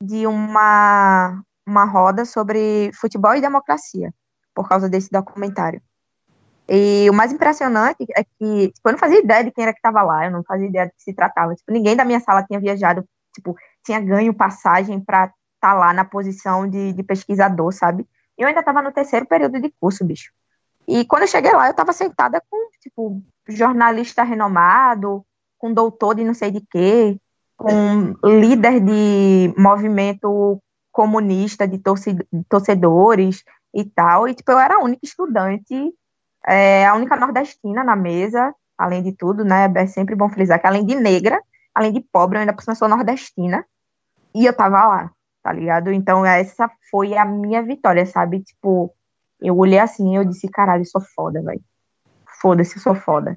[0.00, 4.14] de uma, uma roda sobre futebol e democracia,
[4.54, 5.82] por causa desse documentário.
[6.68, 9.80] E o mais impressionante é que tipo, eu não fazia ideia de quem era que
[9.80, 11.54] estava lá, eu não fazia ideia do que se tratava.
[11.54, 13.04] Tipo, ninguém da minha sala tinha viajado,
[13.34, 15.32] tipo, tinha ganho passagem para
[15.64, 18.06] tá lá na posição de, de pesquisador, sabe?
[18.36, 20.30] E eu ainda estava no terceiro período de curso, bicho.
[20.86, 25.24] E quando eu cheguei lá, eu estava sentada com, tipo, jornalista renomado,
[25.56, 27.18] com doutor de não sei de quê,
[27.56, 30.60] com líder de movimento
[30.92, 31.80] comunista, de
[32.48, 33.42] torcedores
[33.72, 34.28] e tal.
[34.28, 35.94] E, tipo, eu era a única estudante
[36.46, 39.72] é a única nordestina na mesa, além de tudo, né?
[39.76, 41.40] É sempre bom frisar que além de negra,
[41.74, 43.64] além de pobre, eu ainda por cima sou nordestina.
[44.34, 45.10] E eu tava lá,
[45.44, 45.92] tá ligado?
[45.92, 48.40] Então essa foi a minha vitória, sabe?
[48.40, 48.90] Tipo,
[49.38, 51.60] eu olhei assim e eu disse, caralho, eu sou foda, velho.
[52.40, 53.36] Foda-se, eu sou foda.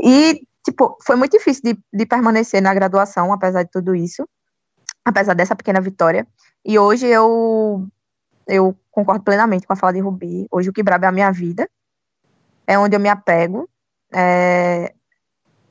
[0.00, 4.26] E, tipo, foi muito difícil de, de permanecer na graduação, apesar de tudo isso.
[5.04, 6.26] Apesar dessa pequena vitória.
[6.64, 7.84] E hoje eu
[8.46, 10.46] eu concordo plenamente com a fala de Rubi.
[10.50, 11.68] Hoje o que braba é a minha vida
[12.68, 13.68] é onde eu me apego,
[14.12, 14.92] é,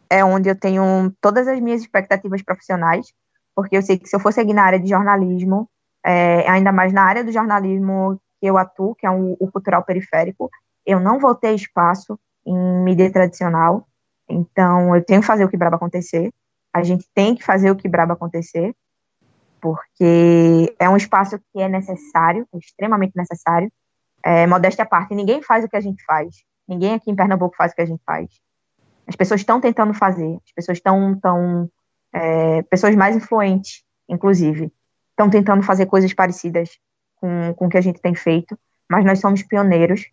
[0.10, 3.14] é onde eu tenho todas as minhas expectativas profissionais,
[3.56, 5.70] porque eu sei que se eu for seguir na área de jornalismo,
[6.08, 9.84] é, ainda mais na área do jornalismo que eu atuo, que é um, o cultural
[9.84, 10.50] periférico,
[10.86, 13.88] eu não vou ter espaço em mídia tradicional,
[14.30, 16.32] então eu tenho que fazer o que braba acontecer,
[16.74, 18.74] a gente tem que fazer o que braba acontecer,
[19.60, 23.72] porque é um espaço que é necessário, é extremamente necessário,
[24.24, 27.56] é, modéstia à parte, ninguém faz o que a gente faz, Ninguém aqui em Pernambuco
[27.56, 28.30] faz o que a gente faz.
[29.08, 31.70] As pessoas estão tentando fazer, as pessoas estão, tão,
[32.14, 34.72] é, pessoas mais influentes, inclusive,
[35.18, 36.78] estão tentando fazer coisas parecidas
[37.16, 38.58] com, com o que a gente tem feito,
[38.90, 40.06] mas nós somos pioneiros,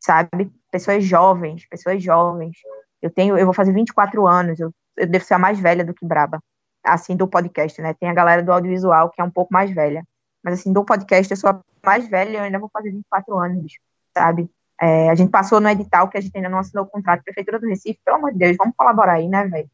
[0.00, 0.50] sabe?
[0.70, 2.56] Pessoas jovens, pessoas jovens.
[3.02, 5.92] Eu tenho, eu vou fazer 24 anos, eu, eu devo ser a mais velha do
[5.92, 6.40] que Braba,
[6.84, 7.92] assim, do podcast, né?
[7.94, 10.06] Tem a galera do audiovisual que é um pouco mais velha,
[10.42, 13.72] mas assim, do podcast eu sou a mais velha, eu ainda vou fazer 24 anos,
[14.16, 14.48] sabe?
[14.80, 17.58] É, a gente passou no edital que a gente ainda não assinou o contrato, Prefeitura
[17.58, 19.68] do Recife, pelo amor de Deus, vamos colaborar aí, né, velho?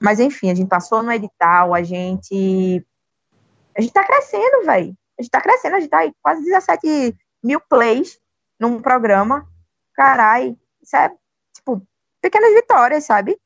[0.00, 2.84] Mas enfim, a gente passou no edital, a gente.
[3.76, 4.96] A gente tá crescendo, velho.
[5.18, 8.18] A gente tá crescendo, a gente tá aí quase 17 mil plays
[8.58, 9.46] num programa.
[9.94, 11.10] Carai, isso é,
[11.54, 11.82] tipo,
[12.20, 13.38] pequenas vitórias, sabe?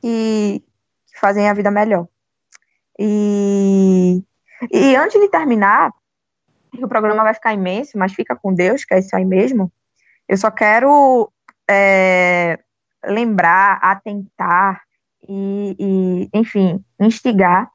[0.00, 0.62] Que,
[1.06, 2.06] que fazem a vida melhor.
[2.98, 4.22] E,
[4.70, 5.90] e antes de terminar,
[6.80, 9.72] o programa vai ficar imenso, mas fica com Deus, que é isso aí mesmo.
[10.28, 11.30] Eu só quero
[11.68, 12.58] é,
[13.04, 14.82] lembrar, atentar
[15.28, 17.70] e, e, enfim, instigar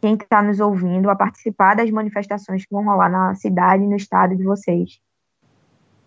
[0.00, 3.96] quem está nos ouvindo a participar das manifestações que vão rolar na cidade e no
[3.96, 5.00] estado de vocês.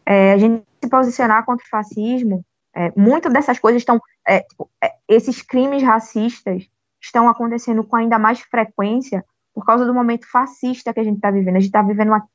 [0.06, 2.44] É, a gente se posicionar contra o fascismo,
[2.76, 6.68] é, muitas dessas coisas estão, é, tipo, é, esses crimes racistas
[7.02, 11.30] estão acontecendo com ainda mais frequência por causa do momento fascista que a gente está
[11.30, 11.56] vivendo.
[11.56, 12.28] A gente está vivendo uma,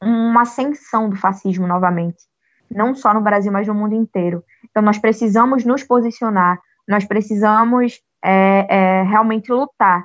[0.00, 2.24] uma ascensão do fascismo novamente
[2.70, 4.44] não só no Brasil, mas no mundo inteiro.
[4.70, 10.04] Então, nós precisamos nos posicionar, nós precisamos é, é, realmente lutar,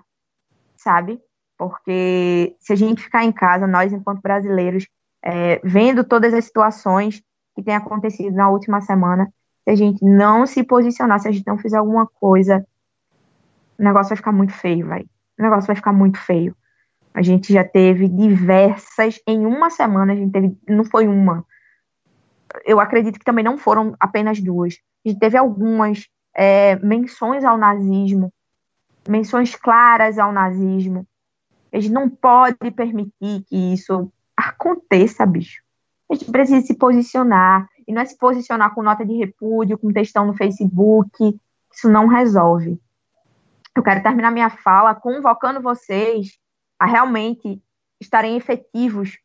[0.81, 1.19] sabe?
[1.57, 4.87] Porque se a gente ficar em casa, nós, enquanto brasileiros,
[5.23, 7.21] é, vendo todas as situações
[7.55, 9.31] que têm acontecido na última semana,
[9.63, 12.65] se a gente não se posicionar, se a gente não fizer alguma coisa,
[13.77, 15.01] o negócio vai ficar muito feio, vai.
[15.37, 16.55] O negócio vai ficar muito feio.
[17.13, 21.45] A gente já teve diversas, em uma semana, a gente teve, não foi uma,
[22.65, 24.75] eu acredito que também não foram apenas duas.
[25.05, 28.33] A gente teve algumas é, menções ao nazismo,
[29.07, 31.05] menções claras ao nazismo.
[31.73, 35.61] A gente não pode permitir que isso aconteça, bicho.
[36.09, 37.67] A gente precisa se posicionar.
[37.87, 41.39] E não é se posicionar com nota de repúdio, com textão no Facebook,
[41.73, 42.79] isso não resolve.
[43.75, 46.37] Eu quero terminar minha fala convocando vocês
[46.79, 47.61] a realmente
[47.99, 49.17] estarem efetivos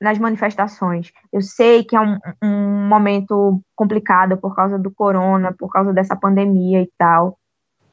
[0.00, 1.12] nas manifestações.
[1.32, 6.16] Eu sei que é um, um momento complicado por causa do corona, por causa dessa
[6.16, 7.38] pandemia e tal.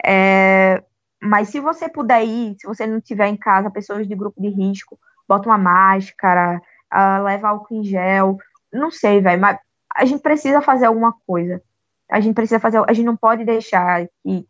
[0.03, 0.83] É,
[1.21, 4.49] mas se você puder ir, se você não tiver em casa pessoas de grupo de
[4.49, 6.61] risco, bota uma máscara,
[6.91, 8.37] uh, leva álcool em gel,
[8.73, 9.59] não sei, velho, mas
[9.95, 11.61] a gente precisa fazer alguma coisa.
[12.09, 14.47] A gente precisa fazer, a gente não pode deixar que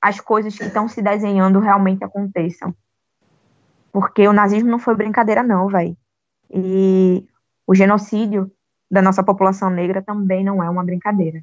[0.00, 2.74] as coisas que estão se desenhando realmente aconteçam.
[3.92, 5.96] Porque o nazismo não foi brincadeira, não, velho.
[6.50, 7.26] E
[7.66, 8.50] o genocídio
[8.90, 11.42] da nossa população negra também não é uma brincadeira.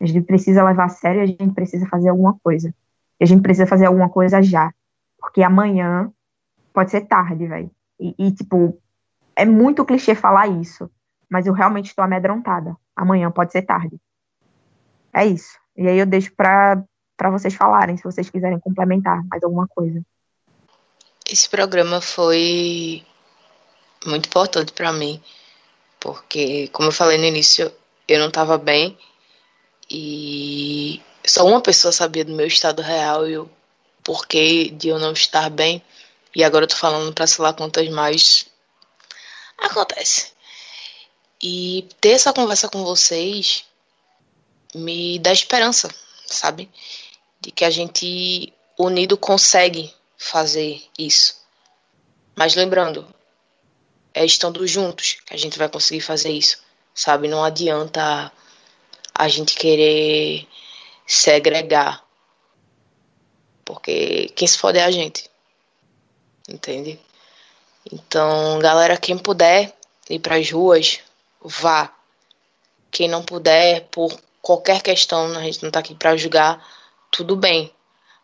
[0.00, 2.74] A gente precisa levar a sério, a gente precisa fazer alguma coisa.
[3.20, 4.72] E a gente precisa fazer alguma coisa já.
[5.18, 6.12] Porque amanhã
[6.72, 7.70] pode ser tarde, velho.
[7.98, 8.80] E, e, tipo,
[9.34, 10.90] é muito clichê falar isso.
[11.28, 12.76] Mas eu realmente estou amedrontada.
[12.94, 14.00] Amanhã pode ser tarde.
[15.12, 15.58] É isso.
[15.76, 16.84] E aí eu deixo para
[17.30, 20.02] vocês falarem, se vocês quiserem complementar mais alguma coisa.
[21.30, 23.04] Esse programa foi
[24.06, 25.20] muito importante para mim,
[26.00, 27.70] porque, como eu falei no início,
[28.06, 28.96] eu não estava bem
[29.90, 33.50] e só uma pessoa sabia do meu estado real e o
[34.02, 35.82] porquê de eu não estar bem.
[36.34, 38.46] E agora eu tô falando para sei lá quantas mais.
[39.58, 40.32] Acontece.
[41.42, 43.64] E ter essa conversa com vocês
[44.74, 45.88] me dá esperança,
[46.26, 46.70] sabe?
[47.40, 51.40] De que a gente unido consegue fazer isso.
[52.34, 53.06] Mas lembrando,
[54.14, 56.62] é estando juntos que a gente vai conseguir fazer isso,
[56.94, 57.28] sabe?
[57.28, 58.32] Não adianta
[59.14, 60.46] a gente querer
[61.08, 62.04] segregar.
[63.64, 65.28] Porque quem se fode é a gente.
[66.46, 67.00] Entende?
[67.90, 69.74] Então, galera, quem puder
[70.08, 71.00] ir para as ruas,
[71.40, 71.92] vá.
[72.90, 76.64] Quem não puder, por qualquer questão, a gente não tá aqui para julgar,
[77.10, 77.72] tudo bem.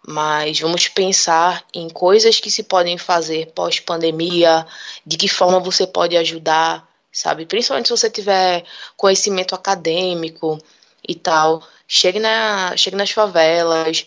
[0.06, 4.66] Mas vamos pensar em coisas que se podem fazer pós-pandemia,
[5.05, 7.47] de que forma você pode ajudar, sabe?
[7.47, 8.65] Principalmente se você tiver
[8.97, 10.59] conhecimento acadêmico
[11.06, 11.62] e tal.
[11.86, 14.06] Chegue, na, chegue nas favelas,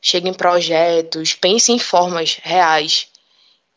[0.00, 3.08] chegue em projetos, pense em formas reais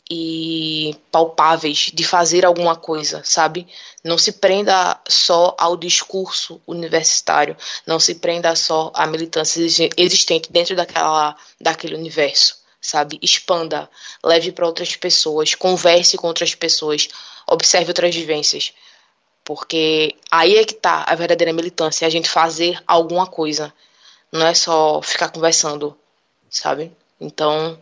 [0.09, 3.67] e palpáveis de fazer alguma coisa, sabe?
[4.03, 7.55] Não se prenda só ao discurso universitário,
[7.87, 9.61] não se prenda só à militância
[9.97, 13.17] existente dentro daquela, daquele universo, sabe?
[13.21, 13.89] Expanda,
[14.23, 17.07] leve para outras pessoas, converse com outras pessoas,
[17.47, 18.73] observe outras vivências.
[19.43, 23.73] Porque aí é que tá a verdadeira militância, é a gente fazer alguma coisa.
[24.31, 25.97] Não é só ficar conversando,
[26.49, 26.95] sabe?
[27.19, 27.77] Então,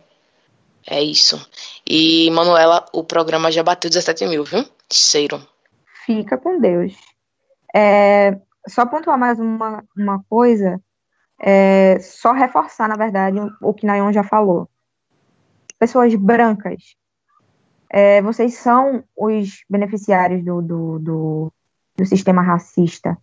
[0.86, 1.40] é isso.
[1.86, 4.64] E, Manuela, o programa já bateu 17 mil, viu?
[4.92, 5.46] Cheiro.
[6.04, 6.92] Fica com Deus.
[7.74, 10.80] É, só pontuar mais uma, uma coisa,
[11.40, 14.68] é, só reforçar, na verdade, o que Nayon já falou.
[15.78, 16.96] Pessoas brancas
[17.92, 21.52] é, vocês são os beneficiários do, do, do,
[21.94, 23.18] do sistema racista.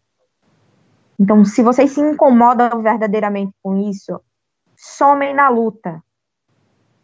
[1.19, 4.21] Então, se vocês se incomodam verdadeiramente com isso,
[4.77, 6.03] somem na luta.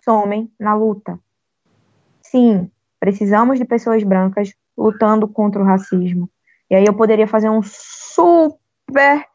[0.04, 1.20] Somem na luta.
[2.22, 2.70] Sim,
[3.00, 6.30] precisamos de pessoas brancas lutando contra o racismo.
[6.70, 9.26] E aí eu poderia fazer um super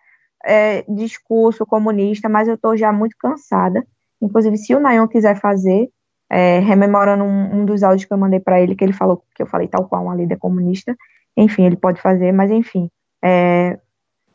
[0.44, 3.84] é, discurso comunista, mas eu estou já muito cansada.
[4.22, 5.90] Inclusive, se o Nayon quiser fazer,
[6.30, 9.42] é, rememorando um, um, dos áudios que eu mandei para ele, que ele falou que
[9.42, 10.96] eu falei tal qual uma líder comunista.
[11.36, 12.88] Enfim, ele pode fazer, mas enfim.
[13.22, 13.78] É,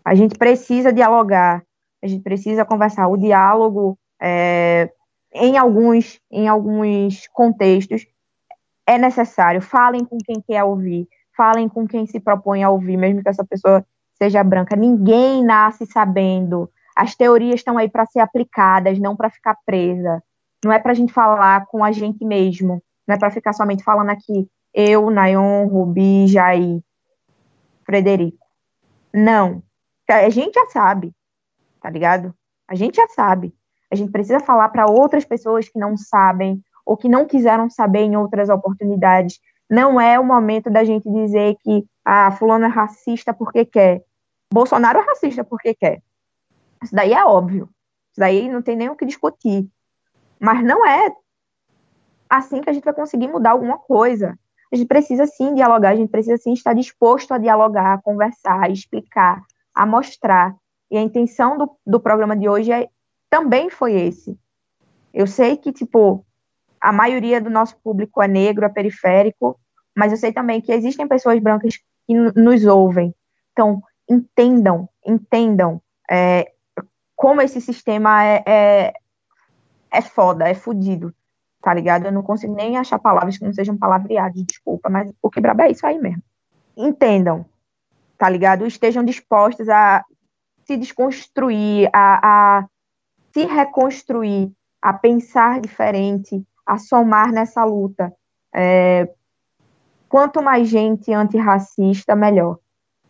[0.04, 1.64] a gente precisa dialogar,
[2.04, 3.08] a gente precisa conversar.
[3.08, 4.92] O diálogo, é,
[5.34, 8.06] em, alguns, em alguns contextos,
[8.86, 9.62] é necessário.
[9.62, 13.46] Falem com quem quer ouvir, falem com quem se propõe a ouvir, mesmo que essa
[13.46, 13.86] pessoa
[14.16, 14.76] seja branca.
[14.76, 16.70] Ninguém nasce sabendo.
[16.96, 20.22] As teorias estão aí para ser aplicadas, não para ficar presa.
[20.66, 22.82] Não é para a gente falar com a gente mesmo.
[23.08, 26.82] Não é para ficar somente falando aqui eu, Nayon, Rubi, Jair,
[27.86, 28.44] Frederico.
[29.14, 29.62] Não.
[30.10, 31.14] A gente já sabe,
[31.80, 32.34] tá ligado?
[32.68, 33.54] A gente já sabe.
[33.92, 38.00] A gente precisa falar para outras pessoas que não sabem ou que não quiseram saber
[38.00, 39.40] em outras oportunidades.
[39.70, 44.04] Não é o momento da gente dizer que ah, fulano é racista porque quer.
[44.52, 46.02] Bolsonaro é racista porque quer.
[46.84, 47.70] Isso daí é óbvio.
[48.12, 49.70] Isso daí não tem nem o que discutir.
[50.40, 51.12] Mas não é
[52.30, 54.38] assim que a gente vai conseguir mudar alguma coisa.
[54.72, 58.64] A gente precisa sim dialogar, a gente precisa sim estar disposto a dialogar, a conversar,
[58.64, 59.42] a explicar,
[59.74, 60.56] a mostrar.
[60.92, 62.90] E a intenção do, do programa de hoje é,
[63.30, 64.38] também foi esse.
[65.14, 66.26] Eu sei que, tipo,
[66.82, 69.60] a maioria do nosso público é negro, é periférico,
[69.96, 73.16] mas eu sei também que existem pessoas brancas que nos ouvem.
[73.54, 75.82] Então, entendam, entendam.
[76.10, 76.52] É,
[77.16, 78.94] como esse sistema é, é,
[79.92, 81.14] é foda, é fudido,
[81.62, 82.06] tá ligado?
[82.06, 85.62] Eu não consigo nem achar palavras que não sejam palavreadas, desculpa, mas o que brabo
[85.62, 86.24] é isso aí mesmo.
[86.76, 87.46] Entendam,
[88.18, 88.66] tá ligado?
[88.66, 90.04] Estejam dispostos a
[90.66, 92.66] se desconstruir, a, a
[93.34, 94.52] se reconstruir,
[94.82, 98.14] a pensar diferente, a somar nessa luta.
[98.54, 99.10] É,
[100.08, 102.58] quanto mais gente antirracista, melhor,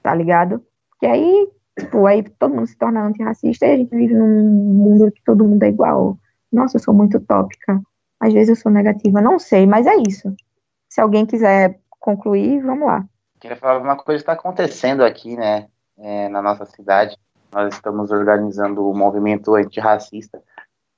[0.02, 0.64] tá ligado?
[0.90, 1.50] Porque aí,
[1.80, 5.46] tipo, aí todo mundo se torna antirracista e a gente vive num mundo que todo
[5.46, 6.18] mundo é igual.
[6.52, 7.82] Nossa, eu sou muito utópica.
[8.20, 9.22] Às vezes eu sou negativa.
[9.22, 10.36] Não sei, mas é isso.
[10.90, 13.06] Se alguém quiser concluir, vamos lá.
[13.40, 15.68] Queria falar uma coisa que está acontecendo aqui, né,
[15.98, 17.18] é, na nossa cidade.
[17.52, 20.42] Nós estamos organizando o movimento antirracista,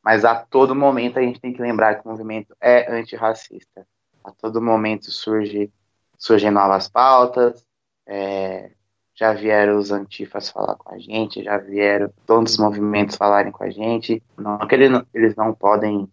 [0.04, 3.86] mas a todo momento a gente tem que lembrar que o movimento é antirracista.
[4.24, 5.72] A todo momento surge,
[6.18, 7.66] surgem novas pautas,
[8.06, 8.72] é,
[9.18, 13.64] já vieram os antifas falar com a gente, já vieram todos os movimentos falarem com
[13.64, 14.22] a gente.
[14.38, 16.08] Não que eles não, eles não podem,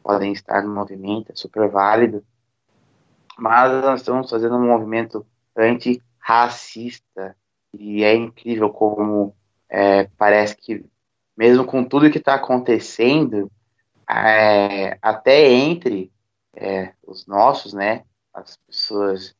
[0.00, 2.24] podem estar no movimento, é super válido,
[3.36, 7.36] mas nós estamos fazendo um movimento antirracista
[7.74, 9.34] e é incrível como
[9.68, 10.86] é, parece que
[11.36, 13.50] mesmo com tudo que está acontecendo,
[14.08, 16.12] é, até entre
[16.54, 19.34] é, os nossos, né, as pessoas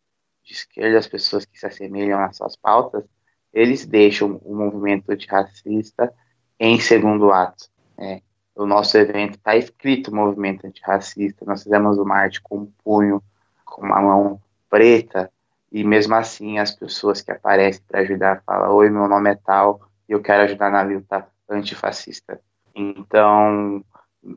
[0.47, 3.05] de esquerda, as pessoas que se assemelham às suas pautas,
[3.53, 6.13] eles deixam o movimento antirracista
[6.59, 7.69] em segundo ato.
[7.99, 8.23] Né?
[8.55, 13.23] O nosso evento está escrito movimento antirracista, nós fizemos uma arte com um punho,
[13.65, 14.41] com uma mão
[14.71, 15.31] preta,
[15.71, 19.81] e mesmo assim as pessoas que aparecem para ajudar falam, oi, meu nome é tal,
[20.09, 22.41] e eu quero ajudar na luta antifascista.
[22.75, 23.85] Então,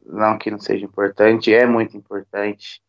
[0.06, 2.82] não que não seja importante, é muito importante,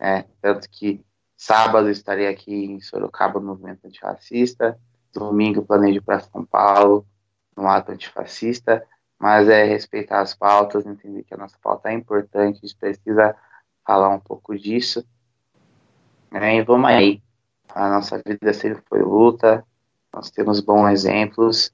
[0.00, 0.24] né?
[0.40, 1.04] tanto que
[1.38, 4.76] Sábado estarei aqui em Sorocaba no movimento antifascista.
[5.14, 7.06] Domingo planejo para São Paulo
[7.56, 8.84] no ato antifascista.
[9.16, 13.36] Mas é respeitar as pautas, entender que a nossa pauta é importante, a gente precisa
[13.86, 15.06] falar um pouco disso.
[16.32, 17.22] É, e vamos aí.
[17.72, 19.64] A nossa vida sempre foi luta,
[20.12, 21.72] nós temos bons exemplos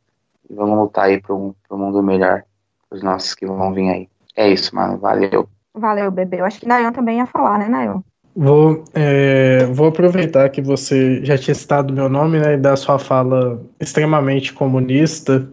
[0.49, 2.45] e vamos lutar aí para um, um mundo melhor
[2.89, 4.09] para os nossos que vão vir aí.
[4.37, 4.99] É isso, mano.
[4.99, 5.49] Valeu.
[5.73, 6.41] Valeu, bebê.
[6.41, 8.03] Eu acho que Nayon também ia falar, né, Nayon?
[8.37, 12.99] Vou, é, vou aproveitar que você já tinha citado meu nome né, e da sua
[12.99, 15.49] fala extremamente comunista,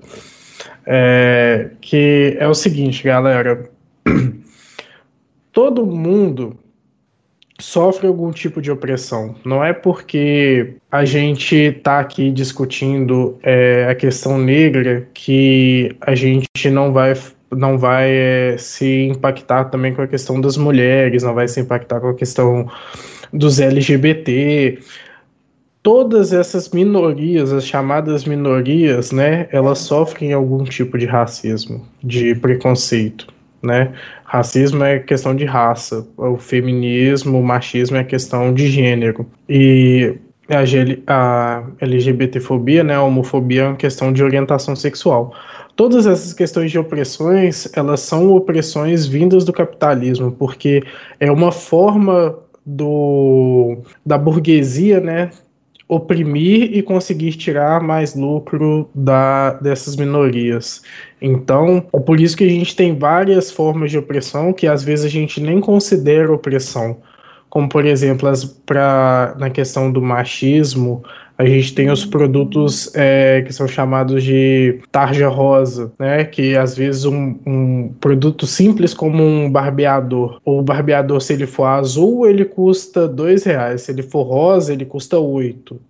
[0.85, 3.69] é, que é o seguinte, galera.
[5.53, 6.57] Todo mundo
[7.59, 9.35] sofre algum tipo de opressão.
[9.45, 16.69] Não é porque a gente está aqui discutindo é, a questão negra que a gente
[16.71, 17.13] não vai
[17.55, 21.99] não vai é, se impactar também com a questão das mulheres, não vai se impactar
[21.99, 22.69] com a questão
[23.31, 24.79] dos LGBT.
[25.83, 33.27] Todas essas minorias, as chamadas minorias, né, elas sofrem algum tipo de racismo, de preconceito,
[33.63, 33.91] né?
[34.23, 39.25] Racismo é questão de raça, o feminismo, o machismo é questão de gênero.
[39.49, 40.15] E
[40.47, 40.63] a,
[41.07, 45.33] a LGBTfobia, né, a homofobia é uma questão de orientação sexual.
[45.81, 50.83] Todas essas questões de opressões, elas são opressões vindas do capitalismo, porque
[51.19, 55.31] é uma forma do, da burguesia, né,
[55.87, 60.83] oprimir e conseguir tirar mais lucro da, dessas minorias.
[61.19, 65.05] Então, é por isso que a gente tem várias formas de opressão que às vezes
[65.05, 66.97] a gente nem considera opressão.
[67.49, 68.55] Como, por exemplo, as,
[69.35, 71.03] na questão do machismo,
[71.41, 76.23] a gente tem os produtos é, que são chamados de tarja rosa, né?
[76.23, 81.65] Que às vezes um, um, produto simples como um barbeador, o barbeador se ele for
[81.65, 85.81] azul ele custa dois reais, se ele for rosa ele custa oito.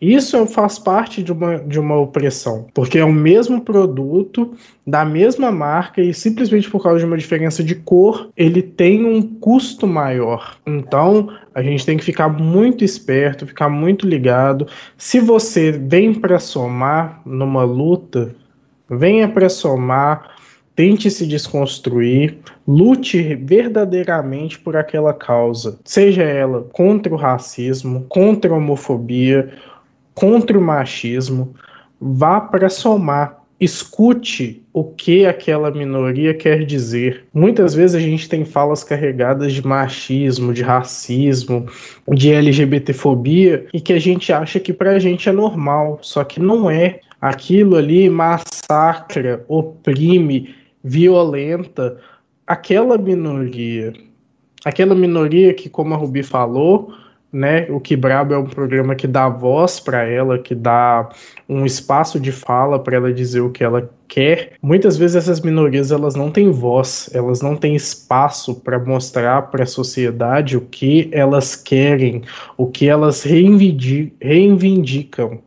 [0.00, 4.54] Isso faz parte de uma, de uma opressão, porque é o mesmo produto,
[4.86, 9.20] da mesma marca, e simplesmente por causa de uma diferença de cor, ele tem um
[9.20, 10.56] custo maior.
[10.64, 14.68] Então, a gente tem que ficar muito esperto, ficar muito ligado.
[14.96, 18.36] Se você vem para somar numa luta,
[18.88, 20.36] venha para somar,
[20.76, 28.56] tente se desconstruir, lute verdadeiramente por aquela causa, seja ela contra o racismo, contra a
[28.56, 29.52] homofobia
[30.18, 31.54] contra o machismo,
[32.00, 37.24] vá para somar, escute o que aquela minoria quer dizer.
[37.32, 41.66] Muitas vezes a gente tem falas carregadas de machismo, de racismo,
[42.12, 46.40] de LGBTfobia e que a gente acha que para a gente é normal, só que
[46.40, 47.00] não é.
[47.20, 50.54] Aquilo ali massacra, oprime,
[50.84, 51.98] violenta
[52.46, 53.92] aquela minoria.
[54.64, 56.92] Aquela minoria que, como a Rubi falou,
[57.32, 57.66] né?
[57.70, 61.08] O Que Brabo é um programa que dá voz para ela, que dá
[61.48, 64.52] um espaço de fala para ela dizer o que ela quer.
[64.62, 69.64] Muitas vezes essas minorias elas não têm voz, elas não têm espaço para mostrar para
[69.64, 72.22] a sociedade o que elas querem,
[72.56, 75.40] o que elas reivindi reivindicam.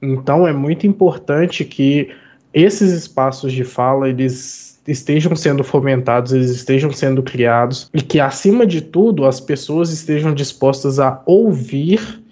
[0.00, 2.10] Então é muito importante que
[2.52, 8.66] esses espaços de fala eles estejam sendo fomentados, eles estejam sendo criados e que, acima
[8.66, 12.22] de tudo, as pessoas estejam dispostas a ouvir,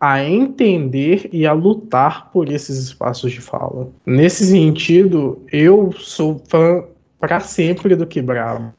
[0.00, 3.88] a entender e a lutar por esses espaços de fala.
[4.04, 6.84] Nesse sentido, eu sou fã
[7.18, 8.74] para sempre do Quebraba.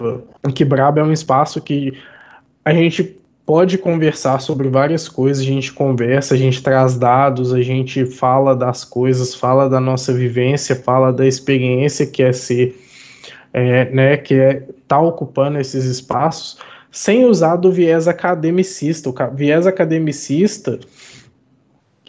[0.45, 1.93] O Quebraba é um espaço que
[2.63, 7.61] a gente pode conversar sobre várias coisas, a gente conversa, a gente traz dados, a
[7.61, 12.75] gente fala das coisas, fala da nossa vivência, fala da experiência que é ser
[13.55, 16.57] é, né, que é tá ocupando esses espaços
[16.91, 19.09] sem usar do viés academicista.
[19.09, 20.77] O viés academicista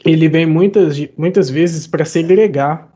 [0.05, 2.89] ele vem muitas, muitas vezes para segregar,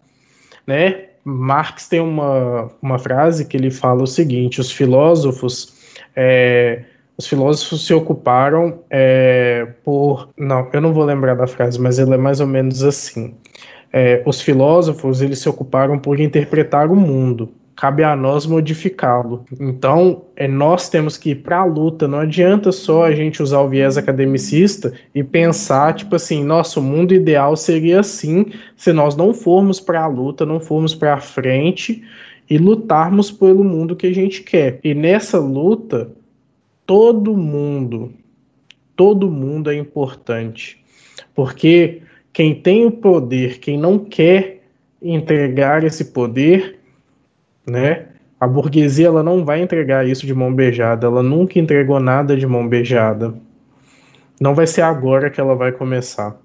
[0.67, 1.07] né?
[1.23, 5.73] Marx tem uma, uma frase que ele fala o seguinte: os filósofos
[6.17, 6.83] é,
[7.17, 10.31] os filósofos se ocuparam é, por.
[10.37, 13.35] Não, eu não vou lembrar da frase, mas ele é mais ou menos assim.
[13.93, 19.47] É, os filósofos eles se ocuparam por interpretar o mundo cabe a nós modificá-lo.
[19.59, 22.07] Então, é, nós temos que ir para a luta.
[22.07, 27.15] Não adianta só a gente usar o viés academicista e pensar, tipo assim, nosso mundo
[27.15, 28.45] ideal seria assim
[28.77, 32.05] se nós não formos para a luta, não formos para a frente
[32.51, 34.79] e lutarmos pelo mundo que a gente quer.
[34.85, 36.11] E nessa luta,
[36.85, 38.13] todo mundo,
[38.95, 40.85] todo mundo é importante.
[41.35, 44.65] Porque quem tem o poder, quem não quer
[45.01, 46.80] entregar esse poder,
[47.71, 48.07] né?
[48.39, 52.47] A burguesia ela não vai entregar isso de mão beijada, ela nunca entregou nada de
[52.47, 53.35] mão beijada.
[54.41, 56.37] Não vai ser agora que ela vai começar.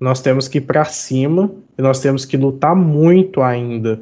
[0.00, 4.00] Nós temos que ir para cima e nós temos que lutar muito ainda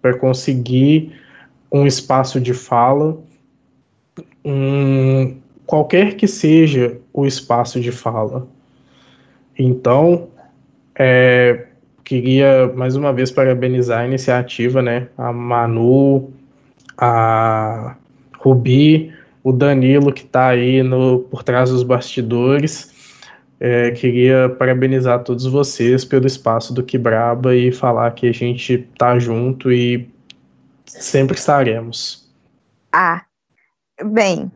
[0.00, 1.12] para conseguir
[1.70, 3.18] um espaço de fala,
[4.44, 8.46] um, qualquer que seja o espaço de fala.
[9.58, 10.28] Então,
[10.94, 11.66] é,
[12.04, 15.08] queria mais uma vez parabenizar a iniciativa, né?
[15.16, 16.32] A Manu,
[16.96, 17.96] a
[18.38, 19.12] Rubi,
[19.42, 22.92] o Danilo que está aí no, por trás dos bastidores.
[23.58, 29.18] É, queria parabenizar todos vocês pelo espaço do Quebraba e falar que a gente tá
[29.18, 30.10] junto e
[30.84, 32.28] sempre estaremos.
[32.92, 33.24] Ah,
[34.04, 34.50] bem,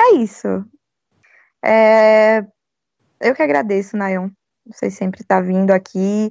[0.00, 0.64] é isso.
[1.64, 2.44] É,
[3.20, 4.28] eu que agradeço, Nayon.
[4.66, 6.30] Você sempre está vindo aqui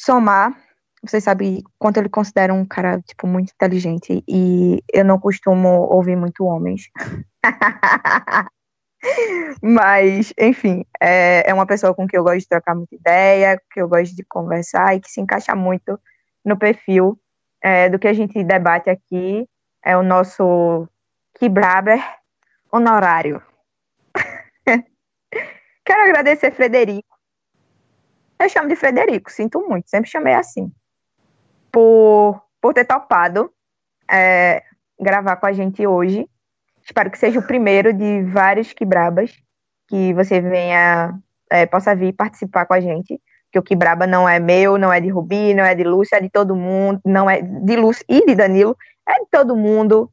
[0.00, 0.56] somar,
[1.02, 6.16] vocês sabem quanto ele considera um cara, tipo, muito inteligente, e eu não costumo ouvir
[6.16, 6.90] muito homens.
[9.62, 13.80] Mas, enfim, é, é uma pessoa com quem eu gosto de trocar muita ideia, que
[13.80, 15.98] eu gosto de conversar e que se encaixa muito
[16.44, 17.18] no perfil
[17.62, 19.46] é, do que a gente debate aqui.
[19.82, 20.86] É o nosso
[21.38, 22.02] Kibraber
[22.70, 23.42] honorário.
[25.84, 27.19] Quero agradecer Frederico
[28.40, 30.70] eu chamo de Frederico, sinto muito, sempre chamei assim.
[31.70, 33.52] Por, por ter topado
[34.10, 34.62] é,
[34.98, 36.28] gravar com a gente hoje.
[36.82, 39.32] Espero que seja o primeiro de vários quebrabas
[39.86, 41.18] que você venha,
[41.50, 43.20] é, possa vir participar com a gente.
[43.52, 46.20] Que o quebraba não é meu, não é de Rubi, não é de Lúcia, é
[46.20, 48.76] de todo mundo, não é de Lúcia e de Danilo,
[49.06, 50.10] é de todo mundo.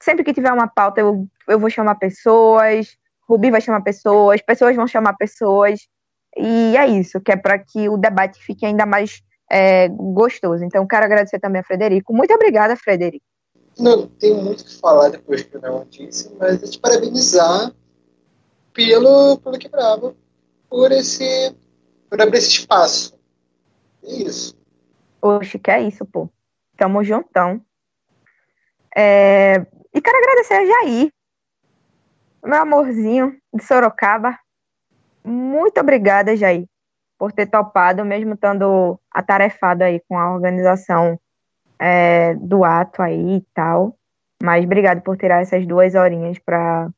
[0.00, 2.96] Sempre que tiver uma pauta, eu, eu vou chamar pessoas,
[3.28, 5.80] Rubi vai chamar pessoas, pessoas vão chamar pessoas.
[6.36, 10.64] E é isso, que é para que o debate fique ainda mais é, gostoso.
[10.64, 12.14] Então, quero agradecer também a Frederico.
[12.14, 13.24] Muito obrigada, Frederico.
[13.78, 17.72] Não tenho muito o que falar depois que o Neon disse, mas é te parabenizar
[18.72, 20.14] pelo, pelo Quebrava,
[20.68, 21.54] por esse,
[22.08, 23.18] por abrir esse espaço.
[24.04, 24.56] É isso.
[25.20, 26.28] Oxe, que é isso, pô.
[26.76, 27.60] Tamo juntão.
[28.96, 29.66] É...
[29.92, 31.12] E quero agradecer a Jair,
[32.44, 34.38] meu amorzinho de Sorocaba,
[35.24, 36.66] muito obrigada, Jair,
[37.18, 41.18] por ter topado, mesmo estando atarefado aí com a organização
[41.78, 43.96] é, do ato aí e tal.
[44.42, 46.90] Mas obrigado por tirar essas duas horinhas para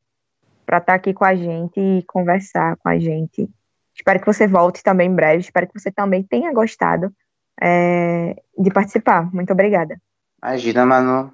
[0.61, 3.49] estar tá aqui com a gente e conversar com a gente.
[3.93, 5.41] Espero que você volte também em breve.
[5.41, 7.13] Espero que você também tenha gostado
[7.61, 9.31] é, de participar.
[9.33, 9.99] Muito obrigada.
[10.41, 11.33] Imagina, Manu.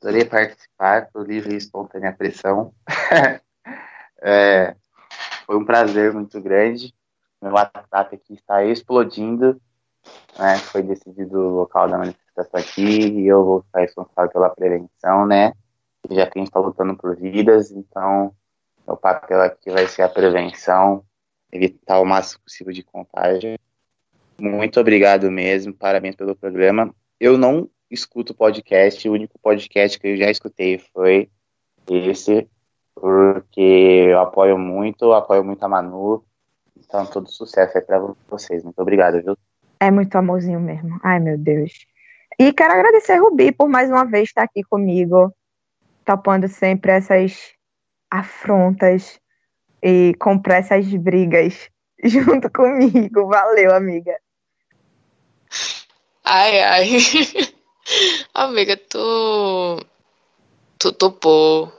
[0.00, 2.72] Adorei participar do livro Espontânea Pressão.
[4.22, 4.74] é,
[5.52, 6.94] foi um prazer muito grande.
[7.42, 9.60] Meu WhatsApp aqui está explodindo.
[10.38, 10.56] Né?
[10.56, 15.52] Foi decidido o local da manifestação aqui e eu vou ficar responsável pela prevenção, né?
[16.10, 18.34] Já que a gente está lutando por vidas, então
[18.86, 21.04] Meu papel aqui vai ser a prevenção,
[21.52, 23.58] evitar o máximo possível de contágio.
[24.38, 26.94] Muito obrigado mesmo, parabéns pelo programa.
[27.20, 31.30] Eu não escuto podcast, o único podcast que eu já escutei foi
[31.86, 32.48] esse,
[32.94, 33.60] porque
[34.10, 36.24] eu apoio muito, apoio muito a Manu.
[36.76, 37.98] Então, todo sucesso aí pra
[38.28, 38.62] vocês.
[38.62, 39.36] Muito obrigado, viu?
[39.80, 41.00] É muito amorzinho mesmo.
[41.02, 41.86] Ai, meu Deus.
[42.38, 45.32] E quero agradecer, Rubi, por mais uma vez estar aqui comigo,
[46.04, 47.52] topando sempre essas
[48.10, 49.20] afrontas
[49.82, 51.68] e comprar essas brigas
[52.04, 53.26] junto comigo.
[53.26, 54.16] Valeu, amiga.
[56.24, 56.88] Ai, ai.
[58.34, 59.84] Amiga, tu.
[60.78, 61.72] Tu topou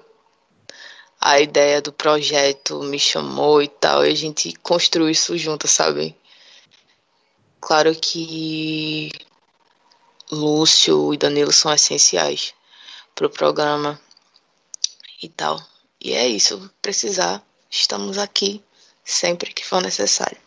[1.25, 6.13] a ideia do projeto, me chamou e tal, e a gente construiu isso junto, sabe?
[7.61, 9.09] Claro que
[10.29, 12.53] Lúcio e Danilo são essenciais
[13.15, 13.97] pro programa
[15.21, 15.61] e tal.
[16.03, 18.61] E é isso, precisar, estamos aqui
[19.01, 20.37] sempre que for necessário.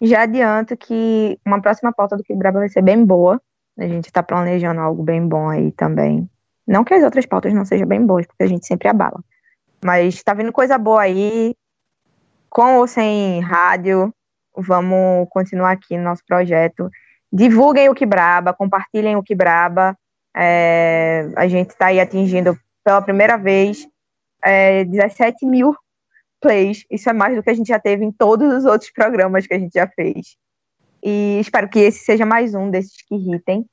[0.00, 3.38] Já adianto que uma próxima pauta do Que Braba vai ser bem boa.
[3.78, 6.26] A gente está planejando algo bem bom aí também.
[6.70, 9.20] Não que as outras pautas não sejam bem boas, porque a gente sempre abala.
[9.84, 11.52] Mas está vindo coisa boa aí,
[12.48, 14.14] com ou sem rádio.
[14.56, 16.88] Vamos continuar aqui no nosso projeto.
[17.32, 19.98] Divulguem o Que Braba, compartilhem o Que Braba.
[20.36, 23.88] É, a gente está aí atingindo pela primeira vez
[24.40, 25.74] é, 17 mil
[26.40, 26.84] plays.
[26.88, 29.54] Isso é mais do que a gente já teve em todos os outros programas que
[29.54, 30.36] a gente já fez.
[31.02, 33.66] E espero que esse seja mais um desses que irritem.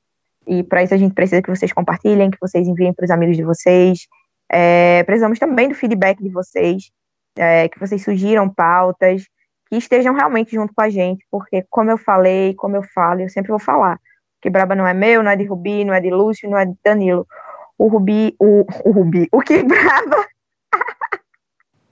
[0.48, 3.36] E para isso a gente precisa que vocês compartilhem, que vocês enviem para os amigos
[3.36, 4.08] de vocês.
[4.50, 6.90] É, precisamos também do feedback de vocês,
[7.36, 9.24] é, que vocês sugiram pautas,
[9.68, 13.28] que estejam realmente junto com a gente, porque como eu falei, como eu falo, eu
[13.28, 14.00] sempre vou falar.
[14.40, 16.64] Que Braba não é meu, não é de Rubi, não é de Lúcio, não é
[16.64, 17.26] de Danilo.
[17.76, 20.26] O Rubi, o, o Rubi, o que Braba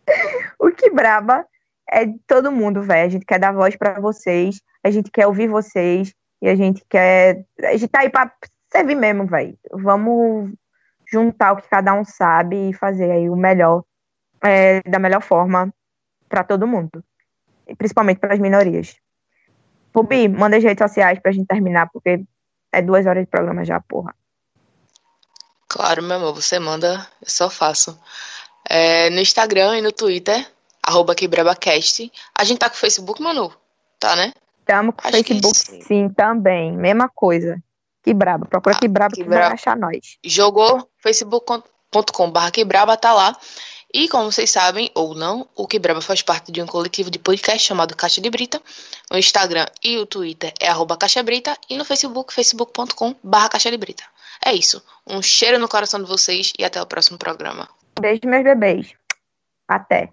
[0.58, 1.46] o que braba
[1.88, 3.06] é de todo mundo, velho.
[3.06, 6.84] A gente quer dar voz para vocês, a gente quer ouvir vocês e a gente
[6.88, 7.44] quer.
[7.62, 8.32] A gente tá aí pra
[8.70, 9.58] servir mesmo, velho.
[9.72, 10.52] Vamos
[11.10, 13.84] juntar o que cada um sabe e fazer aí o melhor,
[14.42, 15.72] é, da melhor forma
[16.28, 17.04] para todo mundo,
[17.66, 18.96] e principalmente para as minorias.
[19.94, 22.24] Rubi, manda as redes sociais pra gente terminar, porque
[22.72, 24.14] é duas horas de programa já, porra.
[25.68, 27.98] Claro, meu amor, você manda, eu só faço.
[28.68, 30.46] É, no Instagram e no Twitter,
[30.82, 32.12] arroba QuebrabaCast.
[32.36, 33.52] A gente tá com o Facebook, Manu?
[33.98, 34.32] Tá, né?
[34.66, 35.80] Tamo com o Facebook, sim.
[35.80, 36.08] sim.
[36.10, 36.72] também.
[36.76, 37.62] Mesma coisa.
[38.02, 38.46] Que braba.
[38.46, 40.18] Procura ah, que braba que, que vai achar nós.
[40.22, 43.34] Jogou facebook.com.br que braba tá lá.
[43.94, 47.66] E como vocês sabem, ou não, o Quebraba faz parte de um coletivo de podcast
[47.66, 48.60] chamado Caixa de Brita.
[49.10, 51.56] O Instagram e o Twitter é arroba Caixa Brita.
[51.70, 54.04] E no Facebook, facebook.com barra Caixa de Brita.
[54.44, 54.84] É isso.
[55.06, 57.68] Um cheiro no coração de vocês e até o próximo programa.
[57.98, 58.92] Beijo, meus bebês.
[59.66, 60.12] Até.